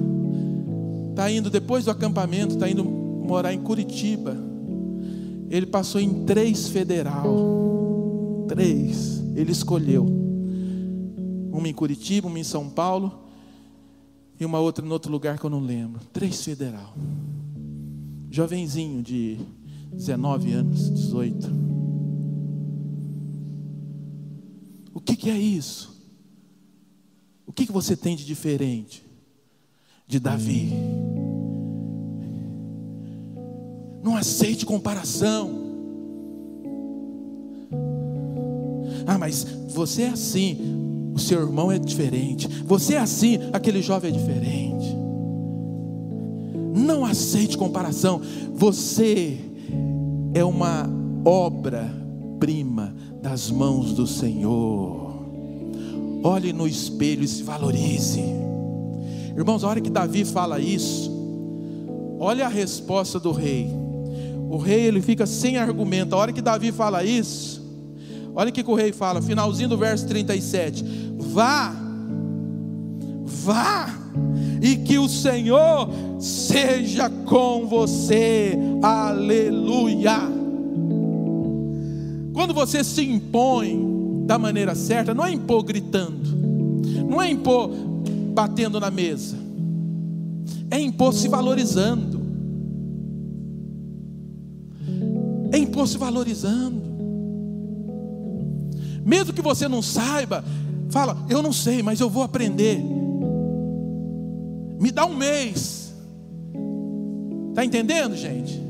está 1.10 1.30
indo 1.30 1.50
depois 1.50 1.84
do 1.84 1.90
acampamento, 1.90 2.54
está 2.54 2.66
indo 2.66 2.82
morar 2.82 3.52
em 3.52 3.60
Curitiba. 3.60 4.34
Ele 5.50 5.66
passou 5.66 6.00
em 6.00 6.24
três 6.24 6.66
federal, 6.68 8.46
três. 8.48 9.22
Ele 9.36 9.52
escolheu 9.52 10.06
uma 11.52 11.68
em 11.68 11.74
Curitiba, 11.74 12.26
uma 12.26 12.38
em 12.38 12.44
São 12.44 12.70
Paulo 12.70 13.12
e 14.40 14.44
uma 14.46 14.58
outra 14.58 14.84
em 14.84 14.90
outro 14.90 15.12
lugar 15.12 15.38
que 15.38 15.44
eu 15.44 15.50
não 15.50 15.60
lembro. 15.60 16.00
Três 16.10 16.42
federal. 16.42 16.94
Jovenzinho 18.30 19.02
de 19.02 19.38
19 19.92 20.50
anos, 20.50 20.90
18. 20.90 21.46
O 24.94 25.00
que, 25.00 25.14
que 25.14 25.28
é 25.28 25.36
isso? 25.36 25.93
O 27.46 27.52
que, 27.52 27.66
que 27.66 27.72
você 27.72 27.96
tem 27.96 28.16
de 28.16 28.24
diferente 28.24 29.04
de 30.06 30.18
Davi? 30.18 30.72
Não 34.02 34.16
aceite 34.16 34.66
comparação. 34.66 35.64
Ah, 39.06 39.18
mas 39.18 39.44
você 39.68 40.02
é 40.02 40.08
assim, 40.08 41.12
o 41.14 41.18
seu 41.18 41.40
irmão 41.40 41.70
é 41.70 41.78
diferente. 41.78 42.48
Você 42.64 42.94
é 42.94 42.98
assim, 42.98 43.38
aquele 43.52 43.80
jovem 43.80 44.10
é 44.10 44.14
diferente. 44.14 44.94
Não 46.74 47.04
aceite 47.04 47.56
comparação. 47.56 48.20
Você 48.52 49.38
é 50.34 50.44
uma 50.44 50.90
obra-prima 51.24 52.94
das 53.22 53.50
mãos 53.50 53.92
do 53.94 54.06
Senhor. 54.06 55.13
Olhe 56.24 56.54
no 56.54 56.66
espelho 56.66 57.22
e 57.22 57.28
se 57.28 57.42
valorize. 57.42 58.24
Irmãos, 59.36 59.62
a 59.62 59.68
hora 59.68 59.80
que 59.82 59.90
Davi 59.90 60.24
fala 60.24 60.58
isso, 60.58 61.12
olha 62.18 62.46
a 62.46 62.48
resposta 62.48 63.20
do 63.20 63.30
rei. 63.30 63.70
O 64.48 64.56
rei 64.56 64.86
ele 64.86 65.02
fica 65.02 65.26
sem 65.26 65.58
argumento. 65.58 66.14
A 66.14 66.18
hora 66.18 66.32
que 66.32 66.40
Davi 66.40 66.72
fala 66.72 67.04
isso, 67.04 67.62
olha 68.34 68.48
o 68.48 68.52
que 68.52 68.64
o 68.66 68.74
rei 68.74 68.90
fala, 68.90 69.20
finalzinho 69.20 69.68
do 69.68 69.76
verso 69.76 70.06
37. 70.06 70.82
Vá, 71.18 71.76
vá, 73.26 73.94
e 74.62 74.76
que 74.76 74.96
o 74.96 75.10
Senhor 75.10 75.90
seja 76.18 77.10
com 77.10 77.66
você. 77.66 78.56
Aleluia. 78.82 80.20
Quando 82.32 82.54
você 82.54 82.82
se 82.82 83.04
impõe, 83.04 83.93
da 84.24 84.38
maneira 84.38 84.74
certa, 84.74 85.14
não 85.14 85.24
é 85.24 85.30
impor 85.30 85.62
gritando, 85.62 86.18
não 87.08 87.20
é 87.20 87.30
impor 87.30 87.70
batendo 88.34 88.80
na 88.80 88.90
mesa, 88.90 89.36
é 90.70 90.80
impor 90.80 91.12
se 91.12 91.28
valorizando, 91.28 92.20
é 95.52 95.58
impor 95.58 95.86
se 95.86 95.98
valorizando. 95.98 96.82
Mesmo 99.04 99.34
que 99.34 99.42
você 99.42 99.68
não 99.68 99.82
saiba, 99.82 100.42
fala, 100.88 101.16
eu 101.28 101.42
não 101.42 101.52
sei, 101.52 101.82
mas 101.82 102.00
eu 102.00 102.08
vou 102.08 102.22
aprender. 102.22 102.82
Me 104.80 104.90
dá 104.90 105.04
um 105.04 105.14
mês. 105.14 105.94
Está 107.50 107.64
entendendo, 107.64 108.16
gente? 108.16 108.60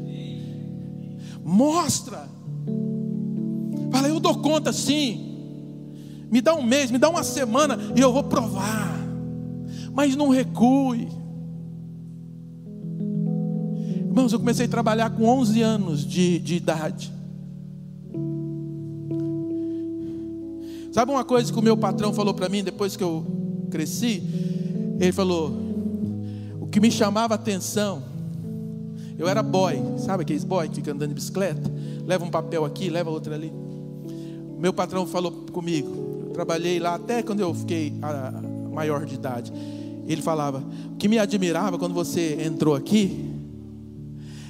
Mostra. 1.43 2.29
Fala, 3.91 4.09
eu 4.09 4.19
dou 4.19 4.37
conta 4.39 4.73
sim. 4.73 5.34
Me 6.35 6.41
dá 6.41 6.53
um 6.53 6.65
mês, 6.65 6.91
me 6.91 6.99
dá 6.99 7.09
uma 7.09 7.23
semana 7.23 7.79
e 7.95 8.01
eu 8.01 8.13
vou 8.13 8.25
provar. 8.25 8.93
Mas 9.93 10.17
não 10.17 10.31
recue. 10.31 11.07
Irmãos, 14.09 14.33
eu 14.33 14.41
comecei 14.41 14.67
a 14.67 14.69
trabalhar 14.69 15.11
com 15.11 15.27
11 15.27 15.63
anos 15.63 16.05
de, 16.05 16.41
de 16.41 16.57
idade. 16.57 17.13
Sabe 20.91 21.13
uma 21.13 21.25
coisa 21.25 21.53
que 21.53 21.59
o 21.59 21.63
meu 21.63 21.77
patrão 21.77 22.13
falou 22.13 22.35
para 22.35 22.49
mim 22.49 22.65
depois 22.65 22.97
que 22.97 23.05
eu 23.05 23.25
cresci? 23.71 24.21
Ele 24.99 25.13
falou: 25.13 25.53
o 26.61 26.67
que 26.67 26.81
me 26.81 26.91
chamava 26.91 27.37
atenção, 27.37 28.03
eu 29.17 29.29
era 29.29 29.41
boy, 29.41 29.81
sabe 29.99 30.25
aqueles 30.25 30.43
boy 30.43 30.69
que 30.69 30.75
fica 30.75 30.91
andando 30.91 31.11
de 31.11 31.15
bicicleta? 31.15 31.71
Leva 32.05 32.25
um 32.25 32.31
papel 32.31 32.65
aqui, 32.65 32.91
leva 32.91 33.09
outro 33.09 33.33
ali. 33.33 33.53
Meu 34.59 34.73
patrão 34.73 35.07
falou 35.07 35.31
comigo: 35.53 36.14
trabalhei 36.35 36.81
lá 36.81 36.97
até 36.97 37.23
quando 37.23 37.41
eu 37.41 37.55
fiquei 37.55 37.95
maior 38.73 39.07
de 39.07 39.15
idade. 39.15 39.53
Ele 40.07 40.21
falava: 40.21 40.63
O 40.93 40.97
que 40.97 41.09
me 41.09 41.19
admirava 41.19 41.79
quando 41.79 41.95
você 41.95 42.43
entrou 42.43 42.75
aqui 42.75 43.33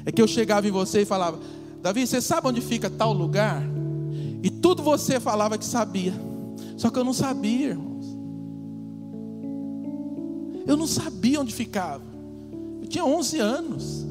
é 0.05 0.11
que 0.11 0.21
eu 0.21 0.27
chegava 0.27 0.67
em 0.67 0.71
você 0.71 1.03
e 1.03 1.05
falava: 1.05 1.39
Davi, 1.81 2.07
você 2.07 2.21
sabe 2.21 2.49
onde 2.49 2.61
fica 2.61 2.91
tal 2.91 3.13
lugar? 3.13 3.63
E 4.43 4.51
tudo 4.51 4.83
você 4.83 5.21
falava 5.21 5.57
que 5.57 5.65
sabia. 5.65 6.15
Só 6.77 6.91
que 6.91 6.99
eu 6.99 7.05
não 7.05 7.13
sabia, 7.13 7.69
irmãos. 7.69 8.05
Eu 10.67 10.77
não 10.77 10.87
sabia 10.87 11.41
onde 11.41 11.55
ficava. 11.55 12.03
Eu 12.81 12.89
tinha 12.89 13.05
11 13.05 13.39
anos. 13.39 14.07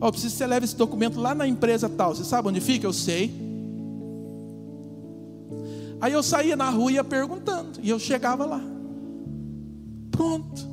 Ó, 0.00 0.08
oh, 0.08 0.10
preciso 0.10 0.32
que 0.32 0.38
você 0.38 0.46
leve 0.46 0.64
esse 0.64 0.76
documento 0.76 1.20
lá 1.20 1.34
na 1.34 1.46
empresa 1.46 1.88
tal. 1.88 2.14
Você 2.14 2.24
sabe 2.24 2.48
onde 2.48 2.60
fica? 2.60 2.86
Eu 2.86 2.92
sei. 2.92 3.49
Aí 6.00 6.12
eu 6.12 6.22
saía 6.22 6.56
na 6.56 6.70
rua 6.70 6.90
e 6.90 6.94
ia 6.94 7.04
perguntando, 7.04 7.78
e 7.82 7.90
eu 7.90 7.98
chegava 7.98 8.46
lá. 8.46 8.62
Pronto. 10.10 10.68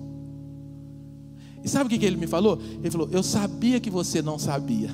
E 1.63 1.69
sabe 1.69 1.93
o 1.93 1.99
que 1.99 2.05
ele 2.05 2.15
me 2.15 2.27
falou? 2.27 2.59
Ele 2.79 2.89
falou: 2.89 3.09
Eu 3.11 3.21
sabia 3.21 3.79
que 3.79 3.89
você 3.89 4.21
não 4.21 4.39
sabia. 4.39 4.89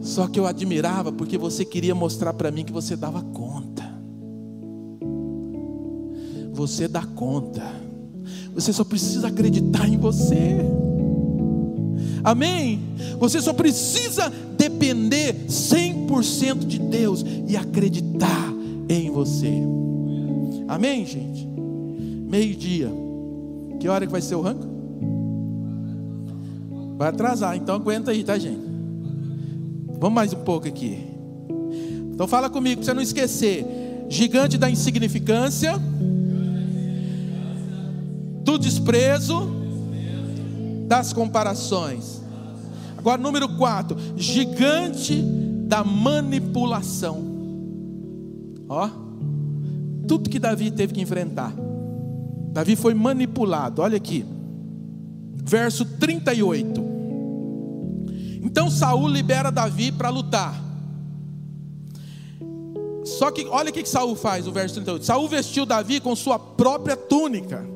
Só 0.00 0.26
que 0.26 0.38
eu 0.38 0.46
admirava 0.46 1.10
porque 1.10 1.38
você 1.38 1.64
queria 1.64 1.94
mostrar 1.94 2.34
para 2.34 2.50
mim 2.50 2.64
que 2.64 2.72
você 2.72 2.94
dava 2.96 3.22
conta. 3.22 3.84
Você 6.52 6.86
dá 6.86 7.02
conta. 7.02 7.62
Você 8.54 8.72
só 8.72 8.84
precisa 8.84 9.28
acreditar 9.28 9.88
em 9.88 9.96
você. 9.96 10.58
Amém? 12.22 12.80
Você 13.18 13.40
só 13.40 13.52
precisa 13.52 14.30
depender 14.56 15.46
100% 15.48 15.83
de 16.22 16.78
Deus 16.78 17.24
e 17.48 17.56
acreditar 17.56 18.52
em 18.88 19.10
você. 19.10 19.52
Amém, 20.68 21.04
gente? 21.04 21.46
Meio-dia. 21.46 22.90
Que 23.80 23.88
hora 23.88 24.06
que 24.06 24.12
vai 24.12 24.20
ser 24.20 24.34
o 24.34 24.40
rango? 24.40 24.74
Vai 26.96 27.08
atrasar, 27.08 27.56
então 27.56 27.74
aguenta 27.74 28.12
aí, 28.12 28.22
tá, 28.22 28.38
gente? 28.38 28.60
Vamos 29.98 30.14
mais 30.14 30.32
um 30.32 30.38
pouco 30.38 30.68
aqui. 30.68 30.98
Então 32.12 32.26
fala 32.28 32.48
comigo, 32.48 32.76
para 32.76 32.86
você 32.86 32.94
não 32.94 33.02
esquecer. 33.02 33.66
Gigante 34.08 34.58
da 34.58 34.70
insignificância, 34.70 35.74
do 38.42 38.58
desprezo, 38.58 39.48
das 40.86 41.12
comparações. 41.12 42.22
Agora, 42.96 43.20
número 43.20 43.56
4, 43.56 43.96
gigante 44.16 45.24
da 45.66 45.82
manipulação. 45.82 47.24
Ó, 48.68 48.88
tudo 50.06 50.30
que 50.30 50.38
Davi 50.38 50.70
teve 50.70 50.92
que 50.94 51.00
enfrentar. 51.00 51.52
Davi 52.52 52.76
foi 52.76 52.94
manipulado, 52.94 53.82
olha 53.82 53.96
aqui, 53.96 54.24
verso 55.34 55.84
38. 55.84 56.84
Então 58.42 58.70
Saul 58.70 59.08
libera 59.08 59.50
Davi 59.50 59.90
para 59.90 60.10
lutar. 60.10 60.62
Só 63.04 63.30
que 63.30 63.44
olha 63.46 63.70
o 63.70 63.72
que 63.72 63.84
Saul 63.84 64.14
faz, 64.14 64.46
o 64.46 64.52
verso 64.52 64.74
38. 64.76 65.04
Saul 65.04 65.28
vestiu 65.28 65.66
Davi 65.66 66.00
com 66.00 66.14
sua 66.14 66.38
própria 66.38 66.96
túnica, 66.96 67.66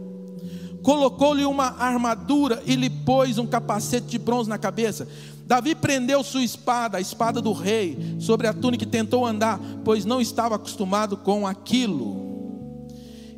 colocou-lhe 0.83 1.45
uma 1.45 1.77
armadura 1.79 2.63
e 2.65 2.75
lhe 2.75 2.89
pôs 2.89 3.37
um 3.37 3.47
capacete 3.47 4.07
de 4.07 4.19
bronze 4.19 4.49
na 4.49 4.57
cabeça. 4.57 5.09
Davi 5.49 5.75
prendeu 5.75 6.23
sua 6.23 6.45
espada, 6.45 6.99
a 6.99 7.01
espada 7.01 7.41
do 7.41 7.53
rei, 7.53 7.97
sobre 8.21 8.47
a 8.47 8.53
túnica 8.53 8.85
e 8.85 8.87
tentou 8.87 9.25
andar, 9.25 9.59
pois 9.83 10.05
não 10.05 10.21
estava 10.21 10.57
acostumado 10.57 11.17
com 11.17 11.47
aquilo. 11.47 12.87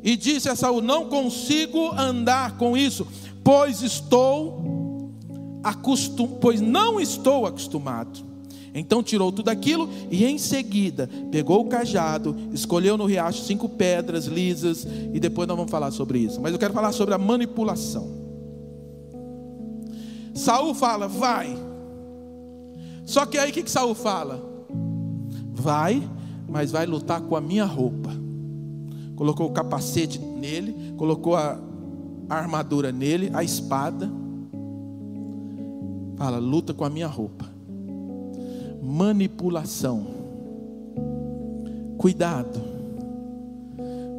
E 0.03 0.17
disse 0.17 0.49
a 0.49 0.55
Saul: 0.57 0.81
Não 0.81 1.05
consigo 1.05 1.89
andar 1.93 2.57
com 2.57 2.75
isso, 2.75 3.07
pois 3.41 3.81
estou 3.81 5.09
acostum, 5.63 6.27
pois 6.41 6.59
não 6.59 6.99
estou 6.99 7.45
acostumado. 7.45 8.19
Então 8.75 9.01
tirou 9.01 9.31
tudo 9.31 9.47
aquilo 9.47 9.89
e 10.09 10.25
em 10.25 10.37
seguida 10.37 11.09
pegou 11.31 11.61
o 11.61 11.69
cajado, 11.69 12.35
escolheu 12.51 12.97
no 12.97 13.05
riacho 13.05 13.45
cinco 13.45 13.69
pedras 13.69 14.25
lisas 14.25 14.85
e 15.13 15.17
depois 15.17 15.47
nós 15.47 15.55
vamos 15.55 15.71
falar 15.71 15.91
sobre 15.91 16.19
isso. 16.19 16.41
Mas 16.41 16.51
eu 16.51 16.59
quero 16.59 16.73
falar 16.73 16.91
sobre 16.91 17.13
a 17.13 17.17
manipulação. 17.17 18.19
Saul 20.33 20.73
fala, 20.73 21.07
vai. 21.07 21.70
Só 23.11 23.25
que 23.25 23.37
aí 23.37 23.49
o 23.49 23.53
que, 23.53 23.63
que 23.63 23.71
Saul 23.71 23.93
fala? 23.93 24.41
Vai, 25.53 26.01
mas 26.47 26.71
vai 26.71 26.85
lutar 26.85 27.21
com 27.21 27.35
a 27.35 27.41
minha 27.41 27.65
roupa. 27.65 28.09
Colocou 29.15 29.47
o 29.47 29.51
capacete 29.51 30.17
nele, 30.19 30.93
colocou 30.95 31.35
a 31.35 31.59
armadura 32.29 32.91
nele, 32.91 33.29
a 33.33 33.43
espada 33.43 34.09
Fala, 36.21 36.37
luta 36.37 36.71
com 36.71 36.85
a 36.85 36.89
minha 36.89 37.07
roupa. 37.07 37.49
Manipulação. 38.79 40.05
Cuidado 41.97 42.61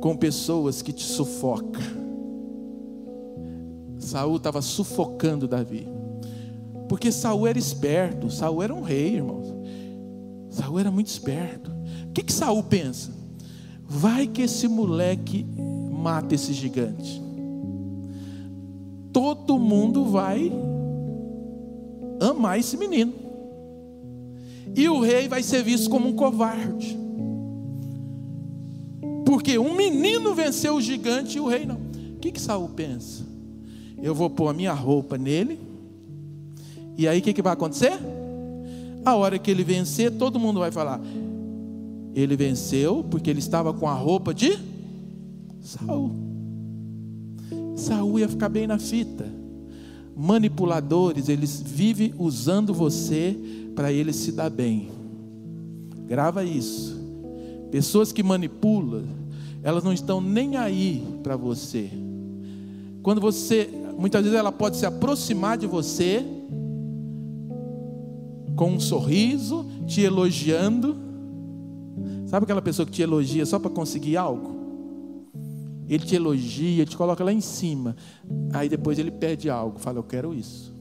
com 0.00 0.16
pessoas 0.16 0.82
que 0.82 0.92
te 0.92 1.04
sufocam. 1.04 1.80
Saul 4.00 4.38
estava 4.38 4.60
sufocando 4.60 5.46
Davi. 5.46 5.86
Porque 6.92 7.10
Saul 7.10 7.46
era 7.46 7.58
esperto, 7.58 8.30
Saul 8.30 8.62
era 8.62 8.74
um 8.74 8.82
rei, 8.82 9.14
irmãos. 9.14 9.46
Saul 10.50 10.78
era 10.78 10.90
muito 10.90 11.06
esperto. 11.06 11.70
O 12.10 12.12
que, 12.12 12.22
que 12.22 12.30
Saul 12.30 12.62
pensa? 12.64 13.10
Vai 13.82 14.26
que 14.26 14.42
esse 14.42 14.68
moleque 14.68 15.46
mata 15.90 16.34
esse 16.34 16.52
gigante. 16.52 17.22
Todo 19.10 19.58
mundo 19.58 20.04
vai 20.04 20.52
amar 22.20 22.58
esse 22.60 22.76
menino. 22.76 23.14
E 24.76 24.86
o 24.86 25.00
rei 25.00 25.28
vai 25.28 25.42
ser 25.42 25.64
visto 25.64 25.88
como 25.88 26.10
um 26.10 26.12
covarde. 26.12 26.94
Porque 29.24 29.58
um 29.58 29.74
menino 29.74 30.34
venceu 30.34 30.74
o 30.74 30.82
gigante 30.82 31.38
e 31.38 31.40
o 31.40 31.48
rei 31.48 31.64
não. 31.64 31.80
O 32.16 32.18
que, 32.20 32.30
que 32.30 32.40
Saul 32.40 32.68
pensa? 32.68 33.24
Eu 33.96 34.14
vou 34.14 34.28
pôr 34.28 34.48
a 34.48 34.52
minha 34.52 34.74
roupa 34.74 35.16
nele. 35.16 35.58
E 36.96 37.08
aí 37.08 37.18
o 37.18 37.22
que, 37.22 37.32
que 37.32 37.42
vai 37.42 37.52
acontecer? 37.52 37.98
A 39.04 39.16
hora 39.16 39.38
que 39.38 39.50
ele 39.50 39.64
vencer, 39.64 40.12
todo 40.12 40.38
mundo 40.38 40.60
vai 40.60 40.70
falar. 40.70 41.00
Ele 42.14 42.36
venceu 42.36 43.04
porque 43.10 43.30
ele 43.30 43.38
estava 43.38 43.72
com 43.72 43.88
a 43.88 43.94
roupa 43.94 44.34
de 44.34 44.58
Saul. 45.60 46.12
Saul 47.76 48.18
ia 48.18 48.28
ficar 48.28 48.48
bem 48.48 48.66
na 48.66 48.78
fita 48.78 49.42
manipuladores, 50.16 51.28
eles 51.28 51.62
vivem 51.64 52.14
usando 52.18 52.74
você 52.74 53.36
para 53.74 53.92
eles 53.92 54.16
se 54.16 54.32
dar 54.32 54.50
bem. 54.50 54.90
Grava 56.06 56.44
isso. 56.44 57.00
Pessoas 57.70 58.12
que 58.12 58.22
manipulam, 58.22 59.04
elas 59.62 59.82
não 59.82 59.92
estão 59.92 60.20
nem 60.20 60.56
aí 60.56 61.02
para 61.22 61.36
você. 61.36 61.90
Quando 63.02 63.20
você, 63.20 63.70
muitas 63.98 64.22
vezes 64.22 64.38
ela 64.38 64.52
pode 64.52 64.76
se 64.76 64.84
aproximar 64.84 65.56
de 65.56 65.66
você 65.66 66.24
com 68.56 68.72
um 68.72 68.80
sorriso, 68.80 69.66
te 69.86 70.00
elogiando. 70.02 70.96
Sabe 72.26 72.44
aquela 72.44 72.62
pessoa 72.62 72.86
que 72.86 72.92
te 72.92 73.02
elogia 73.02 73.44
só 73.44 73.58
para 73.58 73.70
conseguir 73.70 74.16
algo? 74.16 74.62
Ele 75.88 76.04
te 76.04 76.14
elogia, 76.14 76.86
te 76.86 76.96
coloca 76.96 77.22
lá 77.22 77.32
em 77.32 77.40
cima. 77.40 77.96
Aí 78.52 78.68
depois 78.68 78.98
ele 78.98 79.10
pede 79.10 79.50
algo, 79.50 79.78
fala: 79.78 79.98
Eu 79.98 80.04
quero 80.04 80.32
isso. 80.32 80.72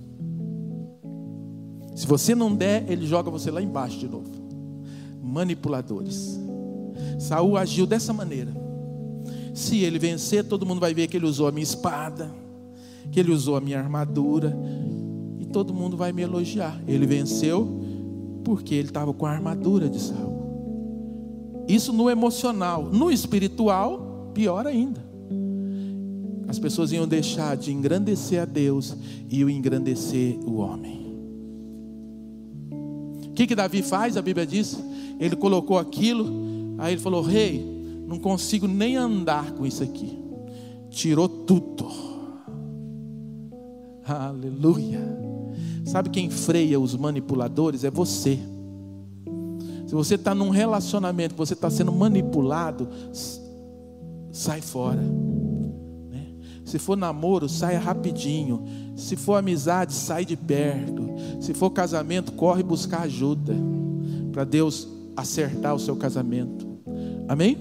Se 1.95 2.07
você 2.07 2.33
não 2.33 2.55
der, 2.55 2.89
ele 2.89 3.05
joga 3.05 3.29
você 3.29 3.51
lá 3.51 3.61
embaixo 3.61 3.99
de 3.99 4.07
novo. 4.07 4.29
Manipuladores. 5.21 6.39
Saul 7.19 7.57
agiu 7.57 7.85
dessa 7.85 8.13
maneira. 8.13 8.51
Se 9.53 9.79
ele 9.79 9.99
vencer, 9.99 10.45
todo 10.45 10.65
mundo 10.65 10.79
vai 10.79 10.93
ver 10.93 11.07
que 11.07 11.17
ele 11.17 11.25
usou 11.25 11.47
a 11.47 11.51
minha 11.51 11.63
espada, 11.63 12.31
que 13.11 13.19
ele 13.19 13.31
usou 13.31 13.57
a 13.57 13.61
minha 13.61 13.77
armadura, 13.77 14.57
todo 15.51 15.73
mundo 15.73 15.95
vai 15.95 16.11
me 16.11 16.21
elogiar. 16.21 16.81
Ele 16.87 17.05
venceu 17.05 17.67
porque 18.43 18.73
ele 18.73 18.87
estava 18.87 19.13
com 19.13 19.25
a 19.25 19.31
armadura 19.31 19.89
de 19.89 19.99
Saul. 19.99 21.65
Isso 21.67 21.93
no 21.93 22.09
emocional, 22.09 22.85
no 22.85 23.11
espiritual, 23.11 24.31
Pior 24.33 24.65
ainda. 24.65 25.03
As 26.47 26.57
pessoas 26.59 26.91
iam 26.91 27.07
deixar 27.07 27.55
de 27.55 27.71
engrandecer 27.71 28.41
a 28.41 28.45
Deus 28.45 28.95
e 29.29 29.39
iam 29.39 29.49
engrandecer 29.49 30.37
o 30.45 30.57
homem. 30.57 31.01
O 33.25 33.33
que, 33.33 33.47
que 33.47 33.55
Davi 33.55 33.81
faz? 33.81 34.17
A 34.17 34.21
Bíblia 34.21 34.45
diz: 34.45 34.77
ele 35.19 35.35
colocou 35.35 35.77
aquilo, 35.77 36.75
aí 36.77 36.93
ele 36.93 37.01
falou: 37.01 37.21
Rei, 37.21 37.63
não 38.07 38.17
consigo 38.17 38.67
nem 38.67 38.97
andar 38.97 39.51
com 39.51 39.65
isso 39.65 39.83
aqui. 39.83 40.17
Tirou 40.89 41.29
tudo. 41.29 41.87
Aleluia. 44.03 45.30
Sabe 45.85 46.09
quem 46.09 46.29
freia 46.29 46.79
os 46.79 46.95
manipuladores? 46.95 47.83
É 47.83 47.91
você. 47.91 48.39
Se 49.85 49.93
você 49.93 50.15
está 50.15 50.33
num 50.33 50.49
relacionamento, 50.49 51.35
você 51.35 51.53
está 51.53 51.69
sendo 51.69 51.91
manipulado, 51.91 52.87
sai 54.31 54.61
fora. 54.61 55.01
Né? 55.01 56.27
Se 56.63 56.79
for 56.79 56.95
namoro, 56.95 57.49
saia 57.49 57.79
rapidinho. 57.79 58.63
Se 58.95 59.15
for 59.15 59.35
amizade, 59.35 59.93
sai 59.93 60.23
de 60.23 60.37
perto. 60.37 61.09
Se 61.41 61.53
for 61.53 61.71
casamento, 61.71 62.31
corre 62.31 62.63
buscar 62.63 63.01
ajuda 63.01 63.53
para 64.31 64.45
Deus 64.45 64.87
acertar 65.17 65.75
o 65.75 65.79
seu 65.79 65.95
casamento. 65.97 66.65
Amém? 67.27 67.57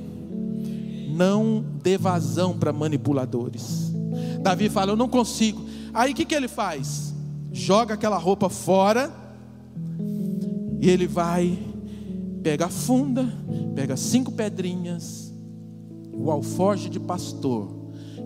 Não 1.16 1.64
dê 1.82 1.98
vazão 1.98 2.56
para 2.56 2.72
manipuladores. 2.72 3.92
Davi 4.40 4.68
fala: 4.68 4.92
Eu 4.92 4.96
não 4.96 5.08
consigo. 5.08 5.62
Aí 5.92 6.12
o 6.12 6.14
que, 6.14 6.24
que 6.24 6.34
ele 6.34 6.48
faz? 6.48 7.09
Joga 7.52 7.94
aquela 7.94 8.18
roupa 8.18 8.48
fora. 8.48 9.12
E 10.80 10.88
ele 10.88 11.06
vai, 11.06 11.58
pega 12.42 12.66
a 12.66 12.68
funda, 12.70 13.26
pega 13.74 13.96
cinco 13.96 14.32
pedrinhas, 14.32 15.30
o 16.12 16.30
alforje 16.30 16.88
de 16.88 16.98
pastor, 16.98 17.68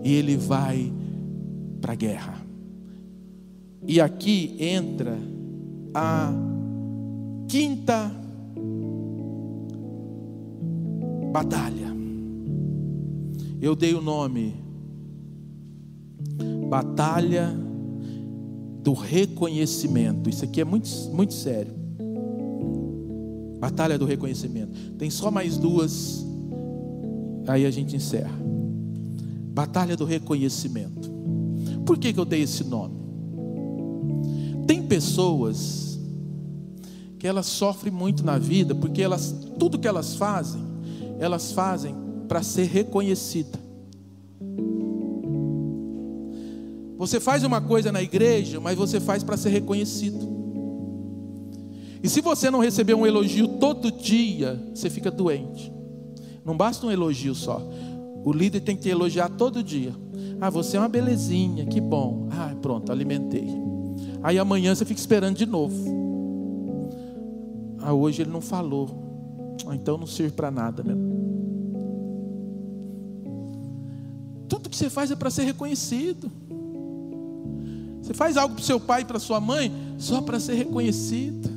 e 0.01 0.13
ele 0.13 0.37
vai 0.37 0.93
para 1.81 1.91
a 1.91 1.95
guerra. 1.95 2.45
E 3.85 3.99
aqui 3.99 4.55
entra 4.57 5.17
a 5.93 6.31
quinta 7.49 8.09
batalha. 11.33 11.93
Eu 13.61 13.75
dei 13.75 13.93
o 13.93 14.01
nome 14.01 14.65
Batalha 16.69 17.64
do 18.85 18.93
Reconhecimento. 18.93 20.29
Isso 20.29 20.45
aqui 20.45 20.61
é 20.61 20.63
muito, 20.63 20.89
muito 21.11 21.33
sério. 21.33 21.73
Batalha 23.59 23.97
do 23.97 24.05
Reconhecimento. 24.05 24.71
Tem 24.97 25.09
só 25.09 25.29
mais 25.29 25.57
duas 25.57 26.23
Aí 27.47 27.65
a 27.65 27.71
gente 27.71 27.95
encerra. 27.95 28.33
Batalha 29.53 29.95
do 29.95 30.05
reconhecimento. 30.05 31.09
Por 31.85 31.97
que, 31.97 32.11
que 32.11 32.19
eu 32.19 32.25
dei 32.25 32.41
esse 32.41 32.63
nome? 32.63 32.95
Tem 34.67 34.81
pessoas 34.83 35.99
que 37.19 37.27
elas 37.27 37.45
sofrem 37.45 37.93
muito 37.93 38.25
na 38.25 38.37
vida, 38.37 38.73
porque 38.73 39.01
elas, 39.01 39.33
tudo 39.59 39.79
que 39.79 39.87
elas 39.87 40.15
fazem, 40.15 40.61
elas 41.19 41.51
fazem 41.51 41.95
para 42.27 42.41
ser 42.41 42.65
reconhecida. 42.65 43.59
Você 46.97 47.19
faz 47.19 47.43
uma 47.43 47.59
coisa 47.59 47.91
na 47.91 48.01
igreja, 48.01 48.59
mas 48.59 48.77
você 48.77 48.99
faz 48.99 49.23
para 49.23 49.37
ser 49.37 49.49
reconhecido. 49.49 50.35
E 52.01 52.07
se 52.07 52.21
você 52.21 52.49
não 52.51 52.59
receber 52.59 52.93
um 52.93 53.05
elogio 53.05 53.47
todo 53.47 53.91
dia, 53.91 54.61
você 54.73 54.89
fica 54.89 55.09
doente. 55.09 55.73
Não 56.45 56.55
basta 56.55 56.85
um 56.85 56.91
elogio 56.91 57.33
só. 57.33 57.61
O 58.23 58.31
líder 58.31 58.61
tem 58.61 58.75
que 58.75 58.83
te 58.83 58.89
elogiar 58.89 59.29
todo 59.29 59.63
dia. 59.63 59.93
Ah, 60.39 60.49
você 60.49 60.77
é 60.77 60.79
uma 60.79 60.87
belezinha, 60.87 61.65
que 61.65 61.81
bom. 61.81 62.27
Ah, 62.31 62.55
pronto, 62.61 62.91
alimentei. 62.91 63.47
Aí 64.21 64.37
amanhã 64.37 64.73
você 64.73 64.85
fica 64.85 64.99
esperando 64.99 65.35
de 65.35 65.45
novo. 65.45 65.75
Ah, 67.79 67.93
hoje 67.93 68.21
ele 68.21 68.31
não 68.31 68.41
falou. 68.41 68.89
Ah, 69.67 69.75
então 69.75 69.97
não 69.97 70.07
serve 70.07 70.33
para 70.33 70.51
nada 70.51 70.83
mesmo. 70.83 71.15
Tudo 74.47 74.69
que 74.69 74.75
você 74.77 74.89
faz 74.89 75.09
é 75.11 75.15
para 75.15 75.29
ser 75.29 75.43
reconhecido. 75.43 76.31
Faz 78.15 78.37
algo 78.37 78.55
para 78.55 78.63
seu 78.63 78.79
pai 78.79 79.01
e 79.01 79.05
para 79.05 79.19
sua 79.19 79.39
mãe 79.39 79.71
só 79.97 80.21
para 80.21 80.39
ser 80.39 80.53
reconhecido. 80.55 81.49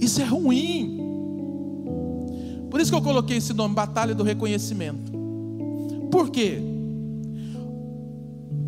Isso 0.00 0.20
é 0.20 0.24
ruim. 0.24 0.98
Por 2.70 2.80
isso 2.80 2.90
que 2.90 2.96
eu 2.96 3.02
coloquei 3.02 3.36
esse 3.36 3.52
nome, 3.52 3.74
Batalha 3.74 4.14
do 4.14 4.22
Reconhecimento. 4.22 5.12
Por 6.10 6.30
quê? 6.30 6.58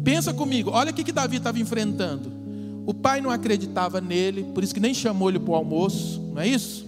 Pensa 0.03 0.35
comigo, 0.35 0.71
olha 0.71 0.91
o 0.91 0.95
que, 0.95 1.03
que 1.03 1.13
Davi 1.13 1.37
estava 1.39 1.59
enfrentando. 1.59 2.31
O 2.87 2.93
pai 2.93 3.21
não 3.21 3.31
acreditava 3.31 4.01
nele, 4.01 4.45
por 4.55 4.63
isso 4.63 4.75
que 4.75 4.81
nem 4.81 4.93
chamou 4.93 5.31
ele 5.31 5.39
para 5.39 5.53
o 5.53 5.55
almoço, 5.55 6.21
não 6.35 6.43
é 6.43 6.49
isso? 6.49 6.85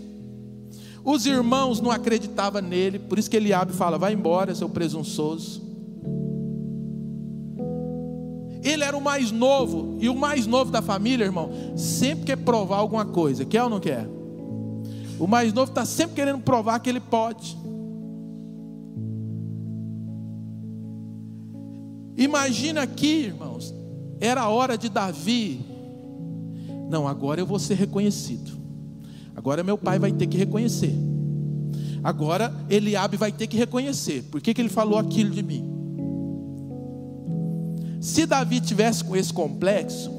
Os 1.02 1.24
irmãos 1.24 1.80
não 1.80 1.90
acreditavam 1.90 2.60
nele, 2.60 2.98
por 2.98 3.18
isso 3.18 3.30
que 3.30 3.36
ele 3.36 3.52
abre 3.52 3.74
e 3.74 3.76
fala: 3.76 3.96
vai 3.96 4.12
embora, 4.12 4.54
seu 4.54 4.68
presunçoso. 4.68 5.65
Ele 8.66 8.82
era 8.82 8.96
o 8.96 9.00
mais 9.00 9.30
novo, 9.30 9.96
e 10.00 10.08
o 10.08 10.14
mais 10.14 10.44
novo 10.44 10.72
da 10.72 10.82
família, 10.82 11.24
irmão, 11.24 11.50
sempre 11.76 12.24
quer 12.24 12.36
provar 12.36 12.78
alguma 12.78 13.04
coisa, 13.04 13.44
quer 13.44 13.62
ou 13.62 13.70
não 13.70 13.78
quer? 13.78 14.08
O 15.20 15.26
mais 15.28 15.52
novo 15.52 15.70
está 15.70 15.84
sempre 15.84 16.16
querendo 16.16 16.40
provar 16.40 16.80
que 16.80 16.90
ele 16.90 16.98
pode. 16.98 17.56
Imagina 22.16 22.82
aqui, 22.82 23.26
irmãos, 23.26 23.72
era 24.18 24.40
a 24.40 24.48
hora 24.48 24.76
de 24.76 24.88
Davi. 24.88 25.64
Não, 26.90 27.06
agora 27.06 27.40
eu 27.40 27.46
vou 27.46 27.60
ser 27.60 27.74
reconhecido. 27.74 28.50
Agora 29.36 29.62
meu 29.62 29.78
pai 29.78 30.00
vai 30.00 30.10
ter 30.10 30.26
que 30.26 30.36
reconhecer. 30.36 30.92
Agora 32.02 32.52
Eliabe 32.68 33.16
vai 33.16 33.30
ter 33.30 33.46
que 33.46 33.56
reconhecer. 33.56 34.24
Por 34.24 34.40
que, 34.40 34.52
que 34.52 34.60
ele 34.60 34.68
falou 34.68 34.98
aquilo 34.98 35.30
de 35.30 35.42
mim? 35.42 35.75
Se 38.00 38.26
Davi 38.26 38.60
tivesse 38.60 39.04
com 39.04 39.16
esse 39.16 39.32
complexo, 39.32 40.10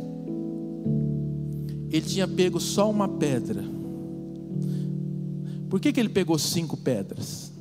ele 1.89 2.05
tinha 2.05 2.27
pego 2.27 2.59
só 2.59 2.89
uma 2.89 3.07
pedra. 3.07 3.63
Por 5.69 5.79
que, 5.79 5.91
que 5.91 5.99
ele 5.99 6.09
pegou 6.09 6.37
cinco 6.37 6.77
pedras? 6.77 7.51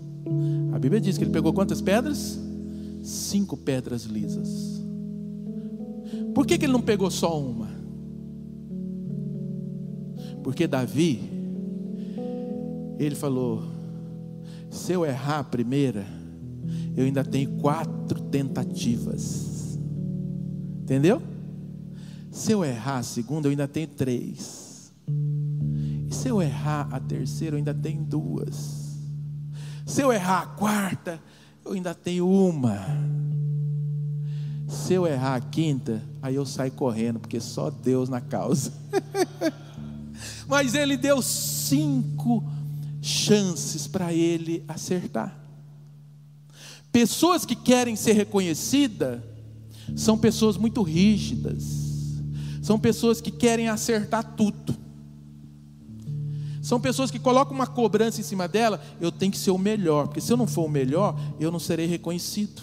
A 0.73 0.79
Bíblia 0.79 1.01
diz 1.01 1.17
que 1.17 1.25
ele 1.25 1.31
pegou 1.31 1.53
quantas 1.53 1.81
pedras? 1.81 2.39
cinco 3.07 3.57
pedras 3.57 4.03
lisas. 4.03 4.83
Por 6.35 6.45
que, 6.47 6.59
que 6.59 6.67
ele 6.67 6.73
não 6.73 6.83
pegou 6.83 7.11
só 7.11 7.41
uma? 7.41 7.69
Porque 10.43 10.67
Davi, 10.67 11.23
ele 12.99 13.15
falou: 13.15 13.63
se 14.71 14.93
eu 14.93 15.07
errar 15.07 15.39
a 15.39 15.45
primeira, 15.45 16.05
eu 16.97 17.05
ainda 17.05 17.25
tenho 17.25 17.51
quatro 17.59 18.21
tentativas. 18.23 19.56
Entendeu? 20.87 21.21
Se 22.31 22.53
eu 22.53 22.65
errar 22.65 22.99
a 22.99 23.03
segunda, 23.03 23.49
eu 23.49 23.51
ainda 23.51 23.67
tenho 23.67 23.89
três. 23.89 24.93
E 26.09 26.15
se 26.15 26.29
eu 26.29 26.41
errar 26.41 26.87
a 26.93 27.01
terceira, 27.01 27.57
eu 27.57 27.59
ainda 27.59 27.75
tenho 27.75 28.05
duas. 28.05 28.97
Se 29.85 30.01
eu 30.01 30.13
errar 30.13 30.43
a 30.43 30.47
quarta, 30.47 31.21
eu 31.65 31.73
ainda 31.73 31.93
tenho 31.93 32.31
uma. 32.31 32.87
Se 34.69 34.95
eu 34.95 35.09
errar 35.09 35.35
a 35.35 35.41
quinta, 35.41 36.01
aí 36.23 36.37
eu 36.37 36.47
saio 36.47 36.71
correndo, 36.71 37.19
porque 37.19 37.41
só 37.41 37.69
Deus 37.69 38.09
na 38.09 38.21
causa. 38.21 38.73
Mas 40.47 40.75
ele 40.75 40.97
deu 40.97 41.21
cinco 41.21 42.49
chances 43.03 43.89
para 43.89 44.13
ele 44.13 44.63
acertar. 44.69 45.37
Pessoas 46.93 47.45
que 47.45 47.57
querem 47.57 47.97
ser 47.97 48.13
reconhecidas 48.13 49.21
são 49.95 50.19
pessoas 50.19 50.57
muito 50.57 50.83
rígidas, 50.83 51.63
são 52.63 52.79
pessoas 52.79 53.21
que 53.21 53.31
querem 53.31 53.69
acertar 53.69 54.35
tudo. 54.37 54.77
São 56.61 56.81
pessoas 56.81 57.13
que 57.13 57.21
colocam 57.21 57.55
uma 57.55 57.67
cobrança 57.67 58.21
em 58.21 58.25
cima 58.25 58.49
dela, 58.49 58.83
eu 59.01 59.13
tenho 59.13 59.31
que 59.31 59.39
ser 59.39 59.53
o 59.53 59.59
melhor, 59.59 60.09
porque 60.09 60.21
se 60.21 60.33
eu 60.33 60.37
não 60.37 60.49
for 60.49 60.65
o 60.65 60.69
melhor, 60.69 61.17
eu 61.39 61.53
não 61.53 61.61
serei 61.61 61.87
reconhecido. 61.87 62.61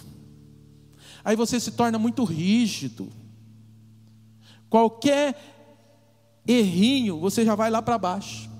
Aí 1.24 1.34
você 1.34 1.58
se 1.58 1.70
torna 1.70 1.98
muito 1.98 2.22
rígido. 2.22 3.08
Qualquer 4.68 5.34
errinho, 6.46 7.18
você 7.18 7.44
já 7.46 7.54
vai 7.54 7.70
lá 7.70 7.80
para 7.80 7.96
baixo. 7.96 8.50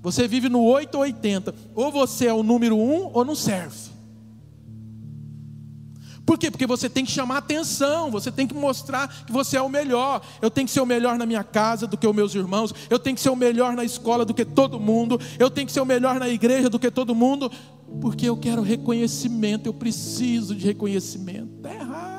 Você 0.00 0.26
vive 0.26 0.48
no 0.48 0.62
8 0.62 0.94
ou 0.94 1.02
80. 1.02 1.54
Ou 1.74 1.92
você 1.92 2.26
é 2.26 2.32
o 2.32 2.42
número 2.42 2.76
um 2.78 3.10
ou 3.12 3.24
não 3.24 3.34
serve. 3.34 3.87
Por 6.28 6.36
quê? 6.36 6.50
Porque 6.50 6.66
você 6.66 6.90
tem 6.90 7.06
que 7.06 7.10
chamar 7.10 7.38
atenção, 7.38 8.10
você 8.10 8.30
tem 8.30 8.46
que 8.46 8.54
mostrar 8.54 9.08
que 9.24 9.32
você 9.32 9.56
é 9.56 9.62
o 9.62 9.68
melhor. 9.70 10.20
Eu 10.42 10.50
tenho 10.50 10.66
que 10.66 10.72
ser 10.74 10.82
o 10.82 10.84
melhor 10.84 11.16
na 11.16 11.24
minha 11.24 11.42
casa 11.42 11.86
do 11.86 11.96
que 11.96 12.06
os 12.06 12.14
meus 12.14 12.34
irmãos, 12.34 12.74
eu 12.90 12.98
tenho 12.98 13.16
que 13.16 13.22
ser 13.22 13.30
o 13.30 13.34
melhor 13.34 13.74
na 13.74 13.82
escola 13.82 14.26
do 14.26 14.34
que 14.34 14.44
todo 14.44 14.78
mundo, 14.78 15.18
eu 15.38 15.48
tenho 15.48 15.66
que 15.66 15.72
ser 15.72 15.80
o 15.80 15.86
melhor 15.86 16.20
na 16.20 16.28
igreja 16.28 16.68
do 16.68 16.78
que 16.78 16.90
todo 16.90 17.14
mundo, 17.14 17.50
porque 17.98 18.28
eu 18.28 18.36
quero 18.36 18.60
reconhecimento, 18.60 19.68
eu 19.70 19.72
preciso 19.72 20.54
de 20.54 20.66
reconhecimento. 20.66 21.48
Está 21.56 21.74
errado. 21.74 22.17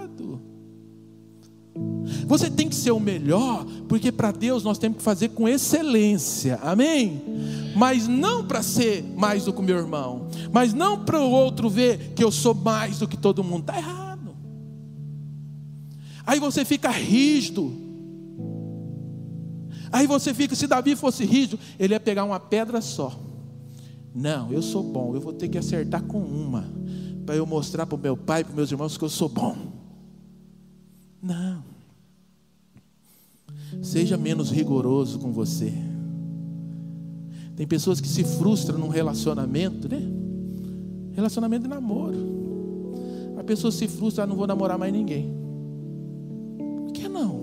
Você 2.26 2.50
tem 2.50 2.68
que 2.68 2.76
ser 2.76 2.92
o 2.92 3.00
melhor, 3.00 3.66
porque 3.88 4.12
para 4.12 4.32
Deus 4.32 4.64
nós 4.64 4.78
temos 4.78 4.98
que 4.98 5.04
fazer 5.04 5.30
com 5.30 5.48
excelência, 5.48 6.60
amém? 6.62 7.22
Mas 7.76 8.08
não 8.08 8.46
para 8.46 8.62
ser 8.64 9.04
mais 9.16 9.46
do 9.46 9.54
que 9.54 9.60
o 9.60 9.64
meu 9.64 9.78
irmão, 9.78 10.28
mas 10.52 10.74
não 10.74 11.04
para 11.04 11.20
o 11.20 11.30
outro 11.30 11.70
ver 11.70 12.14
que 12.16 12.24
eu 12.24 12.32
sou 12.32 12.54
mais 12.54 13.00
do 13.00 13.08
que 13.08 13.18
todo 13.18 13.44
mundo, 13.44 13.62
está 13.62 13.78
errado. 13.78 14.36
Aí 16.26 16.40
você 16.40 16.64
fica 16.64 16.90
rígido. 16.90 17.74
Aí 19.92 20.06
você 20.06 20.34
fica, 20.34 20.56
se 20.56 20.68
Davi 20.68 20.96
fosse 20.96 21.26
rígido, 21.26 21.60
ele 21.80 21.94
ia 21.94 22.00
pegar 22.00 22.24
uma 22.24 22.40
pedra 22.40 22.82
só. 22.82 23.20
Não, 24.14 24.52
eu 24.52 24.62
sou 24.62 24.84
bom, 24.84 25.16
eu 25.16 25.22
vou 25.22 25.34
ter 25.34 25.48
que 25.48 25.58
acertar 25.58 26.04
com 26.04 26.20
uma, 26.20 26.66
para 27.26 27.36
eu 27.36 27.46
mostrar 27.46 27.86
para 27.86 27.96
o 27.96 28.00
meu 28.00 28.18
pai, 28.18 28.44
para 28.44 28.54
meus 28.54 28.72
irmãos 28.72 28.98
que 28.98 29.04
eu 29.04 29.10
sou 29.10 29.30
bom. 29.30 29.56
Não. 31.22 31.69
Seja 33.82 34.18
menos 34.18 34.52
rigoroso 34.52 35.20
com 35.20 35.32
você. 35.32 35.74
Tem 37.56 37.68
pessoas 37.68 38.00
que 38.00 38.08
se 38.08 38.24
frustram 38.24 38.78
num 38.78 38.88
relacionamento, 38.88 39.90
né? 39.90 40.02
Relacionamento 41.14 41.64
de 41.64 41.70
namoro. 41.70 42.40
A 43.38 43.44
pessoa 43.44 43.72
se 43.72 43.88
frustra, 43.88 44.24
ah, 44.24 44.28
não 44.28 44.36
vou 44.36 44.48
namorar 44.48 44.78
mais 44.78 44.94
ninguém. 44.94 45.34
Por 46.58 46.94
que 46.94 47.08
não? 47.08 47.40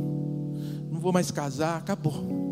Não 0.90 1.00
vou 1.00 1.12
mais 1.12 1.30
casar, 1.30 1.76
acabou. 1.76 2.46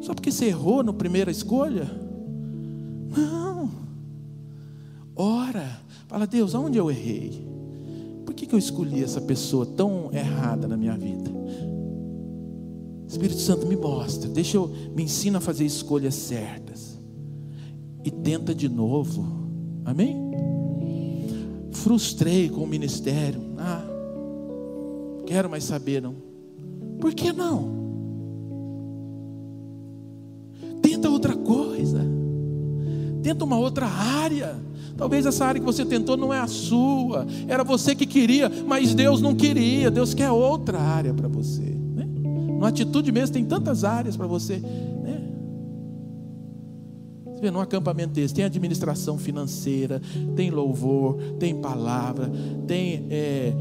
Só 0.00 0.14
porque 0.14 0.30
você 0.30 0.46
errou 0.46 0.82
na 0.82 0.92
primeira 0.92 1.30
escolha? 1.30 1.90
Não. 3.16 3.70
Ora, 5.14 5.80
fala, 6.06 6.26
Deus, 6.26 6.54
aonde 6.54 6.78
eu 6.78 6.90
errei? 6.90 7.46
Que, 8.38 8.46
que 8.46 8.54
eu 8.54 8.58
escolhi 8.58 9.02
essa 9.02 9.20
pessoa 9.20 9.66
tão 9.66 10.10
errada 10.12 10.68
na 10.68 10.76
minha 10.76 10.96
vida? 10.96 11.28
Espírito 13.08 13.40
Santo 13.40 13.66
me 13.66 13.74
mostra, 13.74 14.28
deixa 14.28 14.56
eu 14.56 14.70
me 14.94 15.02
ensina 15.02 15.38
a 15.38 15.40
fazer 15.40 15.64
escolhas 15.64 16.14
certas. 16.14 16.96
E 18.04 18.12
tenta 18.12 18.54
de 18.54 18.68
novo. 18.68 19.26
Amém? 19.84 20.16
Frustrei 21.72 22.48
com 22.48 22.62
o 22.62 22.66
ministério. 22.66 23.40
Ah, 23.58 23.82
quero 25.26 25.50
mais 25.50 25.64
saber 25.64 26.00
não. 26.00 26.14
Por 27.00 27.14
que 27.14 27.32
não? 27.32 27.76
Tenta 30.80 31.10
outra 31.10 31.34
coisa. 31.34 32.06
Tenta 33.20 33.44
uma 33.44 33.58
outra 33.58 33.86
área. 33.86 34.54
Talvez 34.98 35.24
essa 35.24 35.46
área 35.46 35.60
que 35.60 35.64
você 35.64 35.84
tentou 35.84 36.16
não 36.16 36.34
é 36.34 36.40
a 36.40 36.48
sua, 36.48 37.24
era 37.46 37.62
você 37.62 37.94
que 37.94 38.04
queria, 38.04 38.50
mas 38.66 38.94
Deus 38.94 39.22
não 39.22 39.34
queria. 39.34 39.90
Deus 39.92 40.12
quer 40.12 40.30
outra 40.30 40.78
área 40.78 41.14
para 41.14 41.28
você. 41.28 41.78
Numa 42.58 42.68
atitude 42.68 43.12
mesmo, 43.12 43.34
tem 43.34 43.44
tantas 43.44 43.84
áreas 43.84 44.16
para 44.16 44.26
você. 44.26 44.56
Né? 44.56 45.22
Você 47.26 47.40
vê, 47.40 47.52
num 47.52 47.60
acampamento 47.60 48.14
desse, 48.14 48.34
tem 48.34 48.44
administração 48.44 49.16
financeira, 49.16 50.02
tem 50.34 50.50
louvor, 50.50 51.16
tem 51.38 51.54
palavra, 51.60 52.28
tem 52.66 53.06
é, 53.10 53.52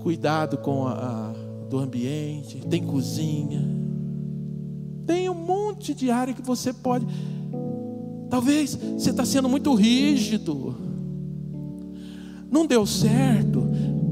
cuidado 0.00 0.58
com 0.58 0.86
a, 0.86 0.92
a, 0.92 1.32
do 1.70 1.78
ambiente, 1.78 2.60
tem 2.68 2.84
cozinha. 2.84 3.66
Tem 5.06 5.30
um 5.30 5.34
monte 5.34 5.94
de 5.94 6.10
área 6.10 6.34
que 6.34 6.42
você 6.42 6.74
pode. 6.74 7.06
Talvez 8.30 8.78
você 8.96 9.10
está 9.10 9.24
sendo 9.24 9.48
muito 9.48 9.74
rígido. 9.74 10.76
Não 12.50 12.64
deu 12.64 12.86
certo. 12.86 13.66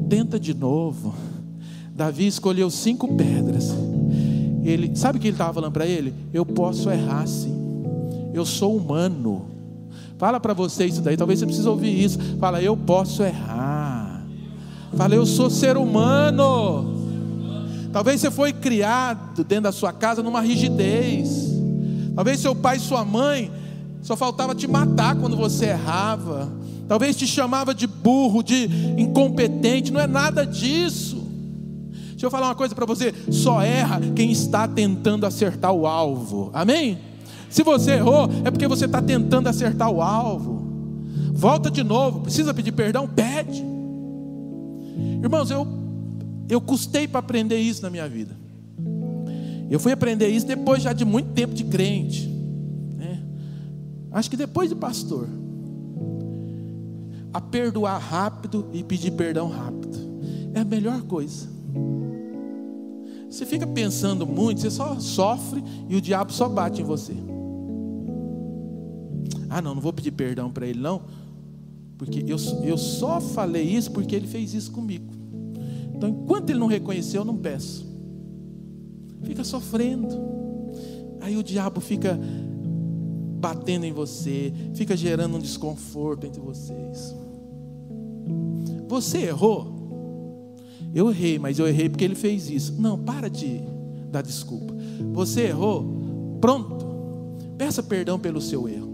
Tenta 0.08 0.38
de 0.38 0.52
novo. 0.52 1.14
Davi 1.94 2.26
escolheu 2.26 2.68
cinco 2.70 3.14
pedras. 3.16 3.72
Ele, 4.64 4.94
sabe 4.96 5.18
o 5.18 5.20
que 5.20 5.28
ele 5.28 5.34
estava 5.34 5.54
falando 5.54 5.72
para 5.72 5.86
ele? 5.86 6.12
Eu 6.32 6.44
posso 6.44 6.90
errar 6.90 7.26
sim. 7.26 7.54
Eu 8.34 8.44
sou 8.44 8.76
humano. 8.76 9.46
Fala 10.18 10.40
para 10.40 10.52
você 10.52 10.84
isso 10.86 11.00
daí. 11.00 11.16
Talvez 11.16 11.38
você 11.38 11.46
precise 11.46 11.68
ouvir 11.68 12.02
isso. 12.02 12.18
Fala, 12.40 12.60
eu 12.60 12.76
posso 12.76 13.22
errar. 13.22 14.26
Fala, 14.96 15.14
eu 15.14 15.24
sou 15.24 15.48
ser 15.48 15.76
humano. 15.76 16.96
Talvez 17.92 18.20
você 18.20 18.30
foi 18.30 18.52
criado 18.52 19.44
dentro 19.44 19.64
da 19.64 19.72
sua 19.72 19.92
casa 19.92 20.22
numa 20.22 20.40
rigidez. 20.40 21.48
Talvez 22.14 22.40
seu 22.40 22.54
pai 22.54 22.78
e 22.78 22.80
sua 22.80 23.04
mãe 23.04 23.50
só 24.08 24.16
faltava 24.16 24.54
te 24.54 24.66
matar 24.66 25.16
quando 25.16 25.36
você 25.36 25.66
errava. 25.66 26.50
Talvez 26.88 27.14
te 27.14 27.26
chamava 27.26 27.74
de 27.74 27.86
burro, 27.86 28.42
de 28.42 28.64
incompetente. 28.96 29.92
Não 29.92 30.00
é 30.00 30.06
nada 30.06 30.46
disso. 30.46 31.28
Deixa 32.12 32.24
eu 32.24 32.30
falar 32.30 32.46
uma 32.46 32.54
coisa 32.54 32.74
para 32.74 32.86
você: 32.86 33.12
só 33.30 33.60
erra 33.60 34.00
quem 34.16 34.32
está 34.32 34.66
tentando 34.66 35.26
acertar 35.26 35.74
o 35.74 35.86
alvo. 35.86 36.48
Amém? 36.54 36.98
Se 37.50 37.62
você 37.62 37.96
errou, 37.96 38.30
é 38.46 38.50
porque 38.50 38.66
você 38.66 38.86
está 38.86 39.02
tentando 39.02 39.46
acertar 39.46 39.90
o 39.90 40.00
alvo. 40.00 40.66
Volta 41.34 41.70
de 41.70 41.84
novo. 41.84 42.20
Precisa 42.20 42.54
pedir 42.54 42.72
perdão? 42.72 43.06
Pede. 43.06 43.62
Irmãos, 45.22 45.50
eu, 45.50 45.68
eu 46.48 46.62
custei 46.62 47.06
para 47.06 47.20
aprender 47.20 47.58
isso 47.58 47.82
na 47.82 47.90
minha 47.90 48.08
vida. 48.08 48.34
Eu 49.70 49.78
fui 49.78 49.92
aprender 49.92 50.28
isso 50.28 50.46
depois 50.46 50.82
já 50.82 50.94
de 50.94 51.04
muito 51.04 51.28
tempo 51.34 51.52
de 51.54 51.64
crente. 51.64 52.37
Acho 54.18 54.28
que 54.28 54.36
depois 54.36 54.68
de 54.68 54.74
pastor, 54.74 55.28
a 57.32 57.40
perdoar 57.40 57.98
rápido 57.98 58.66
e 58.72 58.82
pedir 58.82 59.12
perdão 59.12 59.48
rápido 59.48 59.96
é 60.54 60.58
a 60.58 60.64
melhor 60.64 61.02
coisa. 61.02 61.46
Você 63.30 63.46
fica 63.46 63.64
pensando 63.64 64.26
muito, 64.26 64.60
você 64.60 64.72
só 64.72 64.98
sofre 64.98 65.62
e 65.88 65.94
o 65.94 66.00
diabo 66.00 66.32
só 66.32 66.48
bate 66.48 66.82
em 66.82 66.84
você. 66.84 67.12
Ah, 69.48 69.62
não, 69.62 69.76
não 69.76 69.80
vou 69.80 69.92
pedir 69.92 70.10
perdão 70.10 70.50
para 70.50 70.66
ele, 70.66 70.80
não, 70.80 71.02
porque 71.96 72.24
eu, 72.26 72.38
eu 72.64 72.76
só 72.76 73.20
falei 73.20 73.62
isso 73.62 73.92
porque 73.92 74.16
ele 74.16 74.26
fez 74.26 74.52
isso 74.52 74.72
comigo. 74.72 75.14
Então, 75.94 76.08
enquanto 76.08 76.50
ele 76.50 76.58
não 76.58 76.66
reconheceu, 76.66 77.20
eu 77.20 77.24
não 77.24 77.36
peço. 77.36 77.86
Fica 79.22 79.44
sofrendo. 79.44 80.08
Aí 81.20 81.36
o 81.36 81.42
diabo 81.44 81.80
fica 81.80 82.18
batendo 83.38 83.84
em 83.84 83.92
você, 83.92 84.52
fica 84.74 84.96
gerando 84.96 85.36
um 85.36 85.40
desconforto 85.40 86.26
entre 86.26 86.40
vocês. 86.40 87.14
Você 88.88 89.18
errou? 89.18 90.56
Eu 90.94 91.10
errei, 91.10 91.38
mas 91.38 91.58
eu 91.58 91.68
errei 91.68 91.88
porque 91.88 92.04
ele 92.04 92.14
fez 92.14 92.50
isso. 92.50 92.74
Não, 92.80 92.98
para 92.98 93.28
de 93.28 93.60
dar 94.10 94.22
desculpa. 94.22 94.74
Você 95.12 95.42
errou? 95.42 96.38
Pronto. 96.40 96.86
Peça 97.56 97.82
perdão 97.82 98.18
pelo 98.18 98.40
seu 98.40 98.68
erro. 98.68 98.88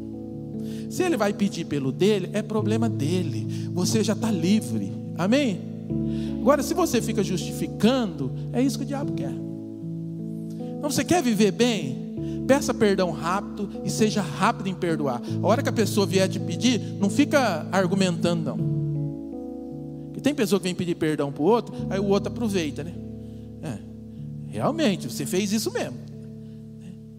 Se 0.91 1.03
ele 1.03 1.17
vai 1.17 1.33
pedir 1.33 1.65
pelo 1.65 1.91
dele, 1.91 2.31
é 2.33 2.43
problema 2.43 2.89
dele. 2.89 3.47
Você 3.73 4.03
já 4.05 4.13
está 4.13 4.31
livre. 4.31 4.93
Amém? 5.17 5.61
Agora, 6.41 6.63
se 6.63 6.75
você 6.75 7.01
fica 7.01 7.23
justificando, 7.23 8.33
é 8.53 8.61
isso 8.61 8.79
que 8.79 8.85
o 8.85 8.87
diabo 8.87 9.13
quer. 9.13 9.33
Então, 10.79 10.91
você 10.91 11.05
quer 11.05 11.23
viver 11.23 11.53
bem? 11.53 12.04
Peça 12.47 12.75
perdão 12.75 13.11
rápido 13.11 13.69
e 13.85 13.91
seja 13.91 14.21
rápido 14.21 14.69
em 14.69 14.75
perdoar. 14.75 15.21
A 15.43 15.47
hora 15.47 15.63
que 15.63 15.69
a 15.69 15.73
pessoa 15.73 16.07
vier 16.07 16.29
te 16.29 16.39
pedir, 16.39 16.79
não 17.01 17.09
fica 17.09 17.67
argumentando, 17.73 18.45
não. 18.45 18.59
Porque 20.09 20.21
tem 20.21 20.35
pessoa 20.35 20.61
que 20.61 20.65
vem 20.65 20.75
pedir 20.75 20.95
perdão 20.95 21.33
para 21.33 21.43
o 21.43 21.47
outro, 21.47 21.75
aí 21.89 21.99
o 21.99 22.07
outro 22.07 22.31
aproveita, 22.31 22.85
né? 22.85 22.95
É, 23.63 23.79
realmente, 24.47 25.11
você 25.11 25.25
fez 25.25 25.53
isso 25.53 25.73
mesmo. 25.73 25.97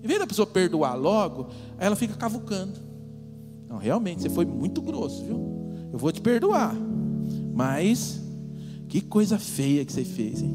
Em 0.04 0.08
vez 0.08 0.20
da 0.20 0.28
pessoa 0.28 0.46
perdoar 0.46 0.94
logo, 0.94 1.48
aí 1.78 1.88
ela 1.88 1.96
fica 1.96 2.14
cavucando. 2.14 2.80
Não, 3.68 3.78
realmente, 3.78 4.22
você 4.22 4.30
foi 4.30 4.46
muito 4.46 4.82
grosso, 4.82 5.24
viu? 5.24 5.72
Eu 5.92 5.98
vou 5.98 6.12
te 6.12 6.22
perdoar. 6.22 6.76
Mas, 7.54 8.22
que 8.88 9.02
coisa 9.02 9.40
feia 9.40 9.84
que 9.84 9.92
você 9.92 10.04
fez, 10.04 10.44
hein? 10.44 10.54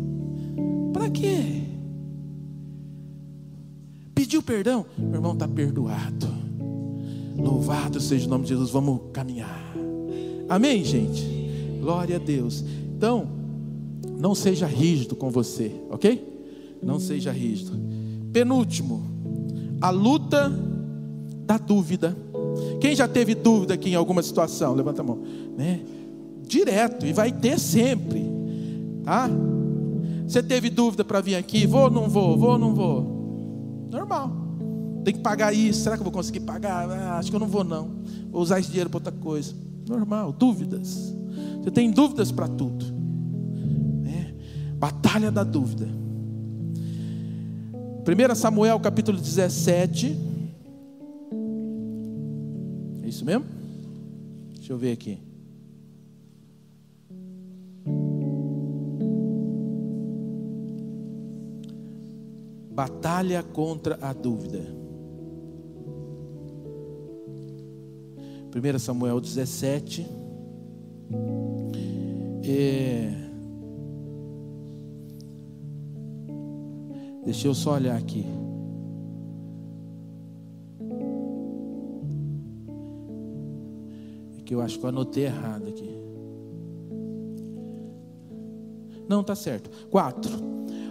Para 0.92 1.10
quê? 1.10 1.62
Pediu 4.30 4.44
perdão, 4.44 4.86
meu 4.96 5.14
irmão 5.14 5.32
está 5.32 5.48
perdoado. 5.48 6.28
Louvado 7.36 8.00
seja 8.00 8.28
o 8.28 8.30
nome 8.30 8.44
de 8.44 8.50
Jesus. 8.50 8.70
Vamos 8.70 9.00
caminhar. 9.12 9.74
Amém, 10.48 10.84
gente? 10.84 11.26
Glória 11.80 12.14
a 12.14 12.18
Deus. 12.20 12.64
Então, 12.96 13.26
não 14.20 14.32
seja 14.32 14.68
rígido 14.68 15.16
com 15.16 15.30
você, 15.30 15.72
ok? 15.90 16.78
Não 16.80 17.00
seja 17.00 17.32
rígido. 17.32 17.72
Penúltimo, 18.32 19.02
a 19.80 19.90
luta 19.90 20.48
da 21.44 21.58
dúvida. 21.58 22.16
Quem 22.80 22.94
já 22.94 23.08
teve 23.08 23.34
dúvida 23.34 23.74
aqui 23.74 23.90
em 23.90 23.96
alguma 23.96 24.22
situação? 24.22 24.76
Levanta 24.76 25.02
a 25.02 25.04
mão, 25.04 25.24
né? 25.58 25.80
Direto 26.46 27.04
e 27.04 27.12
vai 27.12 27.32
ter 27.32 27.58
sempre, 27.58 28.24
tá? 29.02 29.28
Você 30.24 30.40
teve 30.40 30.70
dúvida 30.70 31.04
para 31.04 31.20
vir 31.20 31.34
aqui? 31.34 31.66
Vou 31.66 31.82
ou 31.82 31.90
não 31.90 32.08
vou? 32.08 32.38
Vou 32.38 32.50
ou 32.50 32.58
não 32.58 32.72
vou? 32.76 33.19
Normal. 33.90 34.30
Tem 35.04 35.14
que 35.14 35.20
pagar 35.20 35.52
isso. 35.52 35.82
Será 35.82 35.96
que 35.96 36.00
eu 36.00 36.04
vou 36.04 36.12
conseguir 36.12 36.40
pagar? 36.40 36.88
Ah, 36.90 37.18
acho 37.18 37.30
que 37.30 37.36
eu 37.36 37.40
não 37.40 37.48
vou, 37.48 37.64
não. 37.64 37.90
Vou 38.30 38.42
usar 38.42 38.60
esse 38.60 38.68
dinheiro 38.68 38.88
para 38.88 38.98
outra 38.98 39.12
coisa. 39.12 39.54
Normal. 39.88 40.32
Dúvidas. 40.32 41.14
Você 41.62 41.70
tem 41.70 41.90
dúvidas 41.90 42.30
para 42.30 42.48
tudo. 42.48 42.84
É. 44.06 44.32
Batalha 44.74 45.30
da 45.30 45.42
dúvida. 45.42 45.88
1 48.06 48.34
Samuel 48.34 48.78
capítulo 48.80 49.18
17. 49.18 50.16
É 53.02 53.08
isso 53.08 53.24
mesmo? 53.24 53.44
Deixa 54.54 54.72
eu 54.72 54.78
ver 54.78 54.92
aqui. 54.92 55.29
Batalha 62.80 63.42
contra 63.42 63.98
a 64.00 64.14
dúvida. 64.14 64.62
1 68.56 68.78
Samuel 68.78 69.20
17. 69.20 70.06
É... 72.42 73.12
Deixa 77.22 77.48
eu 77.48 77.54
só 77.54 77.74
olhar 77.74 77.98
aqui. 77.98 78.24
É 84.38 84.42
que 84.42 84.54
eu 84.54 84.62
acho 84.62 84.78
que 84.78 84.84
eu 84.86 84.88
anotei 84.88 85.24
errado 85.24 85.68
aqui. 85.68 86.00
Não, 89.06 89.22
tá 89.22 89.34
certo. 89.34 89.68
4. 89.90 90.30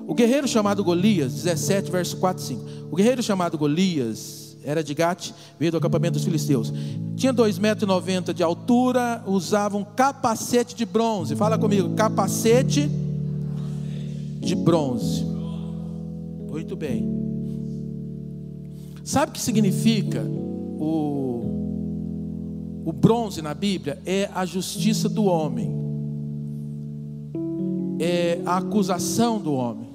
O 0.10 0.16
guerreiro 0.16 0.48
chamado 0.48 0.84
Golias, 0.84 1.36
17, 1.36 1.92
verso 1.92 2.18
4 2.18 2.44
e 2.44 2.48
5. 2.48 2.66
O 2.90 2.96
guerreiro 2.96 3.22
chamado 3.22 3.60
Golias 3.60 4.58
era 4.64 4.84
de 4.84 4.96
Gate, 4.96 5.34
veio 5.60 5.72
do 5.72 5.78
acampamento 5.78 6.14
dos 6.14 6.24
filisteus. 6.24 6.74
Tinha 7.16 7.32
2,90 7.32 8.02
metros 8.02 8.36
de 8.36 8.42
altura, 8.42 9.24
usava 9.28 9.78
um 9.78 9.84
capacete 9.84 10.76
de 10.76 10.84
bronze. 10.84 11.36
Fala 11.36 11.60
comigo, 11.60 11.94
capacete 11.94 12.90
de 14.40 14.56
bronze. 14.56 15.24
Muito 16.50 16.76
bem. 16.76 17.08
Sabe 19.04 19.30
o 19.30 19.34
que 19.36 19.42
significa 19.42 20.24
o, 20.24 21.44
o 22.84 22.92
bronze 22.92 23.44
na 23.44 23.54
Bíblia? 23.54 24.02
É 24.08 24.28
a 24.34 24.44
justiça 24.44 25.08
do 25.08 25.26
homem, 25.26 25.72
é 28.00 28.42
a 28.44 28.58
acusação 28.58 29.40
do 29.40 29.54
homem. 29.54 29.89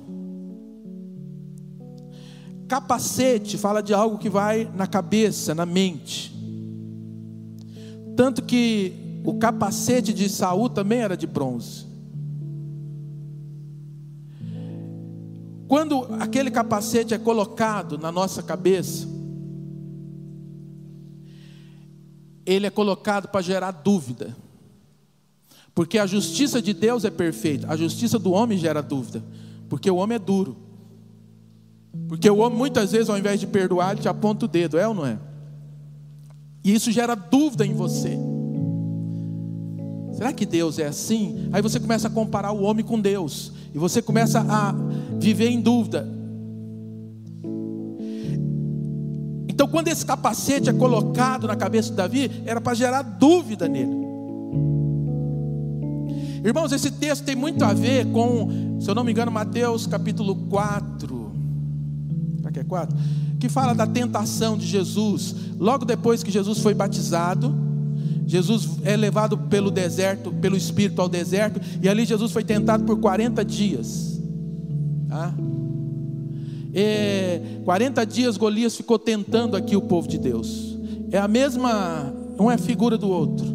Capacete 2.74 3.56
fala 3.56 3.80
de 3.80 3.94
algo 3.94 4.18
que 4.18 4.28
vai 4.28 4.68
na 4.74 4.88
cabeça, 4.88 5.54
na 5.54 5.64
mente. 5.64 6.34
Tanto 8.16 8.42
que 8.42 9.20
o 9.24 9.34
capacete 9.34 10.12
de 10.12 10.28
Saul 10.28 10.68
também 10.68 10.98
era 10.98 11.16
de 11.16 11.24
bronze. 11.24 11.86
quando 15.68 16.06
aquele 16.20 16.50
capacete 16.50 17.14
é 17.14 17.18
colocado 17.18 17.96
na 17.96 18.12
nossa 18.12 18.42
cabeça, 18.42 19.08
ele 22.44 22.66
é 22.66 22.70
colocado 22.70 23.28
para 23.28 23.40
gerar 23.40 23.70
dúvida. 23.70 24.36
Porque 25.74 25.98
a 25.98 26.06
justiça 26.06 26.60
de 26.60 26.72
Deus 26.72 27.04
é 27.04 27.10
perfeita, 27.10 27.66
a 27.68 27.76
justiça 27.76 28.18
do 28.18 28.32
homem 28.32 28.58
gera 28.58 28.80
dúvida, 28.82 29.22
porque 29.68 29.90
o 29.90 29.96
homem 29.96 30.16
é 30.16 30.18
duro. 30.18 30.63
Porque 32.08 32.28
o 32.28 32.38
homem 32.38 32.58
muitas 32.58 32.92
vezes, 32.92 33.08
ao 33.08 33.18
invés 33.18 33.40
de 33.40 33.46
perdoar, 33.46 33.92
ele 33.92 34.02
te 34.02 34.08
aponta 34.08 34.44
o 34.44 34.48
dedo, 34.48 34.78
é 34.78 34.86
ou 34.86 34.94
não 34.94 35.06
é? 35.06 35.18
E 36.62 36.74
isso 36.74 36.90
gera 36.90 37.14
dúvida 37.14 37.64
em 37.64 37.74
você. 37.74 38.18
Será 40.12 40.32
que 40.32 40.46
Deus 40.46 40.78
é 40.78 40.86
assim? 40.86 41.48
Aí 41.52 41.60
você 41.60 41.80
começa 41.80 42.08
a 42.08 42.10
comparar 42.10 42.52
o 42.52 42.62
homem 42.62 42.84
com 42.84 43.00
Deus, 43.00 43.52
e 43.74 43.78
você 43.78 44.00
começa 44.00 44.40
a 44.40 44.74
viver 45.18 45.48
em 45.48 45.60
dúvida. 45.60 46.08
Então, 49.48 49.68
quando 49.68 49.88
esse 49.88 50.04
capacete 50.04 50.68
é 50.68 50.72
colocado 50.72 51.46
na 51.46 51.54
cabeça 51.54 51.90
de 51.90 51.96
Davi, 51.96 52.42
era 52.44 52.60
para 52.60 52.74
gerar 52.74 53.02
dúvida 53.02 53.68
nele. 53.68 54.04
Irmãos, 56.44 56.72
esse 56.72 56.90
texto 56.90 57.24
tem 57.24 57.34
muito 57.34 57.64
a 57.64 57.72
ver 57.72 58.06
com, 58.12 58.78
se 58.80 58.90
eu 58.90 58.94
não 58.94 59.02
me 59.02 59.12
engano, 59.12 59.30
Mateus 59.30 59.86
capítulo 59.86 60.36
4. 60.50 61.23
Que 62.54 62.60
é 62.60 62.64
4? 62.64 62.96
Que 63.40 63.48
fala 63.48 63.74
da 63.74 63.86
tentação 63.86 64.56
de 64.56 64.64
Jesus. 64.64 65.34
Logo 65.58 65.84
depois 65.84 66.22
que 66.22 66.30
Jesus 66.30 66.60
foi 66.60 66.72
batizado, 66.72 67.52
Jesus 68.26 68.78
é 68.84 68.96
levado 68.96 69.36
pelo 69.36 69.70
deserto, 69.70 70.32
pelo 70.32 70.56
Espírito 70.56 71.02
ao 71.02 71.08
deserto, 71.08 71.60
e 71.82 71.88
ali 71.88 72.06
Jesus 72.06 72.32
foi 72.32 72.44
tentado 72.44 72.84
por 72.84 72.98
40 72.98 73.44
dias. 73.44 74.20
Tá? 75.08 75.34
E 76.72 77.60
40 77.64 78.06
dias 78.06 78.36
Golias 78.36 78.76
ficou 78.76 78.98
tentando 78.98 79.56
aqui 79.56 79.76
o 79.76 79.82
povo 79.82 80.08
de 80.08 80.16
Deus. 80.16 80.78
É 81.10 81.18
a 81.18 81.28
mesma, 81.28 82.14
não 82.38 82.50
é 82.50 82.56
figura 82.56 82.96
do 82.96 83.08
outro. 83.08 83.53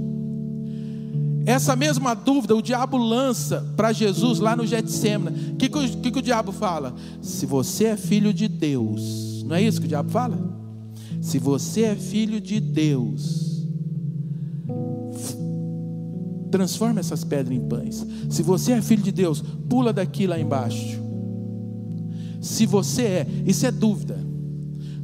Essa 1.49 1.75
mesma 1.75 2.13
dúvida 2.13 2.55
o 2.55 2.61
diabo 2.61 2.95
lança 2.95 3.65
para 3.75 3.91
Jesus 3.91 4.37
lá 4.37 4.55
no 4.55 4.67
Getsemane. 4.67 5.53
O 5.53 5.55
que, 5.55 5.67
que, 5.67 6.11
que 6.11 6.19
o 6.19 6.21
diabo 6.21 6.51
fala? 6.51 6.93
Se 7.23 7.47
você 7.47 7.85
é 7.85 7.97
filho 7.97 8.31
de 8.31 8.47
Deus, 8.47 9.43
não 9.47 9.55
é 9.55 9.63
isso 9.63 9.79
que 9.79 9.87
o 9.87 9.89
diabo 9.89 10.11
fala? 10.11 10.37
Se 11.19 11.39
você 11.39 11.85
é 11.85 11.95
filho 11.95 12.39
de 12.39 12.59
Deus, 12.59 13.67
transforma 16.51 16.99
essas 16.99 17.23
pedras 17.23 17.57
em 17.57 17.67
pães. 17.67 18.05
Se 18.29 18.43
você 18.43 18.73
é 18.73 18.81
filho 18.83 19.01
de 19.01 19.11
Deus, 19.11 19.43
pula 19.67 19.91
daqui 19.91 20.27
lá 20.27 20.39
embaixo. 20.39 20.99
Se 22.39 22.67
você 22.67 23.01
é, 23.01 23.27
isso 23.47 23.65
é 23.65 23.71
dúvida. 23.71 24.23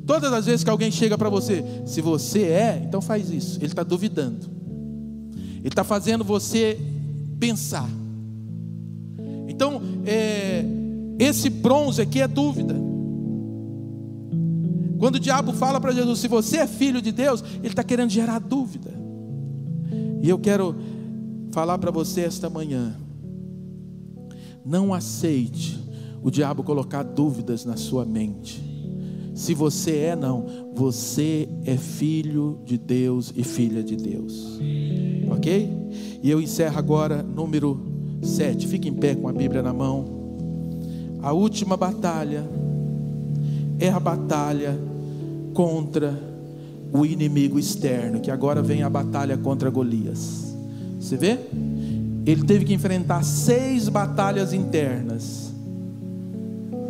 Todas 0.05 0.31
as 0.31 0.45
vezes 0.45 0.63
que 0.63 0.69
alguém 0.69 0.91
chega 0.91 1.17
para 1.17 1.27
você, 1.27 1.65
se 1.87 2.01
você 2.01 2.43
é, 2.43 2.83
então 2.87 3.01
faz 3.01 3.31
isso. 3.31 3.57
Ele 3.57 3.65
está 3.65 3.81
duvidando. 3.81 4.53
Ele 5.65 5.71
está 5.71 5.83
fazendo 5.83 6.23
você 6.23 6.79
pensar. 7.39 7.89
Então, 9.47 9.81
é, 10.05 10.63
esse 11.17 11.49
bronze 11.49 11.99
aqui 11.99 12.21
é 12.21 12.27
dúvida. 12.27 12.75
Quando 14.99 15.15
o 15.15 15.19
diabo 15.19 15.53
fala 15.53 15.81
para 15.81 15.91
Jesus, 15.91 16.19
se 16.19 16.27
você 16.27 16.57
é 16.57 16.67
filho 16.67 17.01
de 17.01 17.11
Deus, 17.11 17.43
ele 17.57 17.69
está 17.69 17.83
querendo 17.83 18.11
gerar 18.11 18.37
dúvida. 18.37 18.93
E 20.21 20.29
eu 20.29 20.37
quero 20.37 20.75
falar 21.51 21.79
para 21.79 21.89
você 21.89 22.21
esta 22.21 22.47
manhã: 22.47 22.95
não 24.63 24.93
aceite 24.93 25.83
o 26.21 26.29
diabo 26.29 26.63
colocar 26.63 27.01
dúvidas 27.01 27.65
na 27.65 27.75
sua 27.75 28.05
mente. 28.05 28.74
Se 29.35 29.53
você 29.53 29.97
é, 29.97 30.15
não, 30.15 30.45
você 30.73 31.47
é 31.63 31.77
filho 31.77 32.59
de 32.65 32.77
Deus 32.77 33.31
e 33.35 33.43
filha 33.43 33.83
de 33.83 33.95
Deus 33.95 34.59
ok? 35.35 35.69
E 36.23 36.29
eu 36.29 36.41
encerro 36.41 36.77
agora, 36.77 37.21
número 37.21 37.79
7. 38.21 38.67
Fique 38.67 38.89
em 38.89 38.93
pé 38.93 39.15
com 39.15 39.27
a 39.27 39.33
Bíblia 39.33 39.61
na 39.61 39.73
mão. 39.73 40.05
A 41.21 41.31
última 41.31 41.77
batalha 41.77 42.43
é 43.79 43.89
a 43.89 43.99
batalha 43.99 44.77
contra 45.53 46.17
o 46.91 47.05
inimigo 47.05 47.59
externo, 47.59 48.19
que 48.19 48.31
agora 48.31 48.61
vem 48.61 48.83
a 48.83 48.89
batalha 48.89 49.37
contra 49.37 49.69
Golias. 49.69 50.55
Você 50.99 51.17
vê? 51.17 51.37
Ele 52.25 52.43
teve 52.43 52.65
que 52.65 52.73
enfrentar 52.73 53.23
seis 53.23 53.89
batalhas 53.89 54.53
internas. 54.53 55.53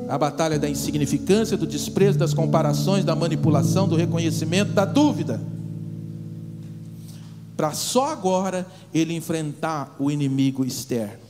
A 0.08 0.18
batalha 0.18 0.60
da 0.60 0.70
insignificância, 0.70 1.58
do 1.58 1.66
desprezo, 1.66 2.18
das 2.18 2.34
comparações, 2.34 3.04
da 3.04 3.16
manipulação, 3.16 3.88
do 3.88 3.96
reconhecimento, 3.96 4.72
da 4.72 4.86
dúvida 4.86 5.40
para 7.56 7.72
só 7.72 8.12
agora 8.12 8.68
ele 8.94 9.14
enfrentar 9.14 9.96
o 9.98 10.12
inimigo 10.12 10.66
externo. 10.66 11.26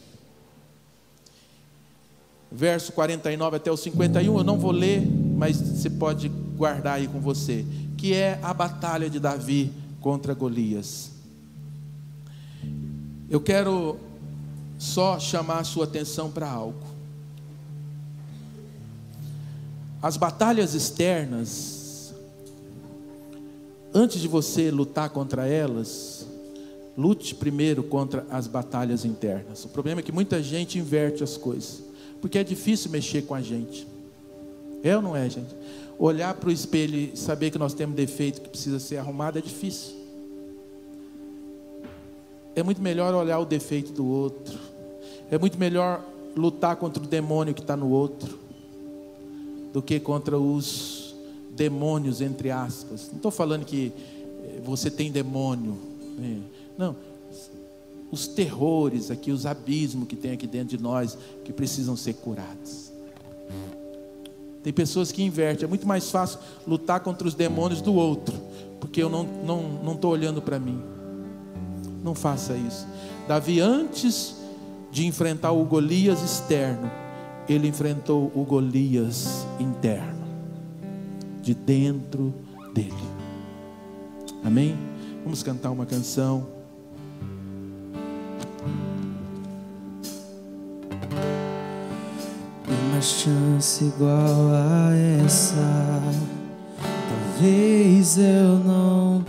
Verso 2.52 2.92
49 2.94 3.58
até 3.58 3.72
o 3.72 3.78
51, 3.78 4.38
eu 4.38 4.44
não 4.44 4.58
vou 4.58 4.72
ler, 4.72 5.06
mas 5.06 5.60
você 5.60 5.90
pode 5.90 6.30
guardar 6.30 6.96
aí 6.96 7.08
com 7.08 7.20
você, 7.20 7.66
que 7.98 8.14
é 8.14 8.40
a 8.42 8.54
batalha 8.54 9.10
de 9.10 9.20
Davi 9.20 9.72
contra 10.00 10.34
Golias. 10.34 11.12
Eu 13.30 13.42
quero 13.42 13.98
só 14.78 15.20
chamar 15.20 15.60
a 15.60 15.64
sua 15.64 15.86
atenção 15.86 16.32
para 16.32 16.50
algo. 16.50 16.95
As 20.06 20.18
batalhas 20.18 20.76
externas, 20.76 22.14
antes 23.92 24.22
de 24.22 24.28
você 24.28 24.70
lutar 24.70 25.10
contra 25.10 25.48
elas, 25.48 26.28
Lute 26.96 27.34
primeiro 27.34 27.82
contra 27.82 28.24
as 28.30 28.46
batalhas 28.46 29.04
internas. 29.04 29.66
O 29.66 29.70
problema 29.70 30.02
é 30.02 30.04
que 30.04 30.12
muita 30.12 30.44
gente 30.44 30.78
inverte 30.78 31.24
as 31.24 31.38
coisas, 31.38 31.82
porque 32.22 32.38
é 32.38 32.44
difícil 32.44 32.92
mexer 32.92 33.24
com 33.24 33.34
a 33.34 33.42
gente. 33.42 33.88
É 34.84 34.96
ou 34.96 35.02
não 35.02 35.16
é, 35.16 35.28
gente? 35.28 35.56
Olhar 35.98 36.36
para 36.36 36.50
o 36.50 36.52
espelho 36.52 36.96
e 36.96 37.18
saber 37.18 37.50
que 37.50 37.58
nós 37.58 37.74
temos 37.74 37.96
defeito 37.96 38.42
que 38.42 38.50
precisa 38.50 38.78
ser 38.78 38.98
arrumado 38.98 39.40
é 39.40 39.42
difícil. 39.42 39.96
É 42.56 42.62
muito 42.62 42.80
melhor 42.80 43.12
olhar 43.16 43.40
o 43.40 43.46
defeito 43.46 43.92
do 43.92 44.06
outro. 44.06 44.60
É 45.32 45.40
muito 45.40 45.58
melhor 45.58 46.06
lutar 46.36 46.76
contra 46.76 47.02
o 47.02 47.08
demônio 47.08 47.56
que 47.56 47.62
está 47.62 47.76
no 47.76 47.90
outro 47.90 48.45
do 49.76 49.82
que 49.82 50.00
contra 50.00 50.40
os 50.40 51.14
demônios, 51.54 52.22
entre 52.22 52.50
aspas. 52.50 53.10
Não 53.10 53.18
estou 53.18 53.30
falando 53.30 53.66
que 53.66 53.92
eh, 54.42 54.62
você 54.64 54.90
tem 54.90 55.12
demônio. 55.12 55.78
Né? 56.18 56.40
Não. 56.78 56.96
Os 58.10 58.26
terrores 58.26 59.12
aqui, 59.12 59.32
os 59.32 59.46
abismos 59.46 60.08
que 60.08 60.16
tem 60.16 60.32
aqui 60.32 60.48
dentro 60.48 60.78
de 60.78 60.82
nós, 60.82 61.18
que 61.44 61.52
precisam 61.52 61.98
ser 61.98 62.14
curados. 62.14 62.90
Tem 64.64 64.72
pessoas 64.72 65.12
que 65.12 65.22
invertem. 65.22 65.66
É 65.66 65.68
muito 65.68 65.86
mais 65.86 66.10
fácil 66.10 66.40
lutar 66.66 67.02
contra 67.02 67.28
os 67.28 67.34
demônios 67.34 67.82
do 67.82 67.94
outro, 67.94 68.34
porque 68.80 69.04
eu 69.04 69.10
não 69.10 69.24
estou 69.24 69.62
não, 69.62 69.94
não 69.94 70.10
olhando 70.10 70.42
para 70.42 70.58
mim. 70.58 70.82
Não 72.02 72.16
faça 72.16 72.56
isso. 72.56 72.88
Davi, 73.28 73.60
antes 73.60 74.38
de 74.90 75.06
enfrentar 75.06 75.52
o 75.52 75.66
Golias 75.66 76.24
externo, 76.24 76.90
ele 77.48 77.68
enfrentou 77.68 78.32
o 78.36 78.44
Golias 78.44 79.46
interno, 79.60 80.26
de 81.42 81.54
dentro 81.54 82.34
dele. 82.74 82.94
Amém? 84.44 84.76
Vamos 85.24 85.42
cantar 85.44 85.72
uma 85.72 85.86
canção. 85.86 86.56
chance 93.06 93.86
igual 93.86 94.50
a 94.52 94.96
essa. 95.24 96.02
Talvez 97.08 98.18
eu 98.18 98.58
não 98.66 99.24